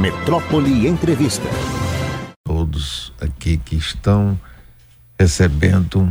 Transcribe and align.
Metrópole 0.00 0.88
Entrevista. 0.88 1.46
Todos 2.42 3.12
aqui 3.20 3.58
que 3.58 3.76
estão 3.76 4.40
recebendo 5.18 6.10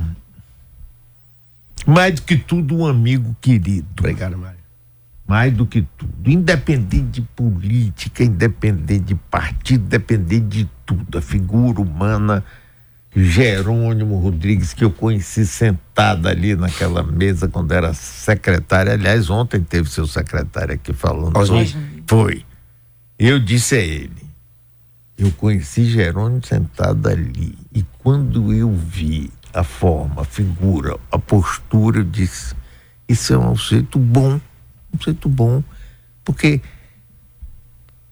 mais 1.87 2.13
do 2.13 2.21
que 2.21 2.37
tudo 2.37 2.77
um 2.77 2.85
amigo 2.85 3.35
querido. 3.41 3.87
Obrigado, 3.97 4.37
Mário. 4.37 4.59
Mais 5.27 5.51
do 5.51 5.65
que 5.65 5.87
tudo. 5.97 6.29
Independente 6.29 7.19
de 7.19 7.21
política, 7.21 8.23
independente 8.23 9.05
de 9.05 9.15
partido, 9.15 9.85
independente 9.85 10.45
de 10.45 10.69
tudo. 10.85 11.17
A 11.17 11.21
figura 11.21 11.81
humana 11.81 12.45
Jerônimo 13.15 14.19
Rodrigues, 14.19 14.71
que 14.71 14.83
eu 14.83 14.91
conheci 14.91 15.47
sentada 15.47 16.29
ali 16.29 16.55
naquela 16.55 17.01
mesa 17.01 17.47
quando 17.47 17.71
era 17.71 17.91
secretária. 17.95 18.93
Aliás, 18.93 19.31
ontem 19.31 19.63
teve 19.63 19.89
seu 19.89 20.05
secretário 20.05 20.75
aqui 20.75 20.93
falando. 20.93 21.35
Osni. 21.35 21.75
Foi. 22.05 22.45
Eu 23.19 23.37
disse 23.37 23.75
a 23.75 23.79
ele, 23.79 24.29
eu 25.17 25.29
conheci 25.33 25.83
Jerônimo 25.83 26.41
sentado 26.41 27.05
ali. 27.09 27.57
E 27.73 27.83
quando 27.97 28.53
eu 28.53 28.73
vi 28.73 29.29
a 29.53 29.61
forma, 29.61 30.21
a 30.21 30.25
figura, 30.25 30.97
a 31.11 31.19
postura, 31.19 31.99
eu 31.99 32.05
disse: 32.05 32.55
Isso 33.09 33.33
é 33.33 33.37
um 33.37 33.57
sujeito 33.57 33.99
bom, 33.99 34.39
um 34.93 34.97
sujeito 34.97 35.27
bom. 35.27 35.61
Porque 36.23 36.61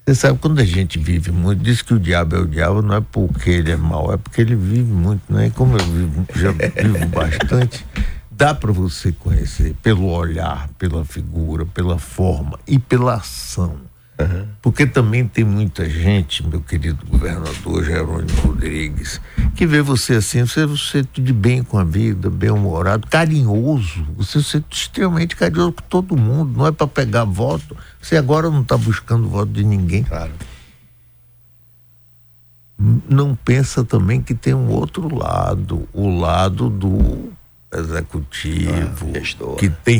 você 0.05 0.13
sabe, 0.13 0.39
quando 0.39 0.59
a 0.59 0.65
gente 0.65 0.99
vive 0.99 1.31
muito, 1.31 1.63
diz 1.63 1.81
que 1.81 1.93
o 1.93 1.99
diabo 1.99 2.35
é 2.35 2.39
o 2.39 2.45
diabo, 2.45 2.81
não 2.81 2.95
é 2.95 3.01
porque 3.01 3.49
ele 3.49 3.71
é 3.71 3.77
mau, 3.77 4.11
é 4.13 4.17
porque 4.17 4.41
ele 4.41 4.55
vive 4.55 4.91
muito, 4.91 5.31
né? 5.31 5.47
E 5.47 5.51
como 5.51 5.77
eu 5.77 5.85
vivo, 5.85 6.25
já 6.35 6.51
vivo 6.51 7.07
bastante, 7.15 7.85
dá 8.29 8.53
para 8.53 8.73
você 8.73 9.13
conhecer 9.13 9.73
pelo 9.81 10.09
olhar, 10.09 10.67
pela 10.77 11.05
figura, 11.05 11.65
pela 11.65 11.97
forma 11.97 12.59
e 12.67 12.77
pela 12.77 13.13
ação. 13.13 13.86
Uhum. 14.19 14.47
Porque 14.61 14.87
também 14.87 15.27
tem 15.27 15.43
muita 15.43 15.87
gente, 15.87 16.45
meu 16.45 16.59
querido 16.59 17.05
governador 17.05 17.83
Jerônimo 17.83 18.41
Rodrigues, 18.41 19.21
que 19.55 19.67
vê 19.67 19.81
você 19.81 20.15
assim, 20.15 20.43
você, 20.43 20.65
você 20.65 21.05
de 21.13 21.31
bem 21.31 21.63
com 21.63 21.77
a 21.77 21.83
vida, 21.83 22.27
bem-humorado, 22.29 23.07
carinhoso, 23.07 24.07
você, 24.15 24.41
você 24.41 24.63
extremamente 24.71 25.35
carinhoso 25.35 25.73
com 25.73 25.83
todo 25.83 26.17
mundo, 26.17 26.57
não 26.57 26.65
é 26.65 26.71
para 26.71 26.87
pegar 26.87 27.25
voto, 27.25 27.77
você 28.01 28.17
agora 28.17 28.49
não 28.49 28.61
está 28.61 28.75
buscando 28.75 29.29
voto 29.29 29.51
de 29.51 29.63
ninguém. 29.63 30.03
Claro. 30.03 30.33
Não 33.07 33.35
pensa 33.35 33.83
também 33.83 34.21
que 34.21 34.33
tem 34.33 34.53
um 34.53 34.69
outro 34.69 35.15
lado, 35.15 35.87
o 35.93 36.09
lado 36.09 36.69
do 36.69 37.31
executivo, 37.71 39.11
ah, 39.15 39.55
que 39.57 39.69
tem 39.69 39.99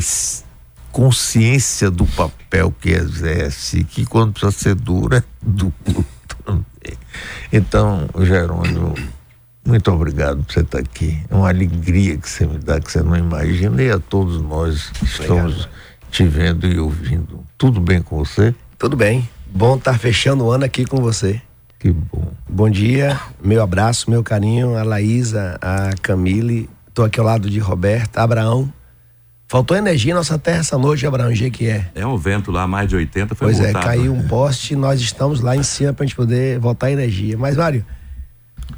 consciência 0.97 1.91
do 1.91 2.07
papel 2.07 2.73
que 2.81 2.89
exerce, 2.89 3.83
que 3.83 4.03
quando 4.03 4.33
precisa 4.33 4.51
ser 4.51 4.73
dura, 4.73 5.19
é 5.19 5.23
duro 5.43 6.03
também. 6.43 6.97
Então, 7.53 8.09
Jerônimo, 8.21 8.95
muito 9.63 9.91
obrigado 9.91 10.43
por 10.43 10.51
você 10.51 10.61
estar 10.61 10.79
aqui. 10.79 11.21
É 11.29 11.35
uma 11.35 11.49
alegria 11.49 12.17
que 12.17 12.27
você 12.27 12.47
me 12.47 12.57
dá, 12.57 12.79
que 12.79 12.91
você 12.91 13.03
não 13.03 13.15
imagina, 13.15 13.79
e 13.83 13.91
a 13.91 13.99
todos 13.99 14.41
nós 14.41 14.89
que 14.89 15.05
estamos 15.05 15.53
obrigado. 15.53 15.69
te 16.09 16.23
vendo 16.23 16.65
e 16.65 16.79
ouvindo. 16.79 17.45
Tudo 17.59 17.79
bem 17.79 18.01
com 18.01 18.17
você? 18.17 18.55
Tudo 18.79 18.97
bem. 18.97 19.29
Bom 19.53 19.77
estar 19.77 19.99
fechando 19.99 20.45
o 20.45 20.51
ano 20.51 20.65
aqui 20.65 20.83
com 20.83 20.97
você. 20.97 21.39
Que 21.77 21.91
bom. 21.91 22.31
Bom 22.49 22.71
dia, 22.71 23.19
meu 23.39 23.61
abraço, 23.61 24.09
meu 24.09 24.23
carinho, 24.23 24.75
a 24.75 24.81
Laísa, 24.81 25.59
a 25.61 25.91
Camille, 26.01 26.67
estou 26.87 27.05
aqui 27.05 27.19
ao 27.19 27.25
lado 27.27 27.51
de 27.51 27.59
Roberta, 27.59 28.23
Abraão, 28.23 28.73
Faltou 29.49 29.77
energia 29.77 30.11
em 30.11 30.15
nossa 30.15 30.37
terra 30.37 30.59
essa 30.59 30.77
noite, 30.77 31.07
Abraão, 31.07 31.31
que 31.53 31.67
é. 31.67 31.89
É 31.95 32.05
um 32.05 32.17
vento 32.17 32.51
lá, 32.51 32.67
mais 32.67 32.89
de 32.89 32.97
80, 32.97 33.33
foi 33.33 33.47
Pois 33.47 33.59
é, 33.61 33.71
caiu 33.71 34.13
um 34.13 34.27
poste 34.27 34.73
e 34.73 34.75
nós 34.75 34.99
estamos 34.99 35.39
lá 35.39 35.55
em 35.55 35.63
cima 35.63 35.93
para 35.93 36.03
a 36.03 36.05
gente 36.05 36.17
poder 36.17 36.59
voltar 36.59 36.91
energia. 36.91 37.37
Mas, 37.37 37.55
Mário, 37.55 37.85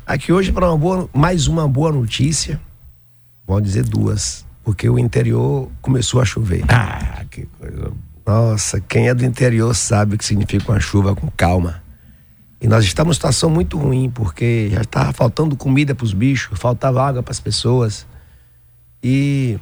aqui 0.06 0.32
hoje 0.32 0.52
para 0.52 0.70
uma 0.70 0.78
boa, 0.78 1.10
mais 1.12 1.48
uma 1.48 1.68
boa 1.68 1.92
notícia, 1.92 2.62
vou 3.48 3.60
dizer 3.60 3.84
duas, 3.84 4.46
porque 4.64 4.88
o 4.88 5.00
interior 5.00 5.72
começou 5.82 6.22
a 6.22 6.26
chover. 6.26 6.64
Ah, 6.70 7.26
que 7.32 7.48
coisa 7.60 7.92
Nossa, 8.24 8.80
quem 8.80 9.10
é 9.10 9.14
do 9.16 9.26
interior 9.26 9.74
sabe 9.74 10.14
o 10.14 10.18
que 10.20 10.26
significa 10.26 10.72
uma 10.72 10.80
chuva 10.80 11.16
com 11.16 11.32
calma. 11.32 11.82
E 12.62 12.68
nós 12.68 12.86
estamos 12.86 13.14
em 13.14 13.18
situação 13.18 13.50
muito 13.50 13.76
ruim, 13.76 14.08
porque 14.08 14.70
já 14.72 14.82
estava 14.82 15.14
faltando 15.14 15.56
comida 15.56 15.96
para 15.96 16.06
os 16.06 16.14
bichos, 16.14 16.60
faltava 16.60 17.04
água 17.04 17.24
para 17.24 17.32
as 17.32 17.40
pessoas. 17.40 18.06
E 19.02 19.58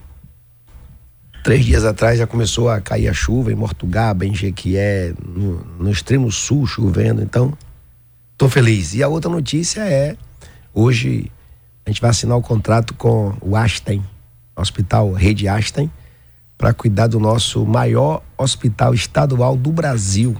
Três 1.44 1.66
dias 1.66 1.86
atrás 1.86 2.20
já 2.20 2.28
começou 2.28 2.70
a 2.70 2.82
cair 2.82 3.08
a 3.08 3.14
chuva 3.14 3.52
em 3.52 3.56
Mortugaba, 3.56 4.26
em 4.26 4.36
Jequié, 4.36 5.14
no, 5.26 5.66
no 5.80 5.90
extremo 5.90 6.32
sul 6.32 6.68
chovendo. 6.68 7.22
Então, 7.22 7.54
tô 8.38 8.50
feliz. 8.50 8.94
E 8.94 9.02
a 9.02 9.08
outra 9.08 9.30
notícia 9.30 9.82
é: 9.82 10.18
hoje 10.74 11.32
a 11.86 11.90
gente 11.90 12.02
vai 12.02 12.10
assinar 12.10 12.38
o 12.38 12.42
contrato 12.42 12.94
com 12.94 13.34
o 13.42 13.56
Astem, 13.56 14.04
Hospital 14.56 15.14
Rede 15.14 15.48
Astem, 15.48 15.90
para 16.58 16.74
cuidar 16.74 17.08
do 17.08 17.20
nosso 17.20 17.66
maior 17.66 18.22
hospital 18.38 18.94
estadual 18.94 19.56
do 19.56 19.72
Brasil, 19.72 20.36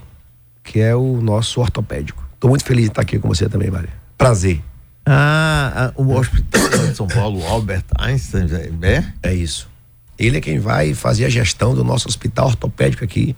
que 0.64 0.80
é 0.80 0.96
o 0.96 1.22
nosso 1.22 1.62
ortopédico. 1.62 2.28
Estou 2.34 2.50
muito 2.50 2.66
feliz 2.66 2.86
de 2.86 2.92
estar 2.92 3.02
aqui 3.02 3.18
com 3.18 3.28
você 3.28 3.48
também, 3.48 3.72
Maria. 3.72 3.94
Prazer. 4.18 4.62
Ah, 5.06 5.94
o 5.96 6.14
Hospital 6.14 6.70
de 6.70 6.96
São 6.96 7.08
Paulo, 7.08 7.42
Albert 7.48 7.86
Einstein, 7.98 8.48
é? 8.82 9.06
É 9.24 9.34
isso. 9.34 9.70
Ele 10.18 10.38
é 10.38 10.42
quem 10.42 10.60
vai 10.60 10.94
fazer 10.94 11.26
a 11.26 11.30
gestão 11.30 11.76
do 11.76 11.84
nosso 11.84 12.08
hospital 12.08 12.48
ortopédico 12.48 13.04
aqui, 13.04 13.36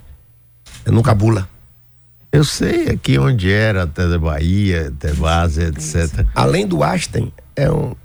no 0.86 1.04
Cabula. 1.04 1.50
Eu 2.32 2.44
sei 2.44 2.90
aqui 2.90 3.18
onde 3.18 3.52
era, 3.52 3.84
até 3.84 4.08
da 4.08 4.18
Bahia, 4.18 4.88
até 4.88 5.12
base, 5.14 5.64
etc. 5.64 6.26
Além 6.36 6.66
do 6.66 6.84
Aston, 6.84 7.32
é 7.56 7.70
um. 7.70 7.96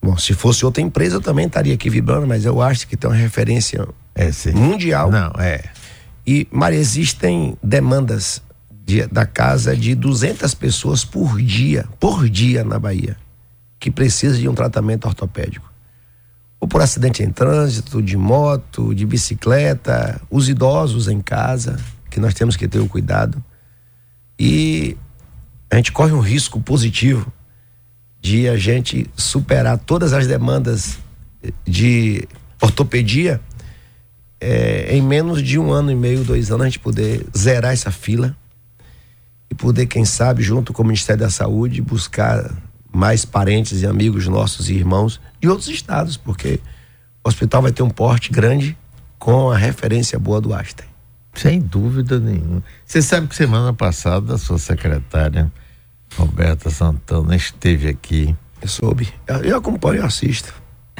Bom, 0.00 0.16
se 0.16 0.34
fosse 0.34 0.64
outra 0.64 0.82
empresa, 0.82 1.16
eu 1.16 1.20
também 1.20 1.46
estaria 1.46 1.72
aqui 1.74 1.88
vibrando, 1.88 2.26
mas 2.26 2.44
é 2.44 2.50
o 2.50 2.60
Aston 2.60 2.88
que 2.88 2.96
tem 2.96 3.08
uma 3.08 3.16
referência 3.16 3.86
é, 4.14 4.30
sim. 4.30 4.52
mundial. 4.52 5.10
Não, 5.10 5.32
é. 5.38 5.62
E, 6.26 6.46
Maria, 6.50 6.78
existem 6.78 7.56
demandas 7.62 8.42
de, 8.84 9.06
da 9.06 9.24
casa 9.24 9.76
de 9.76 9.94
200 9.94 10.54
pessoas 10.54 11.04
por 11.04 11.40
dia, 11.40 11.86
por 11.98 12.28
dia 12.28 12.64
na 12.64 12.78
Bahia, 12.78 13.16
que 13.80 13.90
precisam 13.90 14.38
de 14.38 14.48
um 14.48 14.54
tratamento 14.54 15.06
ortopédico 15.06 15.71
ou 16.62 16.68
por 16.68 16.80
acidente 16.80 17.24
em 17.24 17.28
trânsito, 17.28 18.00
de 18.00 18.16
moto, 18.16 18.94
de 18.94 19.04
bicicleta, 19.04 20.20
os 20.30 20.48
idosos 20.48 21.08
em 21.08 21.20
casa, 21.20 21.76
que 22.08 22.20
nós 22.20 22.34
temos 22.34 22.56
que 22.56 22.68
ter 22.68 22.78
o 22.78 22.88
cuidado. 22.88 23.42
E 24.38 24.96
a 25.68 25.74
gente 25.74 25.90
corre 25.90 26.12
um 26.12 26.20
risco 26.20 26.60
positivo 26.60 27.32
de 28.20 28.48
a 28.48 28.56
gente 28.56 29.10
superar 29.16 29.76
todas 29.76 30.12
as 30.12 30.28
demandas 30.28 31.00
de 31.66 32.28
ortopedia 32.60 33.40
é, 34.40 34.96
em 34.96 35.02
menos 35.02 35.42
de 35.42 35.58
um 35.58 35.72
ano 35.72 35.90
e 35.90 35.96
meio, 35.96 36.22
dois 36.22 36.52
anos, 36.52 36.62
a 36.62 36.68
gente 36.68 36.78
poder 36.78 37.26
zerar 37.36 37.72
essa 37.72 37.90
fila 37.90 38.36
e 39.50 39.54
poder, 39.56 39.86
quem 39.86 40.04
sabe, 40.04 40.44
junto 40.44 40.72
com 40.72 40.82
o 40.82 40.86
Ministério 40.86 41.22
da 41.22 41.30
Saúde, 41.30 41.82
buscar 41.82 42.52
mais 42.92 43.24
parentes 43.24 43.82
e 43.82 43.86
amigos 43.86 44.26
nossos 44.26 44.68
e 44.68 44.74
irmãos 44.74 45.20
de 45.40 45.48
outros 45.48 45.68
estados, 45.68 46.16
porque 46.16 46.60
o 47.24 47.28
hospital 47.28 47.62
vai 47.62 47.72
ter 47.72 47.82
um 47.82 47.90
porte 47.90 48.30
grande 48.30 48.76
com 49.18 49.50
a 49.50 49.56
referência 49.56 50.18
boa 50.18 50.40
do 50.40 50.52
Einstein. 50.52 50.88
Sem 51.34 51.60
dúvida 51.60 52.18
nenhuma. 52.18 52.62
Você 52.84 53.00
sabe 53.00 53.26
que 53.26 53.34
semana 53.34 53.72
passada 53.72 54.34
a 54.34 54.38
sua 54.38 54.58
secretária, 54.58 55.50
Roberta 56.16 56.68
Santana, 56.68 57.34
esteve 57.34 57.88
aqui. 57.88 58.36
Eu 58.60 58.68
soube. 58.68 59.08
Eu, 59.26 59.36
eu 59.36 59.56
acompanho 59.56 60.02
e 60.02 60.06
assisto. 60.06 60.52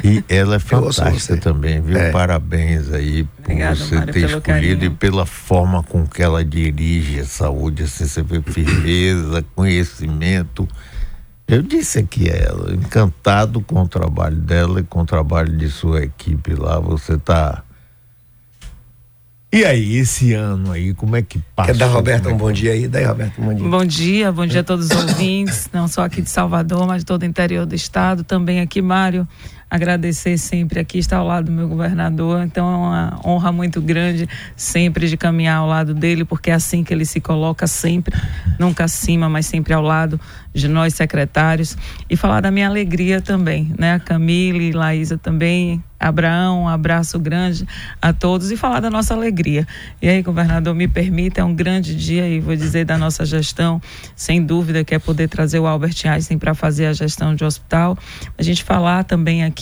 E 0.02 0.24
ela 0.28 0.56
é 0.56 0.58
fantástica 0.58 1.36
também, 1.36 1.80
viu? 1.80 1.96
É. 1.96 2.10
Parabéns 2.10 2.90
aí 2.92 3.24
por 3.24 3.42
Obrigada, 3.42 3.74
você 3.76 3.94
Mário, 3.94 4.12
ter 4.12 4.20
escolhido 4.20 4.42
carinho. 4.42 4.84
e 4.84 4.90
pela 4.90 5.26
forma 5.26 5.82
com 5.82 6.06
que 6.06 6.22
ela 6.22 6.44
dirige 6.44 7.20
a 7.20 7.24
saúde, 7.24 7.82
assim, 7.82 8.06
você 8.06 8.22
vê 8.22 8.40
firmeza, 8.40 9.44
conhecimento. 9.54 10.66
Eu 11.52 11.60
disse 11.60 11.98
aqui 11.98 12.30
a 12.30 12.34
ela, 12.34 12.72
encantado 12.72 13.60
com 13.60 13.82
o 13.82 13.86
trabalho 13.86 14.36
dela 14.36 14.80
e 14.80 14.82
com 14.82 15.02
o 15.02 15.04
trabalho 15.04 15.54
de 15.54 15.68
sua 15.68 16.02
equipe 16.02 16.54
lá. 16.54 16.80
Você 16.80 17.18
tá. 17.18 17.62
E 19.52 19.62
aí, 19.62 19.96
esse 19.96 20.32
ano 20.32 20.72
aí, 20.72 20.94
como 20.94 21.14
é 21.14 21.20
que 21.20 21.38
passa? 21.54 21.74
Quer 21.74 21.78
dar, 21.78 21.88
Roberto, 21.88 22.30
um 22.30 22.38
bom 22.38 22.50
dia 22.50 22.72
aí? 22.72 22.88
Daí, 22.88 23.04
Roberto, 23.04 23.38
um 23.38 23.44
bom 23.44 23.54
dia. 23.54 23.68
Bom 23.68 23.84
dia, 23.84 24.32
bom 24.32 24.46
dia 24.46 24.60
a 24.62 24.64
todos 24.64 24.86
os 24.86 24.96
ouvintes, 24.96 25.68
não 25.70 25.86
só 25.88 26.04
aqui 26.04 26.22
de 26.22 26.30
Salvador, 26.30 26.86
mas 26.86 27.02
de 27.02 27.04
todo 27.04 27.20
o 27.20 27.26
interior 27.26 27.66
do 27.66 27.74
estado. 27.74 28.24
Também 28.24 28.62
aqui, 28.62 28.80
Mário, 28.80 29.28
agradecer 29.72 30.36
sempre 30.36 30.80
aqui, 30.80 30.98
estar 30.98 31.16
ao 31.16 31.26
lado 31.26 31.46
do 31.46 31.52
meu 31.52 31.66
governador. 31.66 32.42
Então 32.42 32.70
é 32.70 32.76
uma 32.76 33.20
honra 33.24 33.50
muito 33.50 33.80
grande 33.80 34.28
sempre 34.54 35.08
de 35.08 35.16
caminhar 35.16 35.56
ao 35.56 35.66
lado 35.66 35.94
dele, 35.94 36.26
porque 36.26 36.50
é 36.50 36.52
assim 36.52 36.84
que 36.84 36.92
ele 36.92 37.06
se 37.06 37.22
coloca 37.22 37.66
sempre, 37.66 38.14
nunca 38.58 38.84
acima, 38.84 39.30
mas 39.30 39.46
sempre 39.46 39.72
ao 39.72 39.80
lado 39.80 40.20
de 40.52 40.68
nós 40.68 40.92
secretários. 40.92 41.74
E 42.10 42.16
falar 42.18 42.42
da 42.42 42.50
minha 42.50 42.68
alegria 42.68 43.22
também, 43.22 43.72
né? 43.78 43.94
A 43.94 43.98
Camille, 43.98 44.72
Laísa 44.72 45.16
também, 45.16 45.82
Abraão, 45.98 46.64
um 46.64 46.68
abraço 46.68 47.18
grande 47.18 47.66
a 48.00 48.12
todos 48.12 48.50
e 48.50 48.56
falar 48.58 48.80
da 48.80 48.90
nossa 48.90 49.14
alegria. 49.14 49.66
E 50.02 50.08
aí, 50.08 50.20
governador, 50.20 50.74
me 50.74 50.86
permita, 50.86 51.40
é 51.40 51.44
um 51.44 51.54
grande 51.54 51.94
dia 51.94 52.28
e 52.28 52.40
vou 52.40 52.54
dizer 52.54 52.84
da 52.84 52.98
nossa 52.98 53.24
gestão, 53.24 53.80
sem 54.14 54.44
dúvida, 54.44 54.84
que 54.84 54.94
é 54.94 54.98
poder 54.98 55.28
trazer 55.28 55.60
o 55.60 55.66
Albert 55.66 55.94
Einstein 56.04 56.38
para 56.38 56.54
fazer 56.54 56.86
a 56.86 56.92
gestão 56.92 57.34
de 57.34 57.44
hospital. 57.44 57.96
A 58.36 58.42
gente 58.42 58.62
falar 58.64 59.04
também 59.04 59.44
aqui 59.44 59.61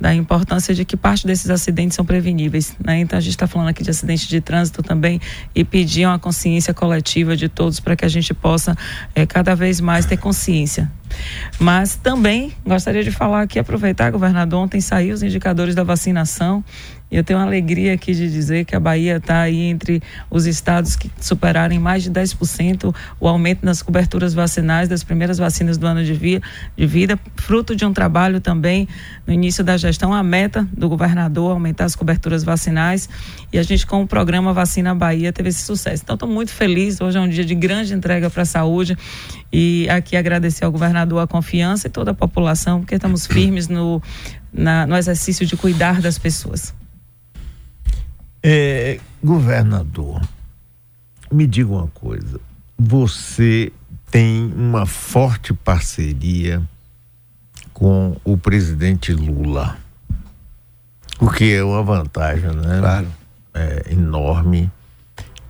da 0.00 0.14
importância 0.14 0.74
de 0.74 0.84
que 0.84 0.96
parte 0.96 1.26
desses 1.26 1.50
acidentes 1.50 1.94
são 1.96 2.04
preveníveis. 2.04 2.74
Né? 2.84 3.00
Então, 3.00 3.16
a 3.18 3.20
gente 3.20 3.32
está 3.32 3.46
falando 3.46 3.68
aqui 3.68 3.82
de 3.82 3.90
acidente 3.90 4.28
de 4.28 4.40
trânsito 4.40 4.82
também 4.82 5.20
e 5.54 5.64
pedir 5.64 6.06
uma 6.06 6.18
consciência 6.18 6.74
coletiva 6.74 7.36
de 7.36 7.48
todos 7.48 7.80
para 7.80 7.96
que 7.96 8.04
a 8.04 8.08
gente 8.08 8.34
possa 8.34 8.76
é, 9.14 9.24
cada 9.26 9.54
vez 9.54 9.80
mais 9.80 10.06
ter 10.06 10.16
consciência 10.16 10.90
mas 11.58 11.96
também 11.96 12.52
gostaria 12.64 13.02
de 13.02 13.10
falar 13.10 13.42
aqui, 13.42 13.58
aproveitar, 13.58 14.10
governador, 14.10 14.60
ontem 14.60 14.80
saiu 14.80 15.14
os 15.14 15.22
indicadores 15.22 15.74
da 15.74 15.82
vacinação 15.82 16.64
e 17.10 17.16
eu 17.16 17.24
tenho 17.24 17.38
a 17.40 17.42
alegria 17.42 17.94
aqui 17.94 18.14
de 18.14 18.30
dizer 18.30 18.64
que 18.64 18.76
a 18.76 18.80
Bahia 18.80 19.16
está 19.16 19.40
aí 19.40 19.62
entre 19.62 20.00
os 20.30 20.46
estados 20.46 20.94
que 20.94 21.10
superarem 21.20 21.78
mais 21.78 22.04
de 22.04 22.10
10% 22.10 22.94
o 23.18 23.26
aumento 23.26 23.64
nas 23.64 23.82
coberturas 23.82 24.32
vacinais 24.32 24.88
das 24.88 25.02
primeiras 25.02 25.38
vacinas 25.38 25.76
do 25.76 25.86
ano 25.86 26.04
de, 26.04 26.12
via, 26.12 26.40
de 26.76 26.86
vida, 26.86 27.18
fruto 27.34 27.74
de 27.74 27.84
um 27.84 27.92
trabalho 27.92 28.40
também 28.40 28.88
no 29.26 29.32
início 29.32 29.64
da 29.64 29.76
gestão, 29.76 30.14
a 30.14 30.22
meta 30.22 30.66
do 30.72 30.88
governador 30.88 31.50
aumentar 31.50 31.86
as 31.86 31.96
coberturas 31.96 32.44
vacinais 32.44 33.08
e 33.52 33.58
a 33.58 33.62
gente 33.62 33.86
com 33.86 34.02
o 34.02 34.06
programa 34.06 34.52
Vacina 34.52 34.94
Bahia 34.94 35.32
teve 35.32 35.48
esse 35.48 35.62
sucesso. 35.62 36.02
Então 36.04 36.14
estou 36.14 36.28
muito 36.28 36.52
feliz, 36.52 37.00
hoje 37.00 37.18
é 37.18 37.20
um 37.20 37.28
dia 37.28 37.44
de 37.44 37.54
grande 37.54 37.92
entrega 37.92 38.30
para 38.30 38.42
a 38.42 38.46
saúde 38.46 38.96
e 39.52 39.88
aqui 39.90 40.16
agradecer 40.16 40.64
ao 40.64 40.70
governador 40.70 41.20
a 41.20 41.26
confiança 41.26 41.88
e 41.88 41.90
toda 41.90 42.12
a 42.12 42.14
população, 42.14 42.80
porque 42.80 42.94
estamos 42.94 43.26
firmes 43.26 43.66
no, 43.66 44.00
na, 44.52 44.86
no 44.86 44.96
exercício 44.96 45.44
de 45.44 45.56
cuidar 45.56 46.00
das 46.00 46.16
pessoas. 46.18 46.79
É, 48.42 48.98
governador, 49.22 50.20
me 51.30 51.46
diga 51.46 51.70
uma 51.70 51.88
coisa. 51.88 52.40
Você 52.78 53.72
tem 54.10 54.52
uma 54.54 54.86
forte 54.86 55.52
parceria 55.52 56.62
com 57.72 58.16
o 58.24 58.36
presidente 58.36 59.12
Lula, 59.12 59.78
o 61.20 61.30
que 61.30 61.52
é 61.52 61.62
uma 61.62 61.82
vantagem, 61.82 62.50
né? 62.50 62.78
Claro. 62.78 63.06
É, 63.52 63.92
enorme, 63.92 64.70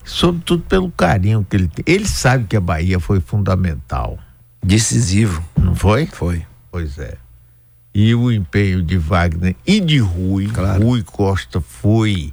sobretudo 0.05 0.63
pelo 0.65 0.91
carinho 0.91 1.47
que 1.49 1.57
ele 1.57 1.69
tem. 1.69 1.85
Ele 1.87 2.07
sabe 2.07 2.45
que 2.45 2.57
a 2.57 2.61
Bahia 2.61 2.99
foi 2.99 3.21
fundamental. 3.21 4.19
Decisivo. 4.63 5.45
Não 5.57 5.75
foi? 5.75 6.07
Foi. 6.07 6.45
Pois 6.71 6.99
é. 6.99 7.17
E 7.95 8.15
o 8.15 8.31
empenho 8.31 8.83
de 8.83 8.97
Wagner 8.97 9.57
e 9.67 9.81
de 9.81 9.99
Rui, 9.99 10.47
Claro. 10.49 10.83
Rui 10.83 11.03
Costa 11.03 11.61
foi 11.61 12.33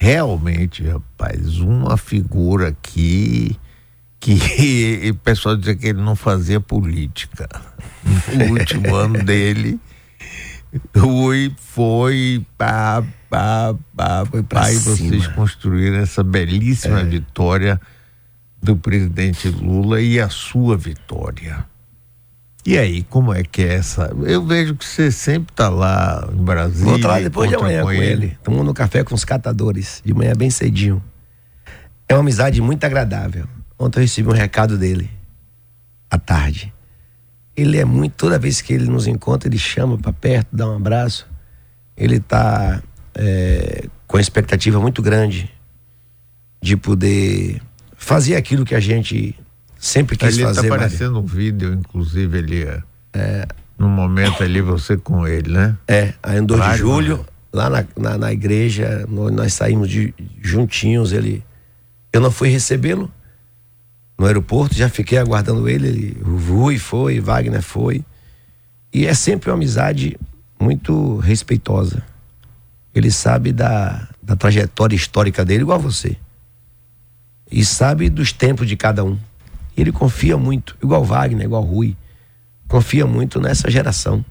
realmente, 0.00 0.82
rapaz, 0.82 1.58
uma 1.58 1.96
figura 1.98 2.74
que 2.82 3.54
que 4.18 5.10
o 5.12 5.14
pessoal 5.16 5.56
dizia 5.56 5.76
que 5.76 5.88
ele 5.88 6.00
não 6.00 6.16
fazia 6.16 6.60
política. 6.60 7.48
No 8.32 8.58
último 8.58 8.94
ano 8.94 9.20
dele, 9.24 9.78
Rui 10.96 11.54
foi 11.58 12.44
pá, 12.56 13.04
pá, 13.28 13.74
pá, 13.94 14.26
Foi 14.26 14.42
pra 14.42 14.62
pá, 14.62 14.72
e 14.72 14.76
vocês 14.76 15.26
construíram 15.28 15.98
essa 15.98 16.24
belíssima 16.24 17.02
vitória 17.04 17.80
do 18.62 18.76
presidente 18.76 19.48
Lula 19.48 20.00
e 20.00 20.18
a 20.18 20.28
sua 20.28 20.76
vitória. 20.76 21.64
E 22.66 22.76
aí, 22.76 23.02
como 23.04 23.32
é 23.32 23.42
que 23.42 23.62
é 23.62 23.74
essa? 23.74 24.14
Eu 24.26 24.44
vejo 24.44 24.74
que 24.74 24.84
você 24.84 25.10
sempre 25.10 25.50
está 25.52 25.68
lá 25.70 26.28
em 26.32 26.44
Brasília. 26.44 26.84
Vou 26.84 26.96
estar 26.96 27.08
lá 27.08 27.20
depois 27.20 27.48
de 27.48 27.56
amanhã 27.56 27.82
com 27.82 27.92
ele. 27.92 28.36
Tomando 28.44 28.70
um 28.70 28.74
café 28.74 29.02
com 29.02 29.14
os 29.14 29.24
catadores. 29.24 30.02
De 30.04 30.12
manhã 30.12 30.34
bem 30.36 30.50
cedinho. 30.50 31.02
É 32.06 32.14
uma 32.14 32.20
amizade 32.20 32.60
muito 32.60 32.84
agradável. 32.84 33.46
Ontem 33.78 34.00
eu 34.00 34.02
recebi 34.02 34.28
um 34.28 34.32
recado 34.32 34.76
dele. 34.76 35.10
À 36.10 36.18
tarde. 36.18 36.72
Ele 37.56 37.78
é 37.78 37.84
muito. 37.84 38.12
Toda 38.14 38.38
vez 38.38 38.60
que 38.60 38.74
ele 38.74 38.86
nos 38.86 39.06
encontra, 39.06 39.48
ele 39.48 39.58
chama 39.58 39.96
para 39.96 40.12
perto, 40.12 40.48
dá 40.52 40.68
um 40.68 40.76
abraço. 40.76 41.26
Ele 41.96 42.16
está 42.16 42.82
com 44.06 44.16
a 44.18 44.20
expectativa 44.20 44.78
muito 44.78 45.00
grande 45.00 45.50
de 46.62 46.76
poder 46.76 47.60
fazer 47.96 48.36
aquilo 48.36 48.66
que 48.66 48.74
a 48.74 48.80
gente 48.80 49.34
sempre 49.80 50.16
quis 50.16 50.34
Ele 50.36 50.42
está 50.42 50.54
fazer. 50.56 50.68
Mário. 50.68 50.84
aparecendo 50.84 51.18
um 51.20 51.24
vídeo, 51.26 51.72
inclusive, 51.72 52.38
ali. 52.38 52.62
É, 53.12 53.46
no 53.78 53.88
momento 53.88 54.42
ali, 54.42 54.60
você 54.60 54.96
com 54.96 55.26
ele, 55.26 55.50
né? 55.50 55.76
É, 55.88 56.12
aí 56.22 56.38
em 56.38 56.44
2 56.44 56.72
de 56.72 56.76
julho, 56.76 57.26
lá 57.52 57.68
na, 57.70 57.84
na, 57.96 58.18
na 58.18 58.32
igreja, 58.32 59.04
nó- 59.08 59.30
nós 59.30 59.54
saímos 59.54 59.88
de, 59.88 60.14
juntinhos. 60.42 61.12
Ele, 61.12 61.42
eu 62.12 62.20
não 62.20 62.30
fui 62.30 62.50
recebê-lo 62.50 63.10
no 64.18 64.26
aeroporto, 64.26 64.74
já 64.76 64.88
fiquei 64.88 65.16
aguardando 65.18 65.66
ele. 65.68 65.88
ele 65.88 66.22
Rui 66.22 66.78
foi, 66.78 67.18
Wagner 67.18 67.62
foi. 67.62 68.04
E 68.92 69.06
é 69.06 69.14
sempre 69.14 69.48
uma 69.50 69.56
amizade 69.56 70.16
muito 70.60 71.16
respeitosa. 71.18 72.02
Ele 72.94 73.10
sabe 73.10 73.50
da, 73.52 74.08
da 74.22 74.36
trajetória 74.36 74.94
histórica 74.94 75.42
dele, 75.44 75.62
igual 75.62 75.78
você. 75.80 76.16
E 77.50 77.64
sabe 77.64 78.10
dos 78.10 78.32
tempos 78.32 78.68
de 78.68 78.76
cada 78.76 79.02
um. 79.04 79.18
Ele 79.80 79.92
confia 79.92 80.36
muito, 80.36 80.76
igual 80.82 81.02
Wagner, 81.02 81.46
igual 81.46 81.62
Rui. 81.62 81.96
Confia 82.68 83.06
muito 83.06 83.40
nessa 83.40 83.70
geração. 83.70 84.24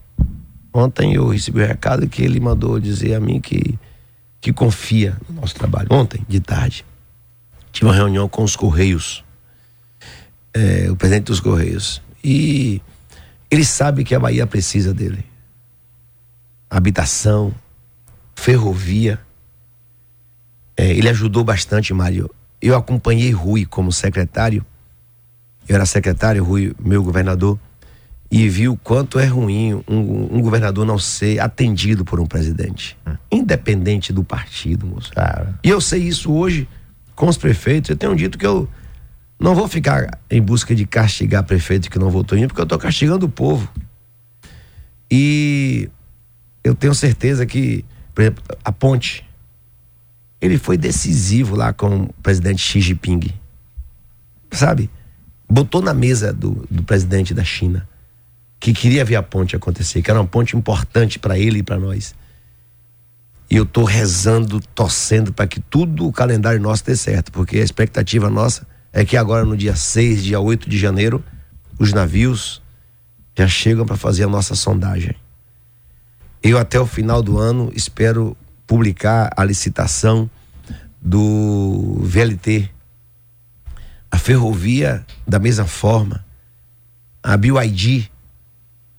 Ontem 0.72 1.16
eu 1.16 1.28
recebi 1.28 1.62
o 1.62 1.66
recado 1.66 2.08
que 2.08 2.22
ele 2.22 2.40
mandou 2.40 2.80
dizer 2.80 3.16
a 3.16 3.20
mim 3.20 3.42
que, 3.42 3.78
que 4.40 4.54
confia 4.54 5.18
no 5.28 5.42
nosso 5.42 5.56
trabalho. 5.56 5.88
Ontem, 5.92 6.24
de 6.30 6.40
tarde, 6.40 6.86
tive 7.72 7.88
uma 7.88 7.96
reunião 7.96 8.30
com 8.30 8.44
os 8.44 8.56
Correios, 8.56 9.24
é, 10.54 10.90
o 10.92 10.96
presidente 10.96 11.26
dos 11.26 11.40
Correios. 11.40 12.00
E 12.24 12.80
ele 13.50 13.66
sabe 13.66 14.04
que 14.04 14.14
a 14.14 14.20
Bahia 14.20 14.46
precisa 14.46 14.94
dele. 14.94 15.26
Habitação, 16.70 17.54
ferrovia. 18.36 19.20
É, 20.78 20.92
ele 20.92 21.10
ajudou 21.10 21.44
bastante, 21.44 21.92
Mário. 21.92 22.30
Eu 22.62 22.76
acompanhei 22.76 23.32
Rui 23.32 23.66
como 23.66 23.92
secretário. 23.92 24.64
Eu 25.70 25.76
era 25.76 25.86
secretário, 25.86 26.44
Rui, 26.44 26.76
meu 26.84 27.02
governador 27.02 27.58
e 28.32 28.48
vi 28.48 28.68
o 28.68 28.78
quanto 28.78 29.18
é 29.18 29.26
ruim 29.26 29.74
um, 29.88 30.38
um 30.38 30.42
governador 30.42 30.86
não 30.86 31.00
ser 31.00 31.40
atendido 31.40 32.06
por 32.06 32.20
um 32.20 32.28
presidente, 32.28 32.96
independente 33.32 34.14
do 34.14 34.24
partido, 34.24 34.86
moço. 34.86 35.12
E 35.64 35.70
eu 35.70 35.82
sei 35.82 36.04
isso 36.04 36.32
hoje 36.32 36.68
com 37.16 37.28
os 37.28 37.38
prefeitos. 37.38 37.90
Eu 37.90 37.98
tenho 37.98 38.16
dito 38.16 38.38
que 38.38 38.46
eu 38.46 38.70
não 39.40 39.56
vou 39.56 39.68
ficar 39.68 40.20
em 40.30 40.42
busca 40.42 40.76
de 40.76 40.86
castigar 40.86 41.44
prefeito 41.44 41.90
que 41.90 41.98
não 41.98 42.12
votou 42.12 42.38
em 42.38 42.42
mim, 42.42 42.48
porque 42.48 42.62
eu 42.62 42.66
estou 42.66 42.78
castigando 42.78 43.26
o 43.26 43.30
povo. 43.30 43.68
E 45.10 45.90
eu 46.64 46.76
tenho 46.76 46.94
certeza 46.94 47.48
que, 47.48 47.84
por 48.14 48.22
exemplo, 48.22 48.44
a 48.64 48.72
ponte, 48.72 49.26
ele 50.40 50.60
foi 50.60 50.78
decisivo 50.78 51.56
lá 51.56 51.74
com 51.74 52.04
o 52.04 52.14
presidente 52.22 52.62
Xi 52.62 52.80
Jinping. 52.80 53.34
Sabe? 54.52 54.88
Botou 55.50 55.82
na 55.82 55.94
mesa 55.94 56.32
do, 56.32 56.66
do 56.70 56.84
presidente 56.84 57.34
da 57.34 57.44
China 57.44 57.88
que 58.60 58.74
queria 58.74 59.06
ver 59.06 59.16
a 59.16 59.24
ponte 59.24 59.56
acontecer, 59.56 60.02
que 60.02 60.12
era 60.12 60.20
uma 60.20 60.28
ponte 60.28 60.56
importante 60.56 61.18
para 61.18 61.40
ele 61.40 61.60
e 61.60 61.64
para 61.64 61.80
nós. 61.80 62.14
E 63.50 63.56
eu 63.56 63.66
tô 63.66 63.84
rezando, 63.84 64.60
torcendo 64.76 65.34
para 65.34 65.48
que 65.48 65.60
tudo 65.60 66.06
o 66.06 66.12
calendário 66.12 66.62
nosso 66.62 66.86
dê 66.86 66.96
certo, 66.96 67.32
porque 67.32 67.58
a 67.58 67.64
expectativa 67.64 68.30
nossa 68.30 68.68
é 68.92 69.06
que 69.06 69.16
agora 69.16 69.46
no 69.46 69.56
dia 69.56 69.76
6, 69.76 70.24
dia 70.24 70.40
8 70.40 70.70
de 70.70 70.78
janeiro, 70.78 71.24
os 71.80 71.94
navios 71.94 72.62
já 73.36 73.48
chegam 73.48 73.86
para 73.86 73.96
fazer 73.96 74.26
a 74.26 74.28
nossa 74.28 74.54
sondagem. 74.56 75.16
Eu 76.44 76.58
até 76.58 76.80
o 76.80 76.86
final 76.86 77.24
do 77.24 77.38
ano 77.38 77.72
espero 77.74 78.36
publicar 78.68 79.32
a 79.36 79.44
licitação 79.44 80.30
do 81.02 82.02
VLT. 82.02 82.70
A 84.12 84.18
ferrovia 84.18 85.06
da 85.28 85.40
mesma 85.40 85.66
forma. 85.66 86.26
A 87.22 87.38
BioID 87.38 88.12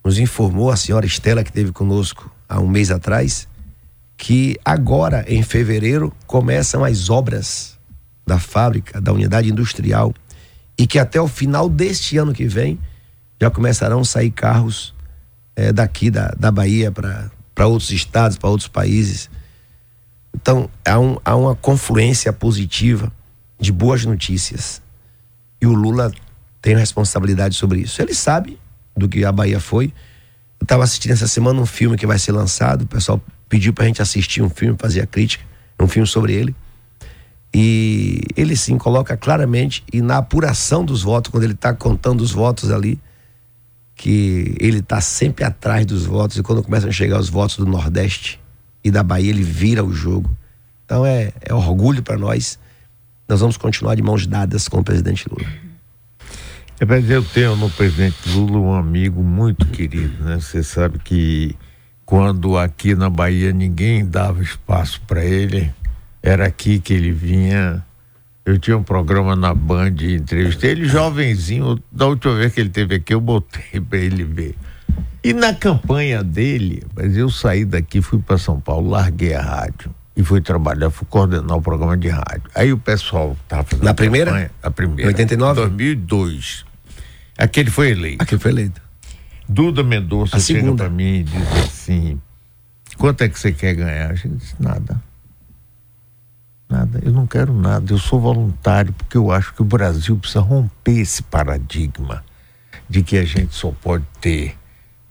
nos 0.05 0.19
informou, 0.19 0.71
a 0.71 0.77
senhora 0.77 1.07
Estela 1.07 1.43
que 1.43 1.51
esteve 1.51 1.73
conosco 1.73 2.31
há 2.49 2.61
um 2.61 2.69
mês 2.69 2.91
atrás, 2.91 3.49
que 4.17 4.59
agora 4.65 5.25
em 5.27 5.43
fevereiro 5.43 6.13
começam 6.27 6.85
as 6.85 7.11
obras 7.11 7.79
da 8.27 8.39
fábrica, 8.39 9.01
da 9.01 9.13
unidade 9.13 9.51
industrial 9.51 10.15
e 10.79 10.87
que 10.87 10.99
até 10.99 11.21
o 11.21 11.27
final 11.27 11.69
deste 11.69 12.17
ano 12.17 12.33
que 12.33 12.47
vem 12.47 12.79
já 13.41 13.51
começarão 13.51 14.01
a 14.01 14.05
sair 14.05 14.31
carros 14.31 14.95
eh, 15.57 15.73
daqui 15.73 16.11
da, 16.11 16.29
da 16.39 16.51
Bahia 16.51 16.93
para 16.93 17.67
outros 17.67 17.91
estados, 17.91 18.37
para 18.37 18.51
outros 18.51 18.69
países. 18.69 19.31
Então 20.35 20.71
há, 20.85 20.99
um, 20.99 21.19
há 21.25 21.35
uma 21.35 21.55
confluência 21.55 22.33
positiva 22.33 23.13
de 23.59 23.73
boas 23.73 24.05
notícias 24.05 24.81
e 25.61 25.67
o 25.67 25.73
Lula 25.73 26.13
tem 26.63 26.77
responsabilidade 26.77 27.55
sobre 27.55 27.81
isso. 27.81 28.01
Ele 28.01 28.15
sabe 28.15 28.59
do 28.97 29.09
que 29.09 29.25
a 29.25 29.33
Bahia 29.33 29.61
foi 29.61 29.93
Eu 30.61 30.65
estava 30.65 30.85
assistindo 30.85 31.13
essa 31.13 31.27
semana 31.27 31.61
um 31.61 31.67
filme 31.67 31.97
que 31.97 32.07
vai 32.07 32.19
ser 32.19 32.33
lançado, 32.33 32.83
o 32.83 32.87
pessoal 32.87 33.21
pediu 33.49 33.73
pra 33.73 33.87
gente 33.87 34.01
assistir 34.01 34.43
um 34.43 34.49
filme, 34.49 34.77
fazer 34.79 35.01
a 35.01 35.07
crítica, 35.07 35.45
um 35.81 35.89
filme 35.89 36.07
sobre 36.07 36.35
ele. 36.35 36.55
E 37.53 38.21
ele 38.37 38.57
sim 38.57 38.79
coloca 38.79 39.17
claramente, 39.17 39.83
e 39.93 40.01
na 40.01 40.19
apuração 40.19 40.85
dos 40.85 41.03
votos, 41.03 41.33
quando 41.33 41.45
ele 41.45 41.55
está 41.55 41.75
contando 41.75 42.21
os 42.21 42.31
votos 42.31 42.71
ali, 42.71 43.01
que 43.97 44.55
ele 44.61 44.79
está 44.79 45.01
sempre 45.01 45.45
atrás 45.45 45.85
dos 45.85 46.05
votos, 46.05 46.37
e 46.37 46.43
quando 46.43 46.63
começam 46.63 46.89
a 46.89 46.93
chegar 46.93 47.19
os 47.19 47.29
votos 47.29 47.57
do 47.57 47.67
Nordeste 47.67 48.41
e 48.85 48.91
da 48.91 49.03
Bahia, 49.03 49.31
ele 49.31 49.43
vira 49.43 49.85
o 49.85 49.93
jogo. 49.93 50.31
Então 50.85 51.05
é, 51.05 51.33
é 51.41 51.53
orgulho 51.53 52.03
para 52.03 52.17
nós. 52.17 52.59
Nós 53.31 53.39
vamos 53.39 53.57
continuar 53.57 53.95
de 53.95 54.03
mãos 54.03 54.27
dadas 54.27 54.67
com 54.67 54.81
o 54.81 54.83
presidente 54.83 55.25
Lula. 55.31 55.49
É, 56.81 56.85
mas 56.85 57.09
eu 57.09 57.23
tenho 57.23 57.55
no 57.55 57.71
presidente 57.71 58.29
Lula 58.29 58.59
um 58.59 58.75
amigo 58.75 59.23
muito 59.23 59.67
querido, 59.67 60.25
né? 60.25 60.41
Você 60.41 60.65
sabe 60.65 60.99
que 60.99 61.55
quando 62.05 62.59
aqui 62.59 62.97
na 62.97 63.09
Bahia 63.09 63.53
ninguém 63.53 64.05
dava 64.05 64.43
espaço 64.43 65.01
para 65.07 65.25
ele, 65.25 65.73
era 66.21 66.45
aqui 66.45 66.81
que 66.81 66.93
ele 66.93 67.13
vinha. 67.13 67.87
Eu 68.45 68.59
tinha 68.59 68.77
um 68.77 68.83
programa 68.83 69.37
na 69.37 69.55
Band 69.55 69.93
de 69.93 70.17
entrevista. 70.17 70.67
Ele, 70.67 70.87
jovenzinho, 70.87 71.81
da 71.93 72.07
última 72.07 72.35
vez 72.35 72.53
que 72.53 72.61
ele 72.61 72.71
teve 72.71 72.97
aqui, 72.97 73.15
eu 73.15 73.21
botei 73.21 73.79
para 73.89 73.99
ele 74.01 74.25
ver. 74.25 74.57
E 75.23 75.33
na 75.33 75.55
campanha 75.55 76.25
dele, 76.25 76.83
mas 76.97 77.17
eu 77.17 77.31
saí 77.31 77.65
daqui, 77.65 78.03
fui 78.03 78.19
para 78.19 78.39
São 78.39 78.59
Paulo, 78.59 78.91
larguei 78.91 79.35
a 79.35 79.41
rádio 79.41 79.95
e 80.21 80.25
fui 80.25 80.41
trabalhar, 80.43 80.91
fui 80.91 81.07
coordenar 81.09 81.57
o 81.57 81.63
programa 81.63 81.97
de 81.97 82.09
rádio. 82.09 82.43
Aí 82.55 82.73
o 82.73 82.79
pessoal 82.79 83.35
estava 83.43 83.65
fazendo. 83.65 83.85
Na 83.85 83.95
primeira? 83.95 84.31
Campanha, 84.31 84.51
a 84.63 84.71
primeira. 84.71 85.09
89? 85.09 85.61
2002. 85.63 86.65
Aquele 87.39 87.71
foi 87.71 87.91
eleito. 87.91 88.23
Aquele 88.23 88.41
foi 88.41 88.51
eleito. 88.51 88.83
Duda 89.49 89.83
Mendonça 89.83 90.37
A 90.37 90.41
chega 90.41 90.73
para 90.75 90.91
mim 90.91 91.21
e 91.21 91.23
diz 91.25 91.53
assim: 91.65 92.21
quanto 92.99 93.23
é 93.23 93.29
que 93.31 93.39
você 93.39 93.51
quer 93.51 93.75
ganhar? 93.75 94.11
A 94.11 94.15
gente 94.15 94.37
disse: 94.37 94.55
nada. 94.61 95.03
Nada, 96.69 97.01
eu 97.03 97.11
não 97.11 97.27
quero 97.27 97.53
nada, 97.53 97.93
eu 97.93 97.99
sou 97.99 98.21
voluntário, 98.21 98.93
porque 98.93 99.17
eu 99.17 99.33
acho 99.33 99.53
que 99.55 99.63
o 99.63 99.65
Brasil 99.65 100.17
precisa 100.17 100.39
romper 100.39 101.01
esse 101.01 101.21
paradigma 101.21 102.23
de 102.89 103.03
que 103.03 103.17
a 103.17 103.25
gente 103.25 103.57
só 103.57 103.73
pode 103.73 104.05
ter 104.21 104.57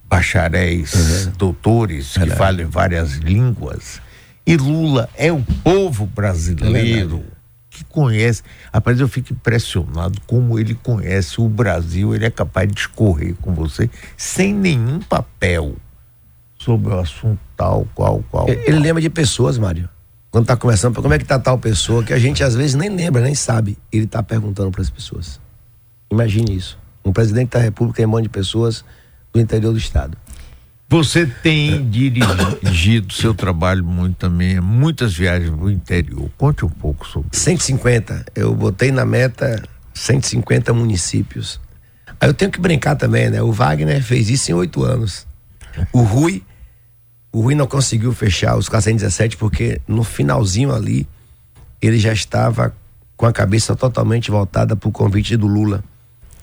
bacharéis, 0.05 1.27
doutores 1.37 2.13
que 2.13 2.29
falem 2.29 2.65
várias 2.65 3.15
línguas. 3.15 4.01
E 4.49 4.57
Lula 4.57 5.07
é 5.15 5.31
o 5.31 5.43
povo 5.63 6.07
brasileiro 6.07 7.23
que 7.69 7.83
conhece. 7.83 8.41
Rapaz, 8.73 8.99
eu 8.99 9.07
fico 9.07 9.31
impressionado 9.31 10.19
como 10.25 10.57
ele 10.57 10.73
conhece 10.73 11.39
o 11.39 11.47
Brasil, 11.47 12.15
ele 12.15 12.25
é 12.25 12.31
capaz 12.31 12.67
de 12.67 12.73
discorrer 12.73 13.35
com 13.35 13.53
você 13.53 13.87
sem 14.17 14.51
nenhum 14.51 15.01
papel 15.01 15.75
sobre 16.57 16.91
o 16.91 16.99
assunto 16.99 17.39
tal, 17.55 17.87
qual, 17.93 18.23
qual. 18.31 18.49
Ele, 18.49 18.59
ele 18.65 18.79
lembra 18.79 18.99
de 18.99 19.09
pessoas, 19.11 19.59
Mário. 19.59 19.87
Quando 20.31 20.47
tá 20.47 20.57
conversando, 20.57 20.99
como 20.99 21.13
é 21.13 21.19
que 21.19 21.25
tá 21.25 21.37
tal 21.37 21.59
pessoa, 21.59 22.03
que 22.03 22.11
a 22.11 22.17
gente 22.17 22.43
às 22.43 22.55
vezes 22.55 22.73
nem 22.73 22.89
lembra, 22.89 23.21
nem 23.21 23.35
sabe. 23.35 23.77
Ele 23.91 24.07
tá 24.07 24.23
perguntando 24.23 24.71
para 24.71 24.81
as 24.81 24.89
pessoas. 24.89 25.39
Imagine 26.09 26.55
isso. 26.55 26.75
Um 27.05 27.13
presidente 27.13 27.51
da 27.51 27.59
República 27.59 28.01
em 28.01 28.07
mão 28.07 28.19
de 28.19 28.29
pessoas 28.29 28.83
do 29.31 29.39
interior 29.39 29.71
do 29.71 29.77
estado. 29.77 30.17
Você 30.91 31.27
tem 31.27 31.87
dirigido 31.87 33.13
seu 33.13 33.35
trabalho 33.35 33.85
muito 33.85 34.15
também, 34.15 34.59
muitas 34.59 35.13
viagens 35.13 35.51
para 35.51 35.63
o 35.63 35.69
interior. 35.69 36.31
Conte 36.35 36.65
um 36.65 36.69
pouco 36.69 37.05
sobre 37.05 37.29
isso. 37.31 37.43
150. 37.43 38.25
Eu 38.33 38.55
botei 38.55 38.91
na 38.91 39.05
meta 39.05 39.61
150 39.93 40.73
municípios. 40.73 41.61
Aí 42.19 42.27
eu 42.27 42.33
tenho 42.33 42.49
que 42.49 42.59
brincar 42.59 42.95
também, 42.95 43.29
né? 43.29 43.39
O 43.39 43.51
Wagner 43.51 44.03
fez 44.03 44.31
isso 44.31 44.49
em 44.49 44.55
oito 44.55 44.83
anos. 44.83 45.27
O 45.93 46.01
Rui, 46.01 46.43
o 47.31 47.41
Rui 47.41 47.53
não 47.53 47.67
conseguiu 47.67 48.11
fechar 48.11 48.57
os 48.57 48.67
417 48.67 49.37
porque 49.37 49.79
no 49.87 50.03
finalzinho 50.03 50.73
ali 50.73 51.07
ele 51.79 51.99
já 51.99 52.11
estava 52.11 52.75
com 53.15 53.27
a 53.27 53.31
cabeça 53.31 53.75
totalmente 53.75 54.31
voltada 54.31 54.75
para 54.75 54.89
o 54.89 54.91
convite 54.91 55.37
do 55.37 55.45
Lula. 55.45 55.83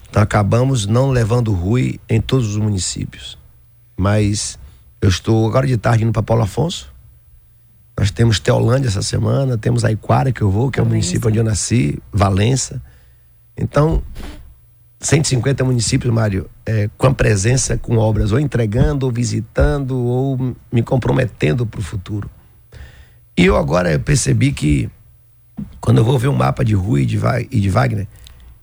Então 0.09 0.23
acabamos 0.23 0.85
não 0.85 1.11
levando 1.11 1.49
o 1.49 1.53
Rui 1.53 1.99
em 2.07 2.21
todos 2.21 2.47
os 2.47 2.55
municípios. 2.55 3.37
Mas 3.97 4.57
eu 5.01 5.09
estou 5.09 5.47
agora 5.47 5.65
de 5.67 5.75
tarde 5.75 6.03
indo 6.03 6.13
para 6.13 6.21
Paulo 6.23 6.43
Afonso. 6.43 6.93
Nós 7.99 8.11
temos 8.11 8.39
Teolândia 8.39 8.87
essa 8.89 9.01
semana, 9.01 9.57
temos 9.57 9.83
Aiquara 9.83 10.31
que 10.31 10.41
eu 10.43 10.51
vou, 10.51 10.69
que 10.69 10.79
é 10.79 10.83
o 10.83 10.85
Valença. 10.85 11.05
município 11.07 11.29
onde 11.29 11.39
eu 11.39 11.43
nasci, 11.43 11.99
Valença. 12.13 12.79
Então, 13.57 14.03
150 14.99 15.63
municípios, 15.63 16.13
Mário, 16.13 16.47
é, 16.65 16.89
com 16.95 17.07
a 17.07 17.13
presença, 17.13 17.75
com 17.75 17.97
obras, 17.97 18.31
ou 18.31 18.39
entregando, 18.39 19.07
ou 19.07 19.11
visitando, 19.11 19.97
ou 19.97 20.55
me 20.71 20.83
comprometendo 20.83 21.65
para 21.65 21.79
o 21.79 21.83
futuro. 21.83 22.29
E 23.35 23.45
eu 23.45 23.55
agora 23.57 23.97
percebi 23.97 24.51
que, 24.51 24.89
quando 25.81 25.97
eu 25.97 26.03
vou 26.05 26.19
ver 26.19 26.27
um 26.27 26.35
mapa 26.35 26.63
de 26.63 26.75
Rui 26.75 27.01
e 27.01 27.03
e 27.51 27.59
de 27.59 27.69
Wagner, 27.69 28.07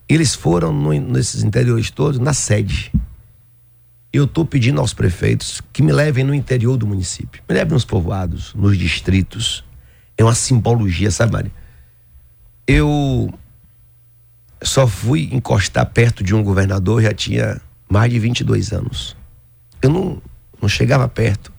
eles 0.08 0.34
foram 0.34 0.72
no- 0.72 0.92
nesses 0.92 1.42
interiores 1.42 1.90
todos 1.90 2.20
na 2.20 2.32
sede. 2.32 2.92
Eu 4.14 4.26
estou 4.26 4.46
pedindo 4.46 4.80
aos 4.80 4.94
prefeitos 4.94 5.60
que 5.72 5.82
me 5.82 5.90
levem 5.90 6.22
no 6.22 6.32
interior 6.32 6.76
do 6.76 6.86
município, 6.86 7.42
me 7.48 7.52
levem 7.56 7.72
nos 7.72 7.84
povoados, 7.84 8.54
nos 8.54 8.78
distritos. 8.78 9.64
É 10.16 10.22
uma 10.22 10.36
simbologia, 10.36 11.10
sabe, 11.10 11.32
Mário? 11.32 11.50
Eu 12.64 13.36
só 14.62 14.86
fui 14.86 15.28
encostar 15.32 15.84
perto 15.86 16.22
de 16.22 16.32
um 16.32 16.44
governador 16.44 17.02
já 17.02 17.12
tinha 17.12 17.60
mais 17.90 18.12
de 18.12 18.20
22 18.20 18.72
anos. 18.72 19.16
Eu 19.82 19.90
não, 19.90 20.22
não 20.62 20.68
chegava 20.68 21.08
perto. 21.08 21.52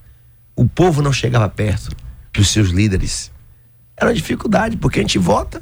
O 0.56 0.66
povo 0.66 1.02
não 1.02 1.12
chegava 1.12 1.50
perto 1.50 1.94
dos 2.32 2.48
seus 2.48 2.70
líderes. 2.70 3.34
Era 3.98 4.12
uma 4.12 4.16
dificuldade, 4.16 4.78
porque 4.78 5.00
a 5.00 5.02
gente 5.02 5.20
vota 5.20 5.62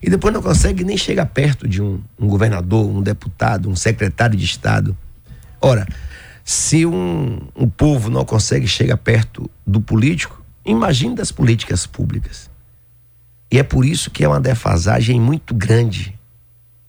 e 0.00 0.08
depois 0.08 0.32
não 0.32 0.40
consegue 0.40 0.84
nem 0.84 0.96
chegar 0.96 1.26
perto 1.26 1.66
de 1.66 1.82
um, 1.82 2.00
um 2.16 2.28
governador, 2.28 2.86
um 2.88 3.02
deputado, 3.02 3.68
um 3.68 3.74
secretário 3.74 4.38
de 4.38 4.44
Estado. 4.44 4.96
Ora, 5.62 5.86
se 6.44 6.84
um, 6.84 7.38
um 7.54 7.68
povo 7.68 8.10
não 8.10 8.24
consegue 8.24 8.66
chegar 8.66 8.96
perto 8.96 9.48
do 9.64 9.80
político, 9.80 10.44
imagine 10.64 11.14
das 11.14 11.30
políticas 11.30 11.86
públicas. 11.86 12.50
E 13.50 13.58
é 13.58 13.62
por 13.62 13.84
isso 13.84 14.10
que 14.10 14.24
é 14.24 14.28
uma 14.28 14.40
defasagem 14.40 15.20
muito 15.20 15.54
grande 15.54 16.18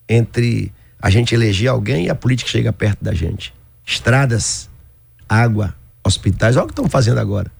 entre 0.08 0.72
a 1.00 1.08
gente 1.08 1.34
eleger 1.34 1.68
alguém 1.68 2.06
e 2.06 2.10
a 2.10 2.14
política 2.14 2.50
chega 2.50 2.72
perto 2.72 3.04
da 3.04 3.14
gente. 3.14 3.54
Estradas, 3.86 4.68
água, 5.28 5.74
hospitais, 6.02 6.56
olha 6.56 6.64
o 6.64 6.66
que 6.66 6.72
estamos 6.72 6.90
fazendo 6.90 7.20
agora. 7.20 7.50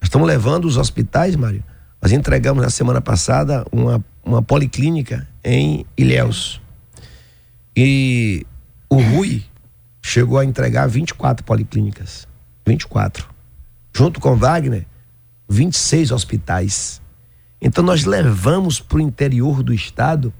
Nós 0.00 0.08
estamos 0.08 0.26
levando 0.26 0.64
os 0.64 0.76
hospitais, 0.76 1.36
Mário. 1.36 1.62
Nós 2.00 2.12
entregamos 2.12 2.62
na 2.62 2.70
semana 2.70 3.00
passada 3.00 3.64
uma, 3.72 4.04
uma 4.24 4.42
policlínica 4.42 5.26
em 5.42 5.84
Ilhéus. 5.96 6.60
E 7.76 8.46
o 8.88 9.00
Rui 9.00 9.42
chegou 10.06 10.38
a 10.38 10.44
entregar 10.44 10.86
24 10.86 11.42
policlínicas. 11.46 12.28
24. 12.66 13.26
Junto 13.96 14.20
com 14.20 14.36
Wagner, 14.36 14.86
26 15.48 16.10
hospitais. 16.10 17.00
Então 17.58 17.82
nós 17.82 18.04
levamos 18.04 18.78
para 18.80 18.98
o 18.98 19.00
interior 19.00 19.62
do 19.62 19.72
estado 19.72 20.30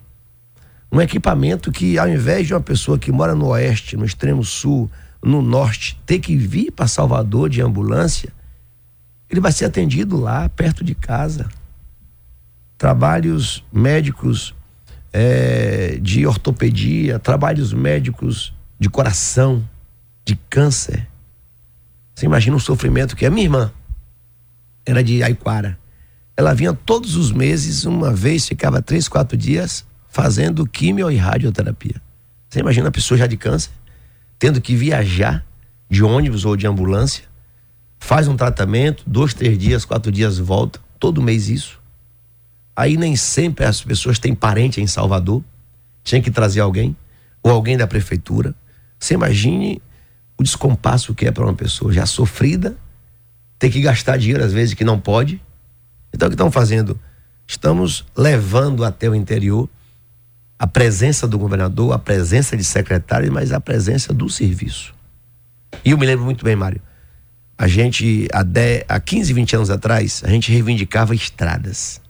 um 0.92 1.00
equipamento 1.00 1.72
que, 1.72 1.98
ao 1.98 2.06
invés 2.06 2.46
de 2.46 2.52
uma 2.52 2.60
pessoa 2.60 2.98
que 2.98 3.10
mora 3.10 3.34
no 3.34 3.46
oeste, 3.46 3.96
no 3.96 4.04
extremo 4.04 4.44
sul, 4.44 4.88
no 5.22 5.40
norte, 5.40 5.98
ter 6.04 6.18
que 6.18 6.36
vir 6.36 6.70
para 6.70 6.86
Salvador 6.86 7.48
de 7.48 7.62
ambulância, 7.62 8.30
ele 9.30 9.40
vai 9.40 9.50
ser 9.50 9.64
atendido 9.64 10.20
lá, 10.20 10.46
perto 10.50 10.84
de 10.84 10.94
casa. 10.94 11.48
Trabalhos 12.76 13.64
médicos 13.72 14.54
eh, 15.10 15.98
de 16.02 16.26
ortopedia, 16.26 17.18
trabalhos 17.18 17.72
médicos 17.72 18.52
de 18.84 18.90
coração, 18.90 19.66
de 20.26 20.36
câncer. 20.50 21.08
Você 22.14 22.26
imagina 22.26 22.54
o 22.54 22.60
sofrimento 22.60 23.16
que 23.16 23.24
é 23.24 23.30
minha 23.30 23.46
irmã. 23.46 23.72
Era 24.84 25.02
de 25.02 25.22
Aiquara. 25.22 25.78
Ela 26.36 26.52
vinha 26.52 26.74
todos 26.74 27.16
os 27.16 27.32
meses, 27.32 27.86
uma 27.86 28.12
vez, 28.12 28.46
ficava 28.46 28.82
três, 28.82 29.08
quatro 29.08 29.38
dias 29.38 29.86
fazendo 30.10 30.66
quimio 30.66 31.10
e 31.10 31.16
radioterapia. 31.16 31.94
Você 32.46 32.60
imagina 32.60 32.88
a 32.88 32.92
pessoa 32.92 33.16
já 33.16 33.26
de 33.26 33.38
câncer, 33.38 33.70
tendo 34.38 34.60
que 34.60 34.76
viajar 34.76 35.42
de 35.88 36.04
ônibus 36.04 36.44
ou 36.44 36.54
de 36.54 36.66
ambulância, 36.66 37.24
faz 37.98 38.28
um 38.28 38.36
tratamento, 38.36 39.02
dois, 39.06 39.32
três 39.32 39.56
dias, 39.56 39.86
quatro 39.86 40.12
dias 40.12 40.36
volta, 40.36 40.78
todo 41.00 41.22
mês 41.22 41.48
isso. 41.48 41.80
Aí 42.76 42.98
nem 42.98 43.16
sempre 43.16 43.64
as 43.64 43.80
pessoas 43.80 44.18
têm 44.18 44.34
parente 44.34 44.78
em 44.82 44.86
Salvador, 44.86 45.42
tinha 46.02 46.20
que 46.20 46.30
trazer 46.30 46.60
alguém, 46.60 46.94
ou 47.42 47.50
alguém 47.50 47.78
da 47.78 47.86
prefeitura. 47.86 48.54
Você 49.04 49.12
imagine 49.12 49.82
o 50.38 50.42
descompasso 50.42 51.14
que 51.14 51.26
é 51.26 51.30
para 51.30 51.44
uma 51.44 51.52
pessoa 51.52 51.92
já 51.92 52.06
sofrida, 52.06 52.74
ter 53.58 53.68
que 53.68 53.82
gastar 53.82 54.16
dinheiro 54.16 54.42
às 54.42 54.50
vezes 54.50 54.72
que 54.72 54.82
não 54.82 54.98
pode. 54.98 55.42
Então 56.10 56.26
o 56.26 56.30
que 56.30 56.34
estão 56.34 56.50
fazendo? 56.50 56.98
Estamos 57.46 58.06
levando 58.16 58.82
até 58.82 59.06
o 59.06 59.14
interior 59.14 59.68
a 60.58 60.66
presença 60.66 61.28
do 61.28 61.38
governador, 61.38 61.92
a 61.92 61.98
presença 61.98 62.56
de 62.56 62.64
secretários, 62.64 63.28
mas 63.28 63.52
a 63.52 63.60
presença 63.60 64.14
do 64.14 64.30
serviço. 64.30 64.94
E 65.84 65.90
eu 65.90 65.98
me 65.98 66.06
lembro 66.06 66.24
muito 66.24 66.42
bem, 66.42 66.56
Mário. 66.56 66.80
A 67.58 67.68
gente, 67.68 68.26
há, 68.32 68.42
10, 68.42 68.84
há 68.88 68.98
15, 68.98 69.32
20 69.34 69.56
anos 69.56 69.70
atrás, 69.70 70.22
a 70.24 70.30
gente 70.30 70.50
reivindicava 70.50 71.14
estradas. 71.14 72.00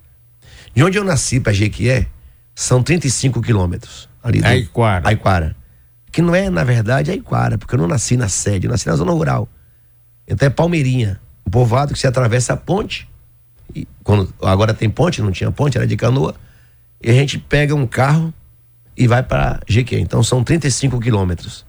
De 0.72 0.84
onde 0.84 0.96
eu 0.96 1.02
nasci 1.02 1.40
para 1.40 1.52
Jequié, 1.52 2.06
são 2.54 2.84
35 2.84 3.42
quilômetros. 3.42 4.08
Ali 4.22 4.40
do, 4.40 4.46
Aiquara. 4.46 5.08
Aiquara. 5.08 5.63
Que 6.14 6.22
não 6.22 6.32
é, 6.32 6.48
na 6.48 6.62
verdade, 6.62 7.10
Aiquara, 7.10 7.58
porque 7.58 7.74
eu 7.74 7.78
não 7.80 7.88
nasci 7.88 8.16
na 8.16 8.28
sede, 8.28 8.68
eu 8.68 8.70
nasci 8.70 8.86
na 8.86 8.94
zona 8.94 9.10
rural. 9.10 9.48
Então 10.28 10.46
é 10.46 10.48
Palmeirinha, 10.48 11.20
um 11.44 11.50
povoado 11.50 11.92
que 11.92 11.98
se 11.98 12.06
atravessa 12.06 12.52
a 12.52 12.56
ponte. 12.56 13.10
E 13.74 13.84
quando, 14.04 14.32
agora 14.40 14.72
tem 14.72 14.88
ponte, 14.88 15.20
não 15.20 15.32
tinha 15.32 15.50
ponte, 15.50 15.76
era 15.76 15.88
de 15.88 15.96
canoa. 15.96 16.36
E 17.02 17.10
a 17.10 17.12
gente 17.12 17.36
pega 17.36 17.74
um 17.74 17.84
carro 17.84 18.32
e 18.96 19.08
vai 19.08 19.24
para 19.24 19.58
Jequié. 19.66 19.98
Então 19.98 20.22
são 20.22 20.44
35 20.44 21.00
quilômetros. 21.00 21.66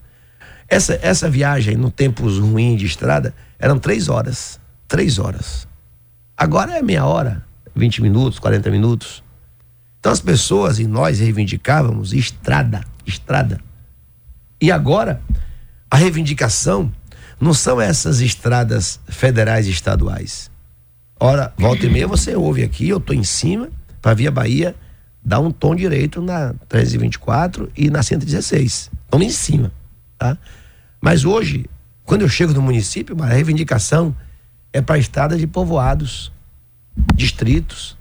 Essa, 0.68 0.96
essa 1.02 1.28
viagem, 1.28 1.74
no 1.74 1.90
tempos 1.90 2.38
ruins 2.38 2.78
de 2.78 2.86
estrada, 2.86 3.34
eram 3.58 3.80
três 3.80 4.08
horas. 4.08 4.60
Três 4.86 5.18
horas. 5.18 5.66
Agora 6.36 6.78
é 6.78 6.82
meia 6.82 7.04
hora, 7.04 7.44
20 7.74 8.00
minutos, 8.00 8.38
40 8.38 8.70
minutos. 8.70 9.24
Então 9.98 10.12
as 10.12 10.20
pessoas 10.20 10.78
e 10.78 10.86
nós 10.86 11.18
reivindicávamos 11.18 12.12
estrada, 12.12 12.84
estrada. 13.04 13.60
E 14.60 14.72
agora, 14.72 15.20
a 15.90 15.96
reivindicação 15.96 16.92
não 17.40 17.52
são 17.52 17.80
essas 17.80 18.20
estradas 18.20 18.98
federais 19.06 19.66
e 19.66 19.70
estaduais. 19.70 20.50
Ora, 21.18 21.52
volta 21.56 21.86
e 21.86 21.90
meia 21.90 22.06
você 22.06 22.34
ouve 22.34 22.62
aqui, 22.62 22.88
eu 22.88 23.00
tô 23.00 23.12
em 23.12 23.24
cima, 23.24 23.68
para 24.02 24.14
Via 24.14 24.30
Bahia 24.30 24.74
dar 25.22 25.40
um 25.40 25.50
tom 25.50 25.74
direito 25.74 26.22
na 26.22 26.54
324 26.68 27.70
e 27.76 27.90
na 27.90 28.02
116. 28.02 28.90
Estamos 29.04 29.26
em 29.26 29.30
cima, 29.30 29.72
tá? 30.16 30.38
Mas 31.00 31.24
hoje, 31.24 31.66
quando 32.04 32.22
eu 32.22 32.28
chego 32.28 32.52
no 32.52 32.62
município, 32.62 33.16
a 33.20 33.26
reivindicação 33.26 34.14
é 34.72 34.80
para 34.80 34.96
a 34.96 34.98
estrada 34.98 35.36
de 35.36 35.46
povoados, 35.46 36.32
distritos. 37.14 37.96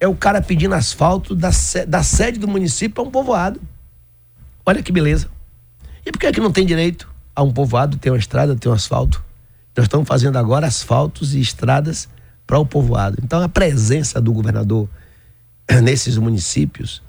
É 0.00 0.08
o 0.08 0.14
cara 0.14 0.42
pedindo 0.42 0.74
asfalto 0.74 1.34
da, 1.34 1.50
da 1.86 2.02
sede 2.02 2.38
do 2.38 2.48
município 2.48 2.94
para 2.94 3.04
um 3.04 3.10
povoado. 3.10 3.60
Olha 4.66 4.82
que 4.82 4.90
beleza. 4.90 5.28
E 6.04 6.12
por 6.12 6.18
que, 6.18 6.26
é 6.26 6.32
que 6.32 6.40
não 6.40 6.52
tem 6.52 6.66
direito 6.66 7.08
a 7.34 7.42
um 7.42 7.52
povoado 7.52 7.96
ter 7.96 8.10
uma 8.10 8.18
estrada, 8.18 8.54
ter 8.54 8.68
um 8.68 8.72
asfalto? 8.72 9.22
Nós 9.76 9.86
estamos 9.86 10.06
fazendo 10.06 10.36
agora 10.36 10.66
asfaltos 10.66 11.34
e 11.34 11.40
estradas 11.40 12.08
para 12.46 12.58
o 12.58 12.66
povoado. 12.66 13.18
Então 13.22 13.42
a 13.42 13.48
presença 13.48 14.20
do 14.20 14.32
governador 14.32 14.88
nesses 15.82 16.16
municípios 16.16 17.02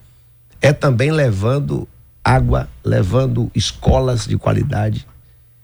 é 0.62 0.74
também 0.74 1.12
levando 1.12 1.88
água, 2.24 2.68
levando 2.84 3.52
escolas 3.54 4.26
de 4.26 4.38
qualidade. 4.38 5.06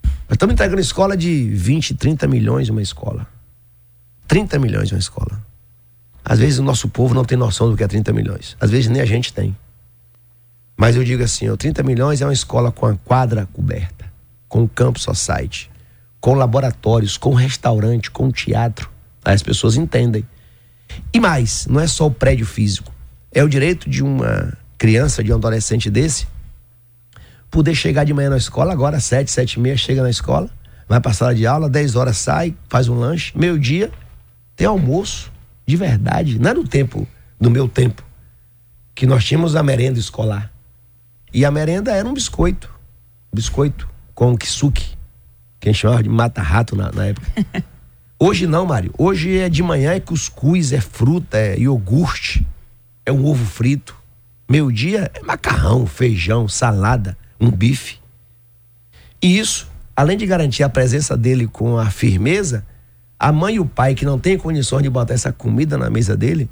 Nós 0.04 0.36
estamos 0.36 0.54
entregando 0.54 0.80
escola 0.80 1.18
de 1.18 1.50
20, 1.50 1.96
30 1.96 2.28
milhões 2.28 2.70
uma 2.70 2.82
escola. 2.82 3.28
30 4.28 4.60
milhões 4.60 4.92
uma 4.92 5.00
escola. 5.00 5.42
Às 6.24 6.40
vezes 6.40 6.60
o 6.60 6.64
nosso 6.64 6.88
povo 6.88 7.16
não 7.16 7.26
tem 7.26 7.38
noção 7.38 7.70
do 7.70 7.76
que 7.76 7.84
é 7.84 7.88
30 7.88 8.14
milhões. 8.14 8.56
Às 8.60 8.70
vezes 8.70 8.88
nem 8.88 9.02
a 9.02 9.06
gente 9.06 9.34
tem. 9.34 9.58
Mas 10.82 10.96
eu 10.96 11.04
digo 11.04 11.22
assim, 11.22 11.48
ó, 11.48 11.56
30 11.56 11.84
milhões 11.84 12.22
é 12.22 12.26
uma 12.26 12.34
escola 12.34 12.72
com 12.72 12.88
a 12.88 12.96
quadra 12.96 13.48
coberta, 13.54 14.12
com 14.50 14.68
campo 14.68 15.00
society, 15.00 15.70
com 16.20 16.34
laboratórios, 16.34 17.18
com 17.18 17.36
restaurante, 17.36 18.10
com 18.10 18.32
teatro. 18.32 18.90
Aí 19.24 19.36
as 19.36 19.44
pessoas 19.44 19.76
entendem. 19.76 20.28
E 21.14 21.20
mais, 21.20 21.68
não 21.68 21.80
é 21.80 21.86
só 21.86 22.08
o 22.08 22.12
prédio 22.12 22.48
físico. 22.48 22.92
É 23.32 23.44
o 23.44 23.48
direito 23.48 23.88
de 23.88 24.02
uma 24.02 24.58
criança, 24.76 25.24
de 25.24 25.32
um 25.32 25.36
adolescente 25.36 25.88
desse, 25.88 26.26
poder 27.52 27.76
chegar 27.76 28.04
de 28.04 28.12
manhã 28.12 28.32
na 28.32 28.38
escola, 28.38 28.74
agora 28.74 29.00
sete, 29.00 29.30
sete 29.30 29.58
e 29.58 29.60
meia, 29.60 29.78
chega 29.78 30.02
na 30.02 30.10
escola, 30.10 30.50
vai 30.90 31.00
para 31.00 31.12
a 31.12 31.14
sala 31.14 31.36
de 31.36 31.46
aula, 31.46 31.70
dez 31.70 31.96
horas 31.96 32.18
sai, 32.18 32.56
faz 32.68 32.88
um 32.88 32.96
lanche, 32.96 33.38
meio 33.38 33.60
dia, 33.60 33.92
tem 34.56 34.66
almoço, 34.66 35.32
de 35.64 35.76
verdade. 35.76 36.40
Não 36.40 36.50
é 36.50 36.54
no 36.56 36.68
tempo, 36.68 37.08
no 37.40 37.52
meu 37.52 37.68
tempo, 37.68 38.04
que 38.96 39.06
nós 39.06 39.24
tínhamos 39.24 39.56
a 39.56 39.62
merenda 39.62 40.00
escolar. 40.00 40.52
E 41.34 41.46
a 41.46 41.52
merenda 41.52 41.92
era 41.92 42.08
um 42.08 42.14
biscoito, 42.14 42.70
biscoito 43.34 43.90
com 44.14 44.38
kisuke, 44.38 44.98
que 45.60 45.70
a 45.70 45.72
gente 45.72 45.82
chamava 45.82 46.04
de 46.04 46.10
mata-rato 46.10 46.76
na, 46.76 46.92
na 46.92 47.06
época. 47.06 47.28
Hoje 48.20 48.46
não, 48.46 48.66
Mário. 48.66 48.94
Hoje 48.98 49.38
é 49.38 49.50
de 49.50 49.64
manhã, 49.64 49.94
é 49.94 50.00
cuscuz, 50.00 50.74
é 50.74 50.82
fruta, 50.82 51.38
é 51.38 51.58
iogurte, 51.58 52.46
é 53.06 53.12
um 53.12 53.26
ovo 53.26 53.46
frito. 53.46 53.96
Meio 54.50 54.72
dia 54.72 55.10
é 55.14 55.24
macarrão, 55.24 55.88
feijão, 55.88 56.48
salada, 56.48 57.18
um 57.40 57.50
bife. 57.50 57.98
E 59.22 59.40
isso, 59.40 59.68
além 59.96 60.18
de 60.18 60.26
garantir 60.26 60.62
a 60.64 60.70
presença 60.70 61.16
dele 61.16 61.48
com 61.48 61.78
a 61.78 61.90
firmeza, 61.90 62.66
a 63.18 63.32
mãe 63.32 63.56
e 63.56 63.60
o 63.60 63.66
pai 63.66 63.96
que 63.96 64.06
não 64.06 64.20
têm 64.20 64.38
condições 64.38 64.84
de 64.84 64.90
botar 64.90 65.14
essa 65.14 65.32
comida 65.32 65.78
na 65.78 65.90
mesa 65.90 66.18
dele, 66.18 66.50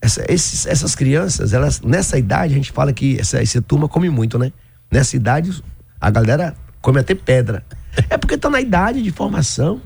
essa, 0.00 0.24
esses, 0.28 0.66
essas 0.66 0.94
crianças, 0.94 1.52
elas 1.52 1.80
nessa 1.80 2.18
idade 2.18 2.54
a 2.54 2.56
gente 2.56 2.72
fala 2.72 2.92
que 2.92 3.18
essa, 3.18 3.42
essa 3.42 3.60
turma 3.60 3.88
come 3.88 4.08
muito, 4.08 4.38
né? 4.38 4.52
Nessa 4.90 5.16
idade 5.16 5.62
a 6.00 6.10
galera 6.10 6.54
come 6.80 7.00
até 7.00 7.14
pedra. 7.14 7.64
É 8.08 8.16
porque 8.16 8.38
tá 8.38 8.48
na 8.48 8.60
idade 8.60 9.02
de 9.02 9.10
formação. 9.10 9.80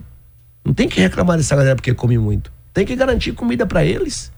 Não 0.64 0.74
tem 0.74 0.86
que 0.88 1.00
reclamar 1.00 1.38
dessa 1.38 1.56
galera 1.56 1.74
porque 1.74 1.94
come 1.94 2.18
muito. 2.18 2.52
Tem 2.74 2.84
que 2.84 2.94
garantir 2.94 3.32
comida 3.32 3.66
para 3.66 3.84
eles. 3.84 4.30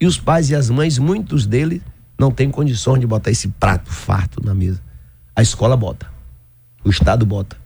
E 0.00 0.06
os 0.06 0.18
pais 0.18 0.50
e 0.50 0.56
as 0.56 0.68
mães, 0.68 0.98
muitos 0.98 1.46
deles, 1.46 1.80
não 2.18 2.32
têm 2.32 2.50
condições 2.50 2.98
de 2.98 3.06
botar 3.06 3.30
esse 3.30 3.48
prato 3.48 3.90
farto 3.90 4.44
na 4.44 4.54
mesa. 4.54 4.82
A 5.36 5.42
escola 5.42 5.76
bota. 5.76 6.06
O 6.84 6.90
Estado 6.90 7.24
bota. 7.24 7.56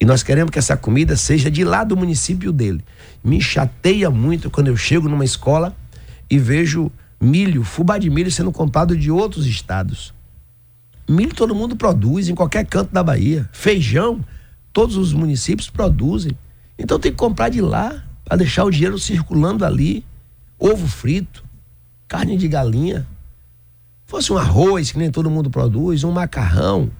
E 0.00 0.04
nós 0.04 0.22
queremos 0.22 0.50
que 0.50 0.58
essa 0.58 0.76
comida 0.76 1.16
seja 1.16 1.50
de 1.50 1.64
lá 1.64 1.82
do 1.82 1.96
município 1.96 2.52
dele. 2.52 2.84
Me 3.22 3.40
chateia 3.40 4.10
muito 4.10 4.50
quando 4.50 4.68
eu 4.68 4.76
chego 4.76 5.08
numa 5.08 5.24
escola 5.24 5.74
e 6.34 6.38
vejo 6.38 6.90
milho, 7.20 7.62
fubá 7.62 7.96
de 7.96 8.10
milho 8.10 8.30
sendo 8.30 8.50
comprado 8.50 8.96
de 8.96 9.08
outros 9.08 9.46
estados. 9.46 10.12
Milho 11.08 11.32
todo 11.32 11.54
mundo 11.54 11.76
produz 11.76 12.28
em 12.28 12.34
qualquer 12.34 12.66
canto 12.66 12.92
da 12.92 13.04
Bahia. 13.04 13.48
Feijão, 13.52 14.24
todos 14.72 14.96
os 14.96 15.12
municípios 15.12 15.70
produzem. 15.70 16.36
Então 16.76 16.98
tem 16.98 17.12
que 17.12 17.18
comprar 17.18 17.50
de 17.50 17.60
lá 17.60 18.02
para 18.24 18.38
deixar 18.38 18.64
o 18.64 18.70
dinheiro 18.70 18.98
circulando 18.98 19.64
ali. 19.64 20.04
Ovo 20.58 20.88
frito, 20.88 21.44
carne 22.08 22.36
de 22.36 22.48
galinha. 22.48 23.06
Fosse 24.04 24.32
um 24.32 24.38
arroz 24.38 24.90
que 24.90 24.98
nem 24.98 25.12
todo 25.12 25.30
mundo 25.30 25.50
produz, 25.50 26.02
um 26.02 26.10
macarrão, 26.10 26.90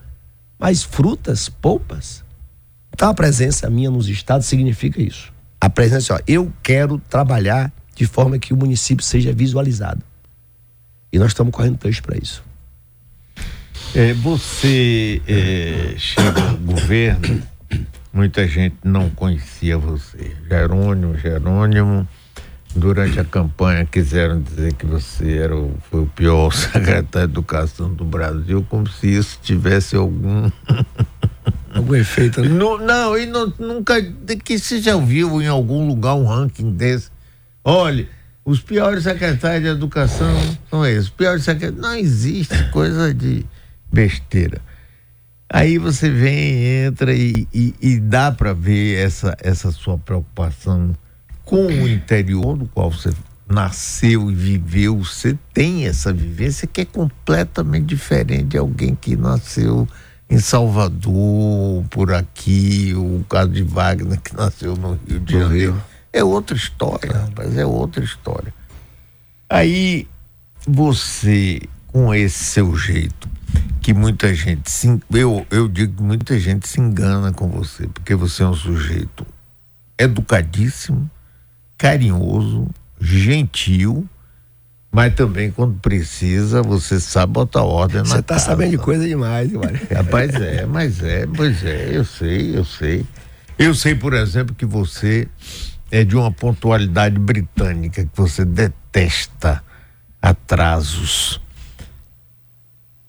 mas 0.56 0.84
frutas, 0.84 1.48
polpas. 1.48 2.22
Então 2.92 3.08
a 3.08 3.14
presença 3.14 3.68
minha 3.68 3.90
nos 3.90 4.08
estados 4.08 4.46
significa 4.46 5.02
isso. 5.02 5.32
A 5.60 5.68
presença, 5.68 6.14
ó, 6.14 6.20
eu 6.24 6.52
quero 6.62 7.00
trabalhar 7.10 7.72
de 7.94 8.06
forma 8.06 8.38
que 8.38 8.52
o 8.52 8.56
município 8.56 9.04
seja 9.04 9.32
visualizado. 9.32 10.02
E 11.12 11.18
nós 11.18 11.28
estamos 11.28 11.52
correndo 11.52 11.78
texto 11.78 12.02
para 12.02 12.16
isso. 12.16 12.42
É, 13.94 14.12
você 14.14 15.22
é, 15.28 15.94
chega 15.96 16.42
ao 16.48 16.56
governo 16.56 17.42
Muita 18.14 18.46
gente 18.46 18.76
não 18.84 19.10
conhecia 19.10 19.76
você. 19.76 20.36
Jerônimo, 20.48 21.18
Jerônimo. 21.18 22.06
Durante 22.72 23.18
a 23.18 23.24
campanha 23.24 23.84
quiseram 23.84 24.40
dizer 24.40 24.74
que 24.74 24.86
você 24.86 25.38
era 25.38 25.56
o, 25.56 25.74
foi 25.90 26.02
o 26.02 26.06
pior 26.06 26.50
secretário 26.54 27.26
de 27.26 27.32
Educação 27.32 27.92
do 27.92 28.04
Brasil, 28.04 28.64
como 28.70 28.88
se 28.88 29.08
isso 29.08 29.40
tivesse 29.42 29.96
algum. 29.96 30.48
algum 31.74 31.94
efeito, 31.96 32.40
né? 32.40 32.48
No, 32.48 32.78
não, 32.78 33.18
e 33.18 33.26
não, 33.26 33.52
nunca. 33.58 34.00
que 34.44 34.60
você 34.60 34.80
já 34.80 34.96
viu 34.96 35.42
em 35.42 35.48
algum 35.48 35.84
lugar 35.84 36.14
um 36.14 36.26
ranking 36.26 36.70
desse? 36.70 37.10
Olha, 37.64 38.06
os 38.44 38.60
piores 38.60 39.04
secretários 39.04 39.62
de 39.62 39.68
educação 39.68 40.34
são 40.68 40.84
esses. 40.84 41.04
Os 41.04 41.10
piores 41.10 41.44
secretários. 41.44 41.80
Não 41.80 41.94
existe 41.94 42.70
coisa 42.70 43.14
de 43.14 43.46
besteira. 43.90 44.60
Aí 45.48 45.78
você 45.78 46.10
vem, 46.10 46.84
entra 46.84 47.14
e, 47.14 47.48
e, 47.54 47.74
e 47.80 48.00
dá 48.00 48.30
para 48.30 48.52
ver 48.52 48.98
essa, 48.98 49.36
essa 49.40 49.70
sua 49.70 49.96
preocupação 49.96 50.94
com 51.44 51.66
o 51.66 51.88
interior 51.88 52.56
do 52.56 52.66
qual 52.66 52.90
você 52.90 53.10
nasceu 53.48 54.30
e 54.30 54.34
viveu. 54.34 54.98
Você 54.98 55.38
tem 55.52 55.86
essa 55.86 56.12
vivência 56.12 56.66
que 56.66 56.82
é 56.82 56.84
completamente 56.84 57.86
diferente 57.86 58.44
de 58.44 58.58
alguém 58.58 58.94
que 58.94 59.16
nasceu 59.16 59.88
em 60.28 60.38
Salvador, 60.38 61.84
por 61.90 62.12
aqui, 62.12 62.92
o 62.94 63.24
caso 63.28 63.50
de 63.50 63.62
Wagner 63.62 64.20
que 64.20 64.34
nasceu 64.34 64.76
no 64.76 64.98
Rio 65.06 65.20
de 65.20 65.32
Janeiro. 65.32 65.82
É 66.14 66.22
outra 66.22 66.56
história, 66.56 67.12
rapaz, 67.12 67.58
é 67.58 67.66
outra 67.66 68.04
história. 68.04 68.54
Aí 69.50 70.06
você, 70.64 71.60
com 71.88 72.14
esse 72.14 72.44
seu 72.44 72.76
jeito, 72.76 73.28
que 73.80 73.92
muita 73.92 74.32
gente 74.32 74.70
se, 74.70 75.00
eu, 75.12 75.44
eu 75.50 75.66
digo 75.66 75.96
que 75.96 76.02
muita 76.04 76.38
gente 76.38 76.68
se 76.68 76.80
engana 76.80 77.32
com 77.32 77.48
você, 77.48 77.88
porque 77.88 78.14
você 78.14 78.44
é 78.44 78.46
um 78.46 78.54
sujeito 78.54 79.26
educadíssimo, 79.98 81.10
carinhoso, 81.76 82.68
gentil, 83.00 84.08
mas 84.92 85.12
também 85.16 85.50
quando 85.50 85.80
precisa, 85.80 86.62
você 86.62 87.00
sabe 87.00 87.32
botar 87.32 87.64
ordem 87.64 87.98
na 87.98 88.04
Você 88.04 88.22
tá 88.22 88.34
casa. 88.34 88.46
sabendo 88.46 88.70
de 88.70 88.78
coisa 88.78 89.04
demais, 89.04 89.50
Mário. 89.50 89.80
Rapaz, 89.92 90.32
é, 90.36 90.64
mas 90.64 91.02
é, 91.02 91.26
pois 91.26 91.64
é, 91.64 91.88
eu 91.90 92.04
sei, 92.04 92.56
eu 92.56 92.64
sei. 92.64 93.04
Eu 93.58 93.74
sei, 93.74 93.96
por 93.96 94.14
exemplo, 94.14 94.54
que 94.54 94.64
você 94.64 95.26
é 95.94 96.02
de 96.02 96.16
uma 96.16 96.32
pontualidade 96.32 97.16
britânica, 97.20 98.04
que 98.04 98.10
você 98.16 98.44
detesta 98.44 99.62
atrasos. 100.20 101.40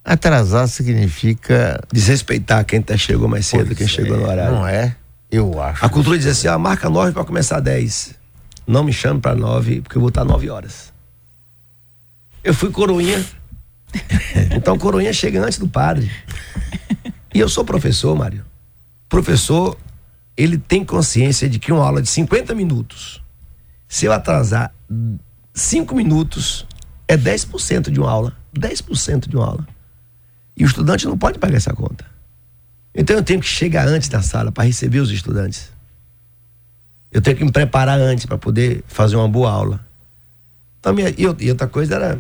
Atrasar 0.04 0.68
significa. 0.68 1.82
Desrespeitar 1.92 2.64
quem 2.64 2.80
tá, 2.80 2.96
chegou 2.96 3.28
mais 3.28 3.48
cedo, 3.48 3.66
Pois 3.66 3.78
quem 3.80 3.88
chegou 3.88 4.16
é, 4.16 4.20
no 4.20 4.28
horário. 4.28 4.54
Não 4.54 4.68
é? 4.68 4.96
Eu 5.32 5.60
acho. 5.60 5.84
A 5.84 5.90
cultura 5.90 6.16
diz 6.16 6.28
assim: 6.28 6.48
ah, 6.48 6.60
marca 6.60 6.88
nove 6.88 7.12
para 7.12 7.26
começar 7.26 7.60
dez. 7.60 8.14
Não 8.68 8.84
me 8.84 8.94
chame 8.94 9.20
para 9.20 9.36
nove, 9.36 9.82
porque 9.82 9.98
eu 9.98 10.02
vou 10.02 10.10
estar 10.10 10.24
nove 10.24 10.48
horas. 10.48 10.94
Eu 12.44 12.54
fui 12.54 12.70
coroinha. 12.70 13.26
então 14.56 14.78
coroinha 14.78 15.12
chega 15.12 15.44
antes 15.44 15.58
do 15.58 15.68
padre. 15.68 16.12
E 17.34 17.40
eu 17.40 17.50
sou 17.50 17.66
professor, 17.66 18.16
Mário. 18.16 18.46
Professor, 19.10 19.76
ele 20.38 20.58
tem 20.58 20.84
consciência 20.84 21.48
de 21.48 21.60
que 21.60 21.72
uma 21.72 21.84
aula 21.84 22.02
de 22.02 22.10
50 22.10 22.54
minutos, 22.54 23.24
se 23.88 24.06
eu 24.06 24.12
atrasar 24.12 24.74
5 25.54 25.96
minutos, 25.96 26.66
é 27.08 27.18
10% 27.18 27.90
de 27.90 28.00
uma 28.00 28.10
aula. 28.10 28.34
10% 28.54 29.30
de 29.30 29.36
uma 29.36 29.46
aula. 29.46 29.68
E 30.58 30.64
o 30.64 30.68
estudante 30.68 31.06
não 31.06 31.18
pode 31.18 31.40
pagar 31.40 31.58
essa 31.58 31.74
conta. 31.74 32.06
Então 32.94 33.16
eu 33.16 33.24
tenho 33.24 33.42
que 33.42 33.48
chegar 33.48 33.88
antes 33.88 34.08
da 34.08 34.22
sala 34.22 34.52
para 34.52 34.64
receber 34.64 35.00
os 35.00 35.12
estudantes. 35.12 35.72
Eu 37.12 37.22
tenho 37.22 37.38
que 37.38 37.44
me 37.44 37.52
preparar 37.52 38.00
antes 38.00 38.26
para 38.26 38.38
poder 38.38 38.84
fazer 38.88 39.16
uma 39.16 39.28
boa 39.28 39.52
aula. 39.52 39.86
Então, 40.80 40.94
minha, 40.94 41.14
e, 41.18 41.26
outra 41.50 41.68
coisa 41.68 41.96
era, 41.96 42.20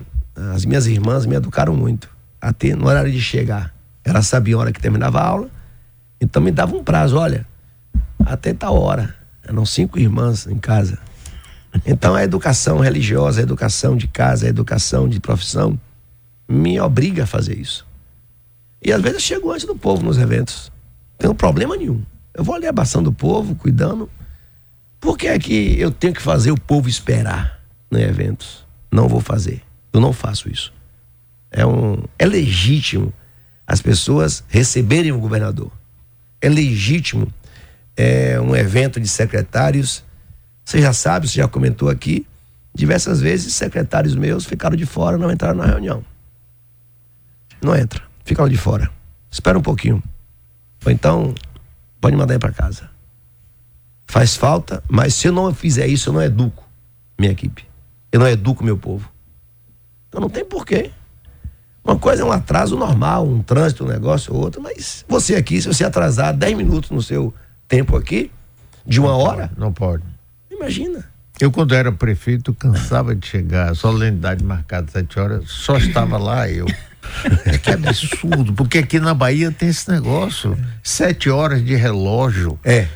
as 0.53 0.65
minhas 0.65 0.87
irmãs 0.87 1.25
me 1.25 1.35
educaram 1.35 1.75
muito. 1.75 2.09
Até 2.41 2.75
no 2.75 2.87
horário 2.87 3.11
de 3.11 3.21
chegar. 3.21 3.73
Elas 4.03 4.27
sabiam 4.27 4.59
a 4.59 4.63
hora 4.63 4.71
que 4.71 4.81
terminava 4.81 5.19
a 5.19 5.27
aula. 5.27 5.49
Então 6.19 6.41
me 6.41 6.51
dava 6.51 6.75
um 6.75 6.83
prazo, 6.83 7.17
olha, 7.17 7.45
até 8.23 8.53
tal 8.53 8.79
hora. 8.79 9.15
Eram 9.43 9.65
cinco 9.65 9.99
irmãs 9.99 10.47
em 10.47 10.57
casa. 10.57 10.97
Então 11.85 12.15
a 12.15 12.23
educação 12.23 12.79
religiosa, 12.79 13.41
a 13.41 13.43
educação 13.43 13.97
de 13.97 14.07
casa, 14.07 14.45
a 14.45 14.49
educação 14.49 15.09
de 15.09 15.19
profissão 15.19 15.79
me 16.47 16.79
obriga 16.79 17.23
a 17.23 17.27
fazer 17.27 17.57
isso. 17.57 17.85
E 18.83 18.91
às 18.91 19.01
vezes 19.01 19.15
eu 19.15 19.21
chego 19.21 19.51
antes 19.51 19.65
do 19.65 19.75
povo 19.75 20.03
nos 20.03 20.17
eventos. 20.17 20.71
Não 21.13 21.17
tenho 21.17 21.35
problema 21.35 21.75
nenhum. 21.75 22.03
Eu 22.33 22.43
vou 22.43 22.55
ali 22.55 22.67
abraçando 22.67 23.07
o 23.07 23.13
povo, 23.13 23.55
cuidando. 23.55 24.09
Por 24.99 25.17
que 25.17 25.27
é 25.27 25.39
que 25.39 25.79
eu 25.79 25.91
tenho 25.91 26.13
que 26.13 26.21
fazer 26.21 26.51
o 26.51 26.59
povo 26.59 26.87
esperar 26.87 27.59
em 27.91 28.01
eventos? 28.01 28.65
Não 28.91 29.07
vou 29.07 29.19
fazer. 29.19 29.61
Eu 29.91 29.99
não 29.99 30.13
faço 30.13 30.49
isso. 30.51 30.73
É, 31.51 31.65
um, 31.65 32.03
é 32.19 32.25
legítimo 32.25 33.13
as 33.65 33.81
pessoas 33.81 34.43
receberem 34.47 35.11
o 35.11 35.19
governador. 35.19 35.71
É 36.41 36.49
legítimo 36.49 37.31
é, 37.95 38.39
um 38.39 38.55
evento 38.55 38.99
de 38.99 39.07
secretários. 39.07 40.03
Você 40.63 40.81
já 40.81 40.93
sabe, 40.93 41.27
você 41.27 41.35
já 41.35 41.47
comentou 41.47 41.89
aqui, 41.89 42.25
diversas 42.73 43.21
vezes 43.21 43.53
secretários 43.53 44.15
meus 44.15 44.45
ficaram 44.45 44.75
de 44.75 44.85
fora, 44.85 45.17
não 45.17 45.31
entraram 45.31 45.57
na 45.57 45.65
reunião. 45.65 46.03
Não 47.61 47.75
entra, 47.75 48.03
ficaram 48.23 48.49
de 48.49 48.57
fora. 48.57 48.91
Espera 49.31 49.57
um 49.57 49.61
pouquinho. 49.61 50.01
Ou 50.85 50.91
então, 50.91 51.33
pode 51.99 52.15
mandar 52.15 52.35
ir 52.35 52.39
para 52.39 52.51
casa. 52.51 52.89
Faz 54.05 54.35
falta, 54.35 54.83
mas 54.87 55.15
se 55.15 55.27
eu 55.27 55.31
não 55.31 55.53
fizer 55.53 55.87
isso, 55.87 56.09
eu 56.09 56.13
não 56.13 56.21
educo 56.21 56.63
minha 57.17 57.31
equipe. 57.31 57.65
Eu 58.11 58.19
não 58.19 58.27
educo 58.27 58.63
meu 58.63 58.77
povo. 58.77 59.09
Então 60.07 60.21
não 60.21 60.29
tem 60.29 60.45
porquê. 60.45 60.91
Uma 61.83 61.97
coisa 61.99 62.23
é 62.23 62.25
um 62.25 62.31
atraso 62.31 62.75
normal, 62.75 63.27
um 63.27 63.43
trânsito, 63.43 63.83
um 63.83 63.87
negócio 63.87 64.33
ou 64.33 64.41
outro, 64.41 64.61
mas 64.61 65.05
você 65.07 65.35
aqui, 65.35 65.61
se 65.61 65.67
você 65.67 65.83
atrasar 65.83 66.35
10 66.35 66.57
minutos 66.57 66.89
no 66.89 67.01
seu 67.01 67.33
tempo 67.75 67.97
aqui, 67.97 68.31
de 68.85 68.99
uma 68.99 69.09
Não 69.09 69.19
hora, 69.19 69.47
pode, 69.47 69.59
Não 69.59 69.73
pode. 69.73 70.03
imagina. 70.51 71.05
Eu, 71.39 71.51
quando 71.51 71.75
era 71.75 71.91
prefeito, 71.91 72.53
cansava 72.53 73.13
de 73.13 73.27
chegar, 73.27 73.69
a 73.71 73.75
solenidade 73.75 74.41
marcada 74.43 74.89
sete 74.89 75.19
horas, 75.19 75.43
só 75.49 75.77
estava 75.77 76.17
lá 76.17 76.49
eu. 76.49 76.65
É 77.45 77.57
que 77.59 77.69
absurdo, 77.71 78.53
porque 78.53 78.77
aqui 78.77 78.99
na 78.99 79.13
Bahia 79.13 79.51
tem 79.51 79.67
esse 79.69 79.89
negócio, 79.91 80.57
sete 80.81 81.29
horas 81.29 81.63
de 81.63 81.75
relógio, 81.75 82.57
É. 82.63 82.87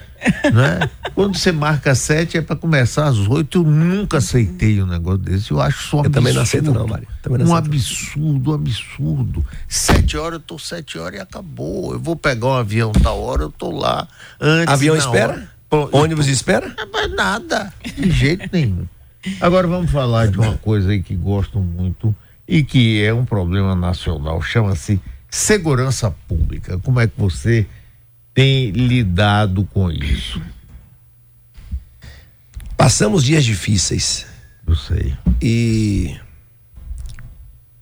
né? 0.54 0.90
Quando 1.16 1.38
você 1.38 1.52
marca 1.52 1.94
sete 1.96 2.38
é 2.38 2.42
para 2.42 2.56
começar 2.56 3.08
às 3.08 3.18
oito, 3.18 3.60
eu 3.60 3.64
nunca 3.64 4.18
aceitei 4.18 4.82
um 4.82 4.86
negócio 4.86 5.20
desse, 5.20 5.52
eu 5.52 5.62
acho 5.62 5.88
só 5.88 6.02
um 6.02 6.06
Eu 6.06 6.10
também 6.10 6.34
não 6.34 6.42
aceito 6.42 6.72
não, 6.72 6.88
Mário. 6.88 7.08
Não 7.26 7.32
um 7.32 7.56
aceito. 7.56 7.58
absurdo, 7.58 8.52
um 8.52 8.54
absurdo. 8.54 9.46
Sete 9.68 10.18
horas 10.18 10.34
eu 10.34 10.40
tô 10.40 10.60
sete 10.60 10.98
horas 10.98 11.20
e 11.20 11.22
acabou. 11.22 11.94
Eu 11.94 12.00
vou 12.00 12.16
pegar 12.16 12.48
um 12.48 12.54
avião 12.54 12.92
tal 12.92 13.20
hora, 13.20 13.44
eu 13.44 13.52
tô 13.52 13.72
lá 13.72 14.08
antes. 14.40 14.74
Avião 14.74 14.96
espera? 14.96 15.34
hora. 15.34 15.50
Pô, 15.70 15.90
Ônibus 15.92 16.28
espera? 16.28 16.74
é, 16.78 16.86
mas 16.92 17.12
nada, 17.14 17.72
de 17.84 18.10
jeito 18.10 18.50
nenhum. 18.52 18.88
Agora 19.40 19.68
vamos 19.68 19.92
falar 19.92 20.28
de 20.28 20.38
uma 20.38 20.58
coisa 20.58 20.92
aí 20.92 21.04
que 21.04 21.16
gosto 21.16 21.60
muito 21.60 22.16
e 22.48 22.64
que 22.64 23.04
é 23.04 23.14
um 23.14 23.26
problema 23.26 23.76
nacional, 23.76 24.42
chama-se 24.42 25.00
segurança 25.30 26.10
pública. 26.28 26.80
Como 26.80 27.00
é 27.00 27.08
que 27.08 27.14
você 27.16 27.68
tem 28.39 28.69
lidado 28.71 29.65
com 29.65 29.91
isso? 29.91 30.41
Passamos 32.78 33.21
dias 33.21 33.43
difíceis 33.43 34.25
Eu 34.65 34.75
sei. 34.78 35.13
e 35.41 36.17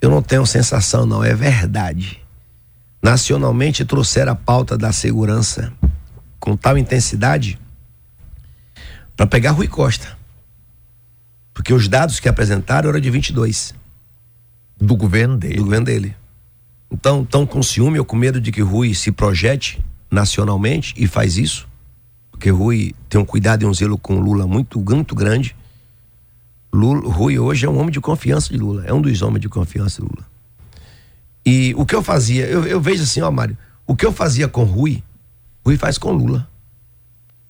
eu 0.02 0.10
não 0.10 0.20
tenho 0.20 0.48
sensação, 0.48 1.06
não, 1.06 1.24
é 1.24 1.36
verdade. 1.36 2.20
Nacionalmente 3.04 3.86
trouxeram 3.86 4.32
a 4.32 4.36
pauta 4.36 4.76
da 4.76 4.92
segurança 4.92 5.72
com 6.40 6.58
tal 6.58 6.76
intensidade 6.76 7.60
para 9.16 9.28
pegar 9.28 9.52
Rui 9.52 9.68
Costa. 9.68 10.18
Porque 11.54 11.72
os 11.72 11.88
dados 11.88 12.20
que 12.20 12.28
apresentaram 12.28 12.90
eram 12.90 13.00
de 13.00 13.12
22 13.12 13.76
Do 14.76 14.96
governo 14.96 15.38
dele. 15.38 15.58
do 15.58 15.66
governo 15.66 15.86
dele. 15.86 16.16
Então, 16.90 17.24
tão 17.24 17.46
com 17.46 17.62
ciúme 17.62 18.00
ou 18.00 18.06
com 18.06 18.16
medo 18.16 18.42
de 18.42 18.52
que 18.52 18.62
Rui 18.62 18.96
se 18.96 19.12
projete 19.12 19.80
nacionalmente 20.10 20.94
e 20.98 21.08
faz 21.08 21.38
isso, 21.38 21.68
porque 22.32 22.50
Rui 22.50 22.94
tem 23.10 23.20
um 23.20 23.26
cuidado 23.26 23.64
e 23.64 23.66
um 23.66 23.74
zelo 23.74 23.98
com 23.98 24.20
Lula 24.20 24.48
muito, 24.48 24.80
muito 24.80 25.16
grande. 25.16 25.56
Lula, 26.74 27.12
Rui 27.12 27.40
hoje 27.40 27.66
é 27.66 27.70
um 27.70 27.78
homem 27.78 27.92
de 27.92 28.00
confiança 28.00 28.50
de 28.50 28.58
Lula, 28.58 28.86
é 28.86 28.94
um 28.94 29.02
dos 29.02 29.22
homens 29.22 29.42
de 29.42 29.50
confiança 29.50 30.02
de 30.02 30.08
Lula. 30.08 30.26
E 31.46 31.74
o 31.78 31.86
que 31.86 31.96
eu 31.96 32.04
fazia, 32.04 32.46
eu, 32.46 32.66
eu 32.66 32.80
vejo 32.80 33.04
assim, 33.04 33.22
ó, 33.22 33.32
Mário, 33.32 33.58
o 33.86 33.96
que 33.96 34.06
eu 34.06 34.12
fazia 34.12 34.48
com 34.48 34.64
Rui, 34.64 35.02
Rui 35.66 35.78
faz 35.78 35.98
com 35.98 36.12
Lula. 36.12 36.48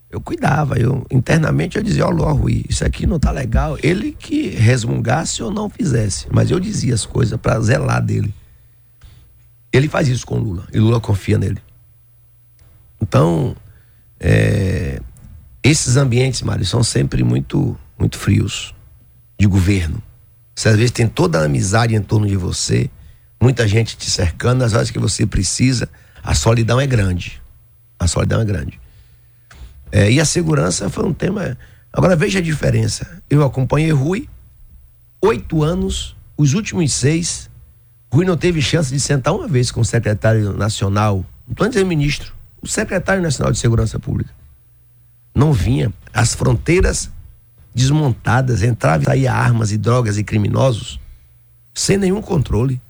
Eu 0.10 0.22
cuidava, 0.22 0.78
eu 0.80 1.06
internamente 1.12 1.78
eu 1.78 1.84
dizia, 1.84 2.06
ó, 2.06 2.10
Ló, 2.10 2.32
Rui, 2.32 2.64
isso 2.70 2.86
aqui 2.86 3.06
não 3.06 3.20
tá 3.20 3.32
legal. 3.32 3.78
Ele 3.84 4.14
que 4.14 4.50
resmungasse 4.50 5.44
ou 5.44 5.52
não 5.52 5.70
fizesse, 5.70 6.28
mas 6.32 6.50
eu 6.50 6.60
dizia 6.60 6.94
as 6.94 7.06
coisas 7.06 7.38
para 7.40 7.60
zelar 7.60 8.02
dele. 8.02 8.34
Ele 9.74 9.90
faz 9.90 10.08
isso 10.08 10.26
com 10.26 10.38
Lula 10.38 10.66
e 10.74 10.80
Lula 10.80 11.02
confia 11.02 11.38
nele. 11.38 11.60
Então, 13.02 13.56
é, 14.20 15.00
esses 15.64 15.98
ambientes, 15.98 16.42
Mário, 16.42 16.66
são 16.66 16.84
sempre 16.84 17.24
muito, 17.24 17.78
muito 17.98 18.18
frios 18.18 18.74
de 19.40 19.48
governo. 19.48 20.02
Você 20.56 20.70
às 20.70 20.76
vezes 20.76 20.92
tem 20.92 21.08
toda 21.08 21.40
a 21.40 21.46
amizade 21.46 21.96
em 21.96 22.02
torno 22.02 22.28
de 22.28 22.36
você, 22.36 22.90
muita 23.40 23.68
gente 23.68 23.96
te 23.96 24.10
cercando, 24.10 24.60
nas 24.60 24.74
horas 24.74 24.90
que 24.90 25.00
você 25.00 25.26
precisa, 25.26 25.88
a 26.24 26.34
solidão 26.34 26.80
é 26.80 26.88
grande. 26.88 27.42
A 28.00 28.08
solidão 28.08 28.42
é 28.42 28.46
grande. 28.46 28.80
É, 29.92 30.12
e 30.12 30.20
a 30.20 30.26
segurança 30.26 30.90
foi 30.90 31.06
um 31.06 31.14
tema. 31.14 31.58
Agora 31.94 32.16
veja 32.16 32.40
a 32.40 32.42
diferença. 32.42 33.22
Eu 33.30 33.44
acompanhei 33.44 33.92
Rui 33.92 34.28
oito 35.22 35.64
anos, 35.64 36.16
os 36.38 36.54
últimos 36.54 36.94
seis, 36.94 37.50
Rui 38.12 38.26
não 38.26 38.38
teve 38.38 38.62
chance 38.62 38.92
de 38.92 39.00
sentar 39.00 39.34
uma 39.34 39.48
vez 39.48 39.72
com 39.72 39.82
o 39.82 39.86
secretário 39.86 40.54
nacional, 40.54 41.26
não 41.46 41.52
estou 41.52 41.68
dizendo 41.68 41.88
ministro, 41.88 42.34
o 42.62 42.68
secretário 42.68 43.22
nacional 43.22 43.52
de 43.52 43.60
segurança 43.60 44.00
pública. 44.00 44.34
Não 45.34 45.54
vinha. 45.54 45.94
As 46.14 46.34
fronteiras 46.34 47.10
desmontadas, 47.78 48.64
entrava 48.64 49.04
e 49.04 49.06
saía 49.06 49.32
armas 49.32 49.72
e 49.72 49.78
drogas 49.78 50.18
e 50.18 50.24
criminosos, 50.24 51.00
sem 51.76 51.96
nenhum 51.96 52.24
controle. 52.24 52.82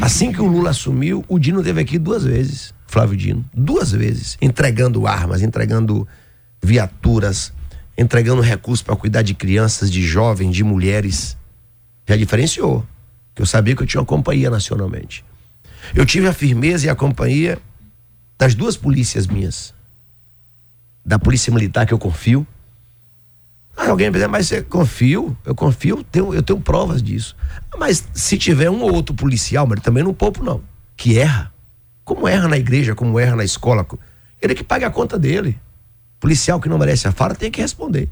Assim 0.00 0.32
que 0.32 0.42
o 0.42 0.46
Lula 0.46 0.70
assumiu, 0.70 1.24
o 1.28 1.38
Dino 1.38 1.62
teve 1.62 1.80
aqui 1.80 1.96
duas 1.96 2.24
vezes, 2.24 2.74
Flávio 2.88 3.16
Dino, 3.16 3.48
duas 3.54 3.92
vezes, 3.92 4.36
entregando 4.40 5.06
armas, 5.06 5.42
entregando 5.42 6.06
viaturas, 6.60 7.52
entregando 7.96 8.42
recursos 8.42 8.82
para 8.82 8.96
cuidar 8.96 9.22
de 9.22 9.32
crianças, 9.32 9.92
de 9.92 10.02
jovens, 10.02 10.56
de 10.56 10.64
mulheres. 10.64 11.36
Já 12.04 12.16
diferenciou, 12.16 12.84
que 13.32 13.42
eu 13.42 13.46
sabia 13.46 13.76
que 13.76 13.82
eu 13.84 13.86
tinha 13.86 14.00
uma 14.00 14.06
companhia 14.06 14.50
nacionalmente. 14.50 15.24
Eu 15.94 16.04
tive 16.04 16.26
a 16.26 16.32
firmeza 16.32 16.86
e 16.86 16.90
a 16.90 16.96
companhia 16.96 17.58
das 18.38 18.54
duas 18.54 18.76
polícias 18.76 19.26
minhas. 19.26 19.74
Da 21.04 21.18
polícia 21.18 21.52
militar 21.52 21.86
que 21.86 21.92
eu 21.92 21.98
confio. 21.98 22.46
Ah, 23.76 23.90
alguém 23.90 24.10
vai 24.10 24.20
dizer, 24.20 24.28
mas 24.28 24.46
você 24.46 24.62
confio? 24.62 25.36
Eu 25.44 25.54
confio, 25.54 25.98
eu 25.98 26.04
tenho, 26.04 26.34
eu 26.34 26.42
tenho 26.42 26.60
provas 26.60 27.02
disso. 27.02 27.36
Mas 27.76 28.06
se 28.14 28.38
tiver 28.38 28.70
um 28.70 28.82
ou 28.82 28.94
outro 28.94 29.14
policial, 29.14 29.66
mas 29.66 29.80
também 29.80 30.04
não 30.04 30.14
poupo 30.14 30.42
não, 30.42 30.62
que 30.96 31.18
erra. 31.18 31.52
Como 32.04 32.26
erra 32.26 32.48
na 32.48 32.56
igreja, 32.56 32.94
como 32.94 33.18
erra 33.18 33.36
na 33.36 33.44
escola. 33.44 33.86
Ele 34.40 34.54
que 34.54 34.64
paga 34.64 34.86
a 34.86 34.90
conta 34.90 35.18
dele. 35.18 35.58
Policial 36.20 36.60
que 36.60 36.68
não 36.68 36.78
merece 36.78 37.06
a 37.06 37.12
fala 37.12 37.34
tem 37.34 37.50
que 37.50 37.60
responder. 37.60 38.08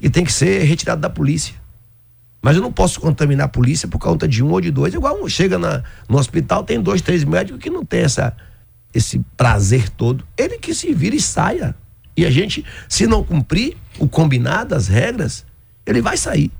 E 0.00 0.10
tem 0.10 0.24
que 0.24 0.32
ser 0.32 0.62
retirado 0.64 1.00
da 1.00 1.08
polícia. 1.08 1.54
Mas 2.40 2.56
eu 2.56 2.62
não 2.62 2.72
posso 2.72 3.00
contaminar 3.00 3.46
a 3.46 3.48
polícia 3.48 3.86
por 3.86 3.98
conta 3.98 4.26
de 4.26 4.42
um 4.42 4.50
ou 4.50 4.60
de 4.60 4.70
dois. 4.70 4.92
Igual 4.92 5.22
um 5.22 5.28
chega 5.28 5.58
na, 5.58 5.82
no 6.08 6.18
hospital, 6.18 6.64
tem 6.64 6.80
dois, 6.80 7.00
três 7.00 7.22
médicos 7.24 7.60
que 7.60 7.70
não 7.70 7.84
tem 7.84 8.00
essa, 8.00 8.36
esse 8.94 9.18
prazer 9.36 9.88
todo. 9.88 10.24
Ele 10.36 10.58
que 10.58 10.74
se 10.74 10.92
vira 10.92 11.16
e 11.16 11.20
saia. 11.20 11.74
E 12.16 12.26
a 12.26 12.30
gente, 12.30 12.64
se 12.88 13.06
não 13.06 13.24
cumprir 13.24 13.76
o 13.98 14.06
combinado, 14.06 14.74
as 14.74 14.86
regras, 14.88 15.46
ele 15.86 16.02
vai 16.02 16.16
sair. 16.16 16.50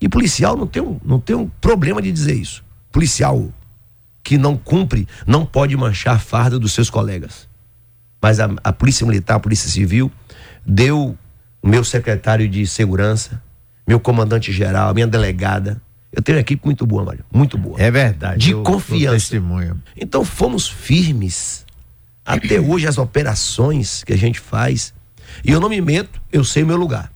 E 0.00 0.08
policial 0.08 0.56
não 0.56 0.66
tem 0.66 0.82
um, 0.82 1.00
não 1.04 1.18
tem 1.18 1.34
um 1.34 1.48
problema 1.60 2.00
de 2.00 2.12
dizer 2.12 2.34
isso. 2.34 2.64
Policial 2.92 3.48
que 4.22 4.38
não 4.38 4.56
cumpre 4.56 5.06
não 5.26 5.44
pode 5.44 5.76
manchar 5.76 6.16
a 6.16 6.18
farda 6.18 6.58
dos 6.58 6.72
seus 6.72 6.88
colegas. 6.88 7.48
Mas 8.20 8.40
a, 8.40 8.50
a 8.62 8.72
Polícia 8.72 9.06
Militar, 9.06 9.36
a 9.36 9.40
Polícia 9.40 9.70
Civil, 9.70 10.10
deu 10.64 11.16
o 11.62 11.68
meu 11.68 11.84
secretário 11.84 12.48
de 12.48 12.66
segurança, 12.66 13.42
meu 13.86 14.00
comandante 14.00 14.52
geral, 14.52 14.94
minha 14.94 15.06
delegada. 15.06 15.80
Eu 16.12 16.22
tenho 16.22 16.38
uma 16.38 16.42
equipe 16.42 16.64
muito 16.64 16.86
boa, 16.86 17.04
Mário. 17.04 17.24
Muito 17.32 17.58
boa. 17.58 17.80
É 17.80 17.90
verdade. 17.90 18.38
De 18.46 18.54
confiança. 18.54 19.14
testemunho. 19.14 19.82
Então 19.96 20.24
fomos 20.24 20.68
firmes. 20.68 21.63
Até 22.24 22.58
hoje 22.58 22.86
as 22.86 22.98
operações 22.98 24.02
que 24.02 24.12
a 24.12 24.16
gente 24.16 24.40
faz. 24.40 24.94
E 25.44 25.50
eu 25.50 25.60
não 25.60 25.68
me 25.68 25.80
meto, 25.80 26.20
eu 26.32 26.44
sei 26.44 26.62
o 26.62 26.66
meu 26.66 26.76
lugar. 26.76 27.12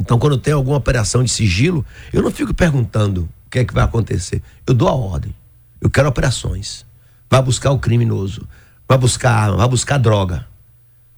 Então 0.00 0.18
quando 0.18 0.38
tem 0.38 0.52
alguma 0.52 0.76
operação 0.76 1.22
de 1.22 1.30
sigilo, 1.30 1.84
eu 2.12 2.22
não 2.22 2.30
fico 2.30 2.54
perguntando 2.54 3.28
o 3.46 3.50
que 3.50 3.58
é 3.58 3.64
que 3.64 3.74
vai 3.74 3.84
acontecer. 3.84 4.42
Eu 4.66 4.74
dou 4.74 4.88
a 4.88 4.94
ordem. 4.94 5.34
Eu 5.80 5.90
quero 5.90 6.08
operações. 6.08 6.86
Vai 7.28 7.42
buscar 7.42 7.70
o 7.70 7.78
criminoso. 7.78 8.46
Vai 8.88 8.98
buscar 8.98 9.32
arma, 9.32 9.56
vai 9.56 9.68
buscar 9.68 9.98
droga. 9.98 10.46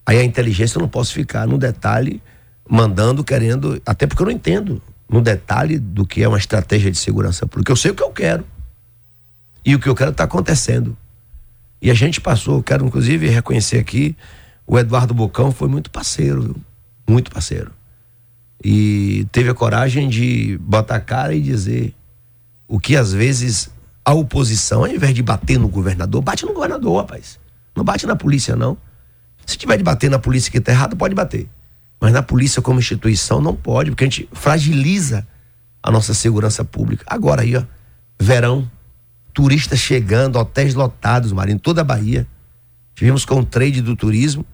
Aí 0.06 0.18
a 0.18 0.24
inteligência 0.24 0.78
eu 0.78 0.82
não 0.82 0.88
posso 0.88 1.12
ficar 1.12 1.46
no 1.46 1.58
detalhe, 1.58 2.22
mandando, 2.68 3.24
querendo. 3.24 3.80
Até 3.84 4.06
porque 4.06 4.22
eu 4.22 4.26
não 4.26 4.32
entendo 4.32 4.80
no 5.08 5.20
detalhe 5.20 5.78
do 5.78 6.06
que 6.06 6.22
é 6.22 6.28
uma 6.28 6.38
estratégia 6.38 6.90
de 6.90 6.98
segurança 6.98 7.46
pública. 7.46 7.72
Eu 7.72 7.76
sei 7.76 7.90
o 7.90 7.94
que 7.94 8.02
eu 8.02 8.10
quero. 8.10 8.44
E 9.64 9.74
o 9.74 9.80
que 9.80 9.88
eu 9.88 9.94
quero 9.94 10.12
está 10.12 10.24
acontecendo. 10.24 10.96
E 11.86 11.90
a 11.90 11.94
gente 11.94 12.20
passou, 12.20 12.64
quero 12.64 12.84
inclusive 12.84 13.28
reconhecer 13.28 13.78
aqui, 13.78 14.16
o 14.66 14.76
Eduardo 14.76 15.14
Bocão 15.14 15.52
foi 15.52 15.68
muito 15.68 15.88
parceiro, 15.88 16.42
viu? 16.42 16.56
muito 17.08 17.30
parceiro. 17.30 17.70
E 18.64 19.24
teve 19.30 19.50
a 19.50 19.54
coragem 19.54 20.08
de 20.08 20.58
botar 20.58 20.96
a 20.96 21.00
cara 21.00 21.32
e 21.32 21.40
dizer 21.40 21.94
o 22.66 22.80
que 22.80 22.96
às 22.96 23.12
vezes 23.12 23.70
a 24.04 24.12
oposição, 24.12 24.80
ao 24.80 24.88
invés 24.88 25.14
de 25.14 25.22
bater 25.22 25.60
no 25.60 25.68
governador, 25.68 26.20
bate 26.22 26.44
no 26.44 26.52
governador, 26.52 27.02
rapaz. 27.02 27.38
Não 27.76 27.84
bate 27.84 28.04
na 28.04 28.16
polícia, 28.16 28.56
não. 28.56 28.76
Se 29.46 29.56
tiver 29.56 29.76
de 29.76 29.84
bater 29.84 30.10
na 30.10 30.18
polícia 30.18 30.50
que 30.50 30.58
está 30.58 30.72
errado, 30.72 30.96
pode 30.96 31.14
bater. 31.14 31.48
Mas 32.00 32.12
na 32.12 32.20
polícia 32.20 32.60
como 32.60 32.80
instituição 32.80 33.40
não 33.40 33.54
pode, 33.54 33.92
porque 33.92 34.02
a 34.02 34.08
gente 34.08 34.28
fragiliza 34.32 35.24
a 35.80 35.92
nossa 35.92 36.12
segurança 36.14 36.64
pública. 36.64 37.04
Agora 37.06 37.42
aí, 37.42 37.54
ó, 37.54 37.62
verão, 38.18 38.68
turistas 39.36 39.78
chegando, 39.78 40.38
hotéis 40.38 40.72
lotados, 40.72 41.30
Marinho, 41.30 41.58
toda 41.58 41.82
a 41.82 41.84
Bahia. 41.84 42.26
Tivemos 42.94 43.26
com 43.26 43.40
o 43.40 43.44
trade 43.44 43.82
do 43.82 43.94
turismo 43.94 44.46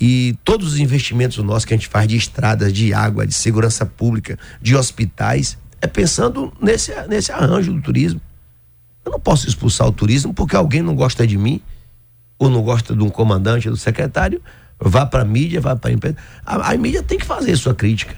e 0.00 0.36
todos 0.42 0.72
os 0.72 0.80
investimentos 0.80 1.38
nossos 1.38 1.64
que 1.64 1.72
a 1.72 1.76
gente 1.76 1.86
faz 1.86 2.08
de 2.08 2.16
estradas, 2.16 2.72
de 2.72 2.92
água, 2.92 3.24
de 3.24 3.32
segurança 3.32 3.86
pública, 3.86 4.36
de 4.60 4.74
hospitais, 4.74 5.56
é 5.80 5.86
pensando 5.86 6.52
nesse, 6.60 6.92
nesse 7.06 7.30
arranjo 7.30 7.72
do 7.72 7.80
turismo. 7.80 8.20
Eu 9.04 9.12
não 9.12 9.20
posso 9.20 9.46
expulsar 9.46 9.86
o 9.86 9.92
turismo 9.92 10.34
porque 10.34 10.56
alguém 10.56 10.82
não 10.82 10.96
gosta 10.96 11.24
de 11.24 11.38
mim 11.38 11.62
ou 12.36 12.50
não 12.50 12.62
gosta 12.62 12.96
de 12.96 13.04
um 13.04 13.10
comandante, 13.10 13.70
do 13.70 13.76
secretário, 13.76 14.42
vá 14.80 15.06
para 15.06 15.22
a 15.22 15.24
mídia, 15.24 15.60
vá 15.60 15.76
para 15.76 15.88
a 15.88 15.94
imprensa. 15.94 16.18
A 16.44 16.76
mídia 16.76 17.00
tem 17.00 17.16
que 17.16 17.24
fazer 17.24 17.54
sua 17.56 17.76
crítica, 17.76 18.16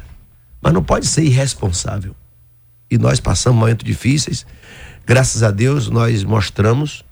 mas 0.58 0.72
não 0.72 0.82
pode 0.82 1.06
ser 1.06 1.22
irresponsável. 1.22 2.16
E 2.90 2.96
nós 2.96 3.20
passamos 3.20 3.60
momentos 3.60 3.84
difíceis, 3.84 4.46
graças 5.06 5.42
a 5.42 5.50
Deus 5.50 5.88
nós 5.88 6.24
mostramos, 6.24 7.04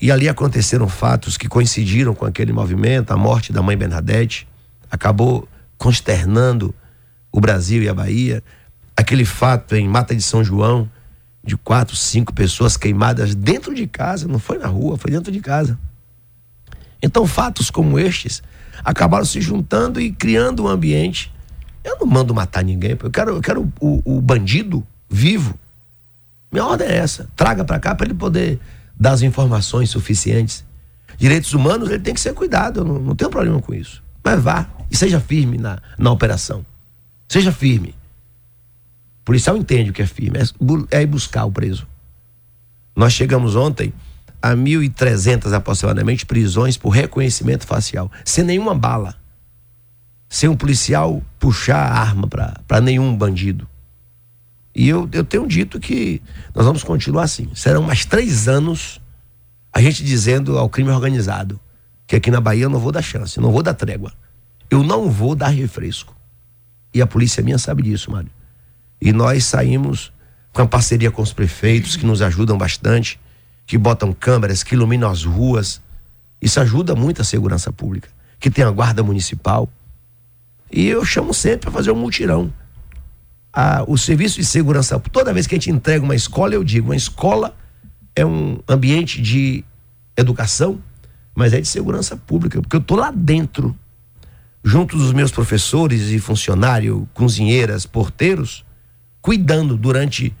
e 0.00 0.12
ali 0.12 0.28
aconteceram 0.28 0.88
fatos 0.88 1.36
que 1.36 1.48
coincidiram 1.48 2.14
com 2.14 2.24
aquele 2.24 2.52
movimento, 2.52 3.10
a 3.10 3.16
morte 3.16 3.52
da 3.52 3.60
mãe 3.60 3.76
Bernadette, 3.76 4.46
acabou 4.90 5.48
consternando 5.76 6.74
o 7.32 7.40
Brasil 7.40 7.82
e 7.82 7.88
a 7.88 7.94
Bahia. 7.94 8.42
Aquele 8.96 9.24
fato 9.24 9.74
em 9.74 9.88
Mata 9.88 10.14
de 10.14 10.22
São 10.22 10.44
João, 10.44 10.88
de 11.42 11.56
quatro, 11.56 11.96
cinco 11.96 12.32
pessoas 12.32 12.76
queimadas 12.76 13.34
dentro 13.34 13.74
de 13.74 13.86
casa, 13.86 14.28
não 14.28 14.38
foi 14.38 14.58
na 14.58 14.66
rua, 14.66 14.96
foi 14.96 15.10
dentro 15.10 15.32
de 15.32 15.40
casa. 15.40 15.78
Então, 17.02 17.26
fatos 17.26 17.70
como 17.70 17.98
estes 17.98 18.42
acabaram 18.84 19.24
se 19.24 19.40
juntando 19.40 20.00
e 20.00 20.12
criando 20.12 20.64
um 20.64 20.68
ambiente. 20.68 21.32
Eu 21.82 21.98
não 22.00 22.06
mando 22.06 22.34
matar 22.34 22.62
ninguém, 22.62 22.96
eu 23.00 23.10
quero, 23.10 23.30
eu 23.36 23.40
quero 23.40 23.72
o, 23.80 24.16
o 24.16 24.20
bandido 24.20 24.86
vivo. 25.08 25.58
Minha 26.50 26.64
ordem 26.64 26.88
é 26.88 26.96
essa: 26.96 27.28
traga 27.36 27.64
para 27.64 27.78
cá 27.78 27.94
para 27.94 28.06
ele 28.06 28.14
poder 28.14 28.58
dar 28.98 29.12
as 29.12 29.22
informações 29.22 29.90
suficientes. 29.90 30.64
Direitos 31.16 31.52
humanos, 31.52 31.88
ele 31.88 31.98
tem 31.98 32.14
que 32.14 32.20
ser 32.20 32.32
cuidado, 32.32 32.80
eu 32.80 32.84
não, 32.84 32.98
não 32.98 33.16
tenho 33.16 33.30
problema 33.30 33.60
com 33.60 33.74
isso. 33.74 34.02
Mas 34.22 34.40
vá 34.42 34.68
e 34.90 34.96
seja 34.96 35.20
firme 35.20 35.58
na, 35.58 35.78
na 35.98 36.10
operação. 36.10 36.64
Seja 37.28 37.52
firme. 37.52 37.94
O 39.20 39.24
policial 39.24 39.56
entende 39.56 39.90
o 39.90 39.92
que 39.92 40.02
é 40.02 40.06
firme, 40.06 40.38
é, 40.38 40.96
é 40.98 41.02
ir 41.02 41.06
buscar 41.06 41.44
o 41.44 41.52
preso. 41.52 41.86
Nós 42.96 43.12
chegamos 43.12 43.54
ontem 43.54 43.92
a 44.40 44.54
1.300 44.54 45.52
aproximadamente 45.52 46.24
prisões 46.24 46.76
por 46.76 46.90
reconhecimento 46.90 47.66
facial, 47.66 48.10
sem 48.24 48.44
nenhuma 48.44 48.74
bala, 48.74 49.14
sem 50.28 50.48
um 50.48 50.56
policial 50.56 51.22
puxar 51.38 51.78
a 51.78 52.00
arma 52.00 52.28
para 52.28 52.80
nenhum 52.80 53.14
bandido. 53.16 53.68
E 54.78 54.88
eu, 54.88 55.08
eu 55.10 55.24
tenho 55.24 55.44
dito 55.44 55.80
que 55.80 56.22
nós 56.54 56.64
vamos 56.64 56.84
continuar 56.84 57.24
assim. 57.24 57.48
Serão 57.52 57.82
mais 57.82 58.04
três 58.04 58.46
anos 58.46 59.00
a 59.72 59.82
gente 59.82 60.04
dizendo 60.04 60.56
ao 60.56 60.68
crime 60.68 60.90
organizado 60.90 61.58
que 62.06 62.14
aqui 62.14 62.30
na 62.30 62.40
Bahia 62.40 62.62
eu 62.62 62.70
não 62.70 62.78
vou 62.78 62.92
dar 62.92 63.02
chance, 63.02 63.40
não 63.40 63.50
vou 63.50 63.60
dar 63.60 63.74
trégua. 63.74 64.12
Eu 64.70 64.84
não 64.84 65.10
vou 65.10 65.34
dar 65.34 65.48
refresco. 65.48 66.16
E 66.94 67.02
a 67.02 67.08
polícia 67.08 67.42
minha 67.42 67.58
sabe 67.58 67.82
disso, 67.82 68.12
Mário. 68.12 68.30
E 69.02 69.12
nós 69.12 69.46
saímos 69.46 70.12
com 70.52 70.62
a 70.62 70.66
parceria 70.66 71.10
com 71.10 71.22
os 71.22 71.32
prefeitos 71.32 71.96
que 71.96 72.06
nos 72.06 72.22
ajudam 72.22 72.56
bastante, 72.56 73.18
que 73.66 73.76
botam 73.76 74.12
câmeras, 74.12 74.62
que 74.62 74.76
iluminam 74.76 75.10
as 75.10 75.24
ruas. 75.24 75.82
Isso 76.40 76.60
ajuda 76.60 76.94
muito 76.94 77.20
a 77.20 77.24
segurança 77.24 77.72
pública. 77.72 78.08
Que 78.38 78.48
tem 78.48 78.64
a 78.64 78.70
guarda 78.70 79.02
municipal. 79.02 79.68
E 80.70 80.86
eu 80.86 81.04
chamo 81.04 81.34
sempre 81.34 81.62
para 81.62 81.72
fazer 81.72 81.90
um 81.90 81.96
mutirão 81.96 82.52
a, 83.60 83.82
o 83.88 83.98
serviço 83.98 84.36
de 84.36 84.44
segurança, 84.44 85.00
toda 85.00 85.32
vez 85.32 85.48
que 85.48 85.56
a 85.56 85.58
gente 85.58 85.68
entrega 85.68 86.04
uma 86.04 86.14
escola, 86.14 86.54
eu 86.54 86.62
digo, 86.62 86.90
uma 86.90 86.96
escola 86.96 87.56
é 88.14 88.24
um 88.24 88.60
ambiente 88.68 89.20
de 89.20 89.64
educação, 90.16 90.80
mas 91.34 91.52
é 91.52 91.60
de 91.60 91.66
segurança 91.66 92.16
pública, 92.16 92.60
porque 92.62 92.76
eu 92.76 92.80
estou 92.80 92.96
lá 92.96 93.10
dentro, 93.10 93.76
junto 94.62 94.96
dos 94.96 95.12
meus 95.12 95.32
professores 95.32 96.08
e 96.10 96.20
funcionários, 96.20 97.02
cozinheiras, 97.12 97.84
porteiros, 97.84 98.64
cuidando 99.20 99.76
durante, 99.76 100.32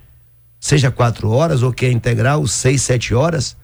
seja 0.60 0.88
quatro 0.88 1.28
horas 1.28 1.60
ou 1.60 1.72
que 1.72 1.86
é 1.86 1.90
integral, 1.90 2.46
seis, 2.46 2.82
sete 2.82 3.16
horas, 3.16 3.56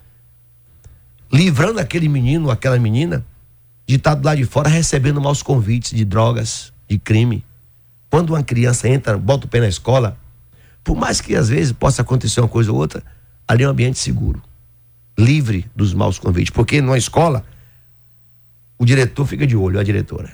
livrando 1.32 1.78
aquele 1.78 2.08
menino, 2.08 2.50
aquela 2.50 2.78
menina, 2.80 3.24
de 3.86 3.94
estar 3.94 4.16
do 4.16 4.26
lado 4.26 4.38
de 4.38 4.46
fora 4.46 4.68
recebendo 4.68 5.20
maus 5.20 5.44
convites 5.44 5.96
de 5.96 6.04
drogas, 6.04 6.72
de 6.88 6.98
crime 6.98 7.44
quando 8.14 8.30
uma 8.30 8.44
criança 8.44 8.88
entra, 8.88 9.18
bota 9.18 9.46
o 9.46 9.48
pé 9.48 9.58
na 9.58 9.66
escola, 9.66 10.16
por 10.84 10.96
mais 10.96 11.20
que 11.20 11.34
às 11.34 11.48
vezes 11.48 11.72
possa 11.72 12.02
acontecer 12.02 12.40
uma 12.40 12.48
coisa 12.48 12.70
ou 12.70 12.78
outra, 12.78 13.02
ali 13.48 13.64
é 13.64 13.66
um 13.66 13.72
ambiente 13.72 13.98
seguro, 13.98 14.40
livre 15.18 15.68
dos 15.74 15.92
maus 15.92 16.16
convites. 16.16 16.50
Porque 16.50 16.80
numa 16.80 16.96
escola, 16.96 17.44
o 18.78 18.84
diretor 18.84 19.26
fica 19.26 19.44
de 19.44 19.56
olho, 19.56 19.80
a 19.80 19.82
diretora. 19.82 20.30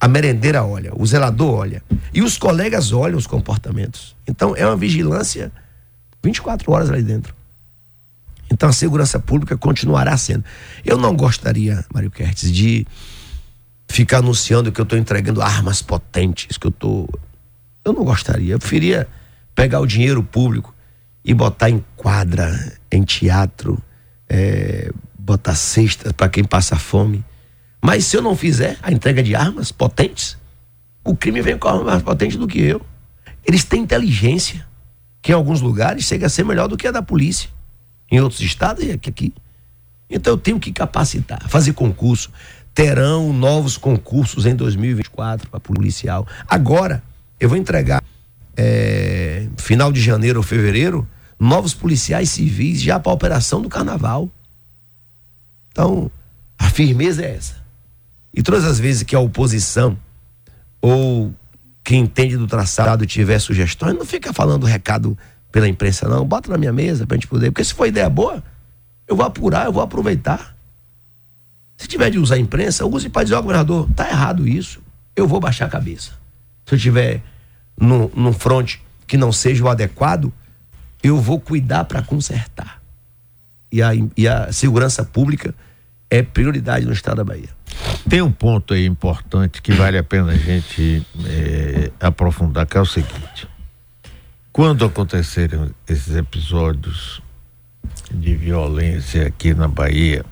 A 0.00 0.06
merendeira 0.06 0.62
olha, 0.62 0.92
o 0.94 1.04
zelador 1.04 1.58
olha. 1.58 1.82
E 2.12 2.22
os 2.22 2.38
colegas 2.38 2.92
olham 2.92 3.18
os 3.18 3.26
comportamentos. 3.26 4.14
Então 4.28 4.54
é 4.54 4.64
uma 4.64 4.76
vigilância 4.76 5.50
24 6.22 6.70
horas 6.70 6.88
ali 6.88 7.02
dentro. 7.02 7.34
Então 8.48 8.68
a 8.68 8.72
segurança 8.72 9.18
pública 9.18 9.56
continuará 9.56 10.16
sendo. 10.16 10.44
Eu 10.84 10.96
não 10.96 11.16
gostaria, 11.16 11.84
Mário 11.92 12.12
Kertz, 12.12 12.52
de 12.52 12.86
ficar 13.94 14.18
anunciando 14.18 14.72
que 14.72 14.80
eu 14.80 14.82
estou 14.82 14.98
entregando 14.98 15.40
armas 15.40 15.80
potentes, 15.80 16.58
que 16.58 16.66
eu 16.66 16.70
estou. 16.70 17.08
Eu 17.84 17.92
não 17.92 18.04
gostaria. 18.04 18.54
Eu 18.54 18.58
preferia 18.58 19.06
pegar 19.54 19.78
o 19.78 19.86
dinheiro 19.86 20.20
público 20.20 20.74
e 21.24 21.32
botar 21.32 21.70
em 21.70 21.84
quadra, 21.94 22.76
em 22.90 23.04
teatro, 23.04 23.80
é, 24.28 24.90
botar 25.16 25.54
cestas 25.54 26.10
para 26.12 26.28
quem 26.28 26.42
passa 26.42 26.76
fome. 26.76 27.24
Mas 27.80 28.04
se 28.06 28.16
eu 28.16 28.22
não 28.22 28.34
fizer 28.34 28.76
a 28.82 28.90
entrega 28.90 29.22
de 29.22 29.36
armas 29.36 29.70
potentes, 29.70 30.36
o 31.04 31.14
crime 31.14 31.40
vem 31.40 31.56
com 31.56 31.68
armas 31.68 31.84
mais 31.84 32.02
potentes 32.02 32.36
do 32.36 32.48
que 32.48 32.60
eu. 32.60 32.84
Eles 33.46 33.62
têm 33.62 33.82
inteligência, 33.82 34.66
que 35.22 35.30
em 35.30 35.34
alguns 35.36 35.60
lugares 35.60 36.04
chega 36.04 36.26
a 36.26 36.30
ser 36.30 36.44
melhor 36.44 36.66
do 36.66 36.76
que 36.76 36.88
a 36.88 36.90
da 36.90 37.02
polícia. 37.02 37.48
Em 38.10 38.20
outros 38.20 38.40
estados 38.40 38.82
e 38.82 38.90
aqui. 38.90 39.32
Então 40.10 40.32
eu 40.32 40.38
tenho 40.38 40.58
que 40.58 40.72
capacitar, 40.72 41.48
fazer 41.48 41.74
concurso. 41.74 42.32
Terão 42.74 43.32
novos 43.32 43.76
concursos 43.76 44.46
em 44.46 44.56
2024 44.56 45.48
para 45.48 45.60
policial. 45.60 46.26
Agora, 46.48 47.02
eu 47.38 47.48
vou 47.48 47.56
entregar 47.56 48.02
é, 48.56 49.46
final 49.56 49.92
de 49.92 50.00
janeiro 50.00 50.40
ou 50.40 50.42
fevereiro 50.42 51.06
novos 51.38 51.74
policiais 51.74 52.30
civis 52.30 52.80
já 52.80 52.98
para 52.98 53.12
a 53.12 53.14
operação 53.14 53.60
do 53.62 53.68
carnaval. 53.68 54.28
Então, 55.70 56.10
a 56.58 56.70
firmeza 56.70 57.24
é 57.24 57.36
essa. 57.36 57.64
E 58.32 58.42
todas 58.42 58.64
as 58.64 58.78
vezes 58.78 59.02
que 59.02 59.14
a 59.14 59.20
oposição 59.20 59.96
ou 60.80 61.32
quem 61.82 62.00
entende 62.00 62.36
do 62.36 62.46
traçado 62.46 63.06
tiver 63.06 63.38
sugestões, 63.38 63.94
não 63.94 64.04
fica 64.04 64.32
falando 64.32 64.64
recado 64.64 65.16
pela 65.52 65.68
imprensa, 65.68 66.08
não. 66.08 66.26
Bota 66.26 66.50
na 66.50 66.58
minha 66.58 66.72
mesa 66.72 67.06
pra 67.06 67.16
gente 67.16 67.28
poder. 67.28 67.50
Porque 67.50 67.62
se 67.62 67.74
for 67.74 67.86
ideia 67.86 68.08
boa, 68.08 68.42
eu 69.06 69.14
vou 69.14 69.24
apurar, 69.24 69.66
eu 69.66 69.72
vou 69.72 69.82
aproveitar. 69.82 70.53
Se 71.76 71.88
tiver 71.88 72.10
de 72.10 72.18
usar 72.18 72.36
a 72.36 72.38
imprensa, 72.38 72.86
use 72.86 73.08
para 73.08 73.24
dizer, 73.24 73.36
oh, 73.36 73.42
governador, 73.42 73.88
tá 73.94 74.08
errado 74.08 74.46
isso. 74.46 74.80
Eu 75.14 75.26
vou 75.26 75.40
baixar 75.40 75.66
a 75.66 75.68
cabeça. 75.68 76.12
Se 76.66 76.74
eu 76.74 76.78
tiver 76.78 77.22
num, 77.78 78.10
num 78.14 78.32
fronte 78.32 78.82
que 79.06 79.16
não 79.16 79.32
seja 79.32 79.64
o 79.64 79.68
adequado, 79.68 80.32
eu 81.02 81.20
vou 81.20 81.38
cuidar 81.40 81.84
para 81.84 82.02
consertar. 82.02 82.80
E 83.70 83.82
a, 83.82 83.90
e 84.16 84.28
a 84.28 84.52
segurança 84.52 85.04
pública 85.04 85.54
é 86.08 86.22
prioridade 86.22 86.86
no 86.86 86.92
estado 86.92 87.16
da 87.16 87.24
Bahia. 87.24 87.48
Tem 88.08 88.22
um 88.22 88.30
ponto 88.30 88.72
aí 88.72 88.86
importante 88.86 89.60
que 89.60 89.72
vale 89.72 89.98
a 89.98 90.04
pena 90.04 90.32
a 90.32 90.36
gente 90.36 91.04
é, 91.26 91.90
aprofundar, 92.00 92.66
que 92.66 92.76
é 92.76 92.80
o 92.80 92.86
seguinte. 92.86 93.48
Quando 94.52 94.84
aconteceram 94.84 95.70
esses 95.88 96.14
episódios 96.14 97.20
de 98.12 98.34
violência 98.36 99.26
aqui 99.26 99.52
na 99.52 99.66
Bahia, 99.66 100.24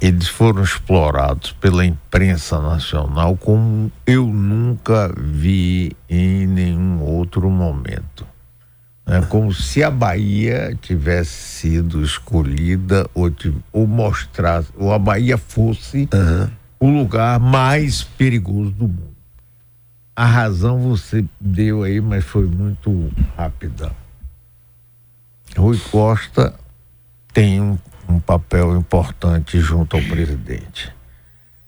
eles 0.00 0.28
foram 0.28 0.62
explorados 0.62 1.52
pela 1.52 1.84
imprensa 1.84 2.60
nacional 2.60 3.36
como 3.36 3.90
eu 4.06 4.26
nunca 4.26 5.12
vi 5.16 5.96
em 6.08 6.46
nenhum 6.46 7.02
outro 7.02 7.50
momento. 7.50 8.26
É 9.06 9.22
como 9.22 9.52
se 9.54 9.82
a 9.82 9.90
Bahia 9.90 10.76
tivesse 10.82 11.30
sido 11.30 12.04
escolhida 12.04 13.08
ou, 13.14 13.32
ou 13.72 13.86
mostrasse, 13.86 14.68
ou 14.76 14.92
a 14.92 14.98
Bahia 14.98 15.38
fosse 15.38 16.08
uhum. 16.12 16.50
o 16.78 16.90
lugar 16.90 17.40
mais 17.40 18.02
perigoso 18.02 18.70
do 18.70 18.86
mundo. 18.86 19.16
A 20.14 20.26
razão 20.26 20.78
você 20.80 21.24
deu 21.40 21.84
aí, 21.84 22.00
mas 22.00 22.24
foi 22.24 22.44
muito 22.46 23.10
rápida. 23.36 23.90
Rui 25.56 25.78
Costa 25.90 26.54
tem 27.32 27.62
um, 27.62 27.78
um 28.08 28.18
papel 28.18 28.76
importante 28.76 29.60
junto 29.60 29.96
ao 29.96 30.02
presidente. 30.02 30.92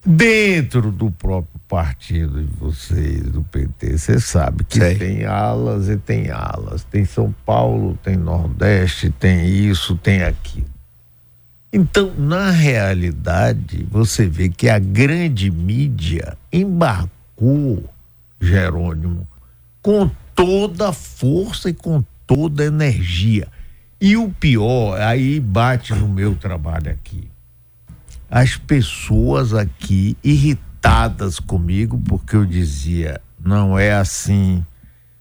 Dentro 0.05 0.91
do 0.91 1.11
próprio 1.11 1.61
partido 1.69 2.43
de 2.43 2.57
vocês, 2.57 3.23
do 3.25 3.43
PT, 3.43 3.99
você 3.99 4.19
sabe 4.19 4.65
que 4.65 4.79
Sei. 4.79 4.97
tem 4.97 5.25
alas 5.27 5.89
e 5.89 5.97
tem 5.99 6.31
alas. 6.31 6.85
Tem 6.85 7.05
São 7.05 7.35
Paulo, 7.45 7.99
tem 8.03 8.17
Nordeste, 8.17 9.11
tem 9.11 9.47
isso, 9.47 9.97
tem 9.97 10.23
aquilo. 10.23 10.71
Então, 11.73 12.13
na 12.17 12.51
realidade, 12.51 13.87
você 13.91 14.27
vê 14.27 14.49
que 14.49 14.69
a 14.69 14.79
grande 14.79 15.51
mídia 15.51 16.37
embarcou 16.51 17.85
Jerônimo 18.41 19.29
com 19.83 20.11
toda 20.35 20.89
a 20.89 20.93
força 20.93 21.69
e 21.69 21.75
com 21.75 22.03
toda 22.27 22.63
a 22.63 22.67
energia. 22.67 23.47
E 24.01 24.17
o 24.17 24.31
pior, 24.31 24.99
aí 24.99 25.39
bate 25.39 25.95
no 25.95 26.09
meu 26.09 26.35
trabalho 26.35 26.91
aqui. 26.91 27.29
As 28.31 28.57
pessoas 28.57 29.53
aqui 29.53 30.17
irritadas 30.25 31.39
comigo 31.39 32.01
porque 32.07 32.35
eu 32.35 32.47
dizia: 32.47 33.21
não 33.39 33.79
é 33.79 33.93
assim. 33.93 34.65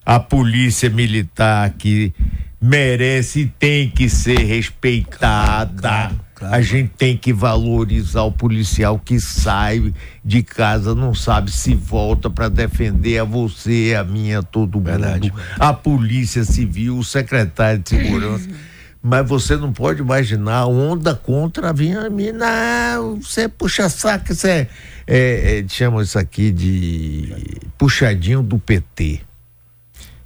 A 0.06 0.20
polícia 0.20 0.90
militar 0.90 1.72
que 1.72 2.14
merece 2.62 3.42
e 3.42 3.48
tem 3.48 3.90
que 3.90 4.10
ser 4.10 4.40
respeitada. 4.40 5.82
Claro, 5.82 6.20
claro. 6.36 6.56
A 6.56 6.62
gente 6.62 6.92
tem 6.98 7.18
que 7.18 7.32
valorizar 7.34 8.24
o 8.24 8.32
policial 8.32 8.98
que 8.98 9.20
sai 9.20 9.94
de 10.24 10.42
casa, 10.42 10.96
não 10.96 11.14
sabe 11.14 11.52
se 11.52 11.76
volta 11.76 12.30
para 12.30 12.50
defender 12.50 13.20
a 13.20 13.24
você, 13.24 13.96
a 14.00 14.04
minha, 14.04 14.42
todo 14.42 14.80
Verdade. 14.80 15.32
mundo. 15.32 15.42
A 15.60 15.74
polícia 15.74 16.44
civil, 16.44 16.98
o 16.98 17.04
secretário 17.04 17.80
de 17.80 17.90
segurança. 17.90 18.50
mas 19.02 19.28
você 19.28 19.56
não 19.56 19.72
pode 19.72 20.02
imaginar 20.02 20.66
onda 20.66 21.16
contra 21.16 21.70
a 21.70 21.74
mim. 21.74 21.94
Não, 22.34 23.22
você 23.22 23.48
puxa 23.48 23.88
saco, 23.90 24.34
você 24.34 24.50
é, 24.50 24.68
é, 25.08 25.60
é, 25.60 26.02
isso 26.02 26.20
aqui 26.20 26.52
de 26.52 27.34
puxadinho 27.78 28.44
do 28.44 28.60
PT, 28.60 29.22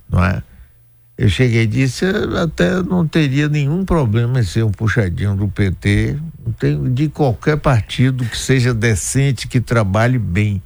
não 0.10 0.24
é? 0.24 0.42
Eu 1.16 1.30
cheguei 1.30 1.64
e 1.64 1.68
disse, 1.68 2.06
até 2.42 2.82
não 2.82 3.08
teria 3.08 3.48
nenhum 3.48 3.86
problema 3.86 4.40
em 4.40 4.44
ser 4.44 4.64
um 4.64 4.72
puxadinho 4.72 5.36
do 5.36 5.48
PT, 5.48 6.18
de 6.92 7.08
qualquer 7.08 7.58
partido 7.58 8.26
que 8.26 8.38
seja 8.38 8.74
decente, 8.74 9.48
que 9.48 9.62
trabalhe 9.62 10.18
bem. 10.18 10.62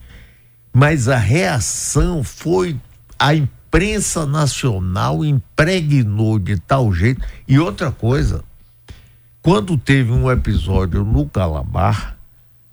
Mas 0.72 1.10
a 1.10 1.18
reação 1.18 2.24
foi 2.24 2.78
a 3.20 3.36
imprensa 3.68 4.26
nacional 4.26 5.26
impregnou 5.26 6.40
de 6.40 6.58
tal 6.58 6.94
jeito. 6.94 7.22
E 7.48 7.60
outra 7.60 7.92
coisa, 7.92 8.44
quando 9.42 9.78
teve 9.78 10.12
um 10.12 10.32
episódio 10.32 11.04
no 11.04 11.28
Calabar, 11.28 12.18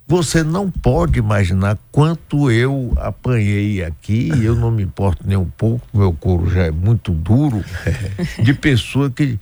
você 0.07 0.41
não 0.41 0.71
pode 0.71 1.19
imaginar 1.19 1.77
quanto 1.91 2.49
eu 2.49 2.93
apanhei 2.97 3.83
aqui, 3.83 4.31
e 4.35 4.45
eu 4.45 4.55
não 4.55 4.71
me 4.71 4.83
importo 4.83 5.23
nem 5.27 5.35
um 5.35 5.49
pouco, 5.49 5.85
meu 5.93 6.13
couro 6.13 6.49
já 6.49 6.63
é 6.63 6.71
muito 6.71 7.11
duro, 7.11 7.63
de 8.41 8.53
pessoa 8.53 9.09
que. 9.09 9.39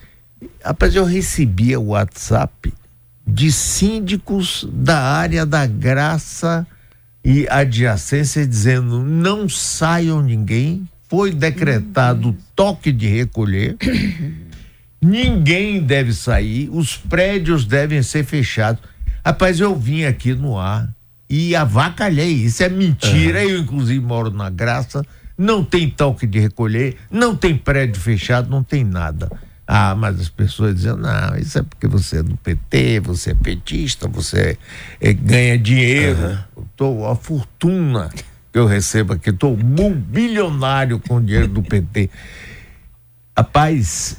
Rapaz, 0.62 0.94
eu 0.94 1.04
recebia 1.04 1.78
o 1.78 1.88
WhatsApp 1.88 2.72
de 3.26 3.52
síndicos 3.52 4.66
da 4.70 5.00
área 5.00 5.46
da 5.46 5.66
graça 5.66 6.66
e 7.24 7.46
adjacência 7.48 8.46
dizendo 8.46 9.02
não 9.02 9.48
saiam 9.48 10.20
ninguém, 10.20 10.86
foi 11.08 11.30
decretado 11.30 12.36
toque 12.54 12.90
de 12.92 13.06
recolher. 13.06 13.76
Ninguém 15.00 15.82
deve 15.82 16.14
sair, 16.14 16.68
os 16.72 16.96
prédios 16.96 17.64
devem 17.64 18.02
ser 18.02 18.24
fechados. 18.24 18.82
Rapaz, 19.24 19.60
eu 19.60 19.76
vim 19.76 20.04
aqui 20.04 20.34
no 20.34 20.58
ar 20.58 20.88
e 21.28 21.54
avacalhei. 21.54 22.32
Isso 22.32 22.62
é 22.62 22.68
mentira. 22.68 23.40
Uhum. 23.40 23.50
Eu, 23.50 23.58
inclusive, 23.58 24.00
moro 24.00 24.30
na 24.30 24.48
Graça. 24.48 25.04
Não 25.36 25.64
tem 25.64 25.90
toque 25.90 26.26
de 26.26 26.38
recolher, 26.38 26.96
não 27.10 27.34
tem 27.34 27.56
prédio 27.56 28.00
fechado, 28.00 28.48
não 28.48 28.62
tem 28.62 28.84
nada. 28.84 29.28
Ah, 29.66 29.94
mas 29.94 30.20
as 30.20 30.28
pessoas 30.28 30.76
dizem, 30.76 30.96
não, 30.96 31.36
isso 31.36 31.58
é 31.58 31.62
porque 31.62 31.88
você 31.88 32.18
é 32.18 32.22
do 32.22 32.36
PT, 32.36 33.00
você 33.00 33.30
é 33.30 33.34
petista, 33.34 34.06
você 34.06 34.56
é, 35.00 35.12
ganha 35.12 35.58
dinheiro. 35.58 36.38
Uhum. 36.56 36.64
Tô, 36.76 37.06
a 37.06 37.16
fortuna 37.16 38.10
que 38.54 38.58
eu 38.60 38.66
recebo 38.66 39.14
aqui, 39.14 39.30
estou 39.30 39.56
bilionário 39.56 41.00
com 41.00 41.16
o 41.16 41.20
dinheiro 41.20 41.48
do 41.48 41.60
PT. 41.60 42.08
Rapaz, 43.36 44.16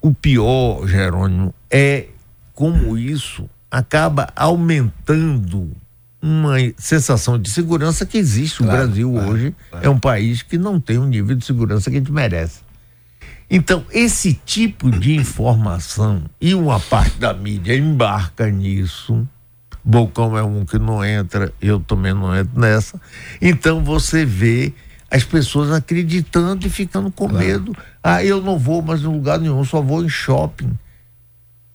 o 0.00 0.12
pior, 0.12 0.84
Jerônimo, 0.88 1.54
é 1.70 2.08
como 2.52 2.98
isso 2.98 3.48
acaba 3.70 4.26
aumentando 4.34 5.70
uma 6.20 6.56
sensação 6.76 7.38
de 7.38 7.48
segurança 7.48 8.04
que 8.04 8.18
existe. 8.18 8.64
Claro, 8.64 8.72
o 8.72 8.86
Brasil 8.86 9.12
claro, 9.12 9.30
hoje 9.30 9.54
claro. 9.70 9.86
é 9.86 9.88
um 9.90 10.00
país 10.00 10.42
que 10.42 10.58
não 10.58 10.80
tem 10.80 10.98
um 10.98 11.06
nível 11.06 11.36
de 11.36 11.44
segurança 11.44 11.88
que 11.88 11.94
a 11.94 12.00
gente 12.00 12.10
merece. 12.10 12.62
Então, 13.48 13.86
esse 13.92 14.34
tipo 14.44 14.90
de 14.90 15.14
informação 15.14 16.24
e 16.40 16.52
uma 16.52 16.80
parte 16.80 17.16
da 17.16 17.32
mídia 17.32 17.76
embarca 17.76 18.50
nisso 18.50 19.24
Bocão 19.88 20.36
é 20.36 20.42
um 20.42 20.64
que 20.64 20.80
não 20.80 21.04
entra, 21.04 21.54
eu 21.62 21.78
também 21.78 22.12
não 22.12 22.36
entro 22.36 22.60
nessa. 22.60 23.00
Então 23.40 23.84
você 23.84 24.24
vê 24.24 24.74
as 25.08 25.22
pessoas 25.22 25.70
acreditando 25.70 26.66
e 26.66 26.70
ficando 26.70 27.08
com 27.12 27.28
claro. 27.28 27.46
medo. 27.46 27.76
Ah, 28.02 28.24
eu 28.24 28.42
não 28.42 28.58
vou 28.58 28.82
mais 28.82 29.02
em 29.02 29.06
lugar 29.06 29.38
nenhum, 29.38 29.64
só 29.64 29.80
vou 29.80 30.04
em 30.04 30.08
shopping. 30.08 30.76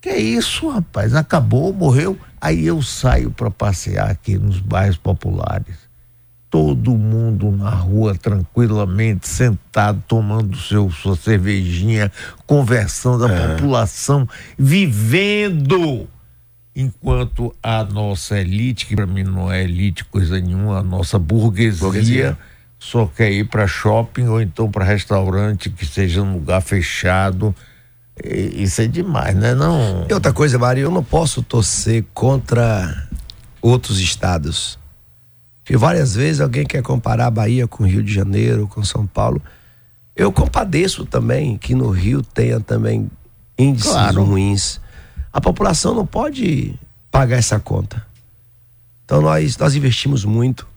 Que 0.02 0.10
é 0.10 0.20
isso, 0.20 0.70
rapaz? 0.70 1.16
Acabou, 1.16 1.72
morreu. 1.72 2.18
Aí 2.42 2.66
eu 2.66 2.82
saio 2.82 3.32
para 3.32 3.50
passear 3.50 4.12
aqui 4.12 4.38
nos 4.38 4.60
bairros 4.60 4.98
populares. 4.98 5.78
Todo 6.50 6.98
mundo 6.98 7.50
na 7.50 7.70
rua 7.70 8.14
tranquilamente, 8.14 9.26
sentado, 9.26 10.04
tomando 10.06 10.58
seu, 10.58 10.92
sua 10.92 11.16
cervejinha, 11.16 12.12
conversando, 12.46 13.26
a 13.26 13.32
é. 13.32 13.56
população 13.56 14.28
vivendo 14.60 16.10
enquanto 16.76 17.54
a 17.62 17.84
nossa 17.84 18.40
elite, 18.40 18.86
que 18.86 18.96
para 18.96 19.06
mim 19.06 19.24
não 19.24 19.52
é 19.52 19.64
elite 19.64 20.06
coisa 20.06 20.40
nenhuma, 20.40 20.80
a 20.80 20.84
nossa 20.84 21.20
burguesia, 21.20 21.80
burguesia. 21.80 22.38
só 22.80 23.06
quer 23.06 23.32
ir 23.32 23.46
para 23.46 23.68
shopping 23.68 24.28
ou 24.28 24.42
então 24.42 24.70
para 24.72 24.86
restaurante 24.86 25.70
que 25.70 25.86
seja 25.86 26.22
um 26.22 26.34
lugar 26.34 26.62
fechado, 26.62 27.54
Isso 28.24 28.82
é 28.82 28.88
demais, 28.88 29.36
né? 29.36 29.54
Não... 29.54 30.06
E 30.10 30.14
outra 30.14 30.32
coisa, 30.32 30.58
Mário, 30.58 30.84
eu 30.84 30.92
não 30.92 31.04
posso 31.04 31.42
torcer 31.42 32.06
contra 32.14 33.08
outros 33.62 34.00
estados. 34.00 34.78
Porque 35.64 35.78
várias 35.78 36.16
vezes 36.16 36.42
alguém 36.42 36.66
quer 36.66 36.82
comparar 36.82 37.28
a 37.28 37.32
Bahia 37.32 37.68
com 37.68 37.84
o 37.84 37.88
Rio 37.88 38.04
de 38.04 38.14
Janeiro, 38.14 38.68
com 38.68 38.84
São 38.84 39.08
Paulo. 39.08 39.42
Eu 40.16 40.32
compadeço 40.32 41.06
também 41.06 41.58
que 41.58 41.74
no 41.74 41.90
Rio 41.90 42.22
tenha 42.22 42.60
também 42.60 43.10
índices 43.58 43.92
claro. 43.92 44.24
ruins. 44.24 44.81
A 45.32 45.40
população 45.40 45.94
não 45.94 46.06
pode 46.06 46.78
pagar 47.10 47.38
essa 47.38 47.60
conta. 47.60 48.06
Então 49.06 49.22
nós, 49.22 49.58
nós 49.58 49.76
investimos 49.76 50.26
muito 50.26 50.68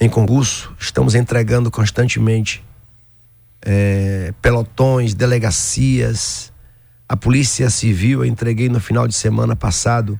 em 0.00 0.08
concurso, 0.08 0.74
estamos 0.78 1.14
entregando 1.14 1.70
constantemente 1.70 2.64
é, 3.60 4.32
pelotões, 4.42 5.14
delegacias, 5.14 6.52
a 7.08 7.16
Polícia 7.16 7.68
Civil, 7.70 8.24
eu 8.24 8.24
entreguei 8.24 8.68
no 8.68 8.80
final 8.80 9.06
de 9.06 9.14
semana 9.14 9.54
passado 9.54 10.18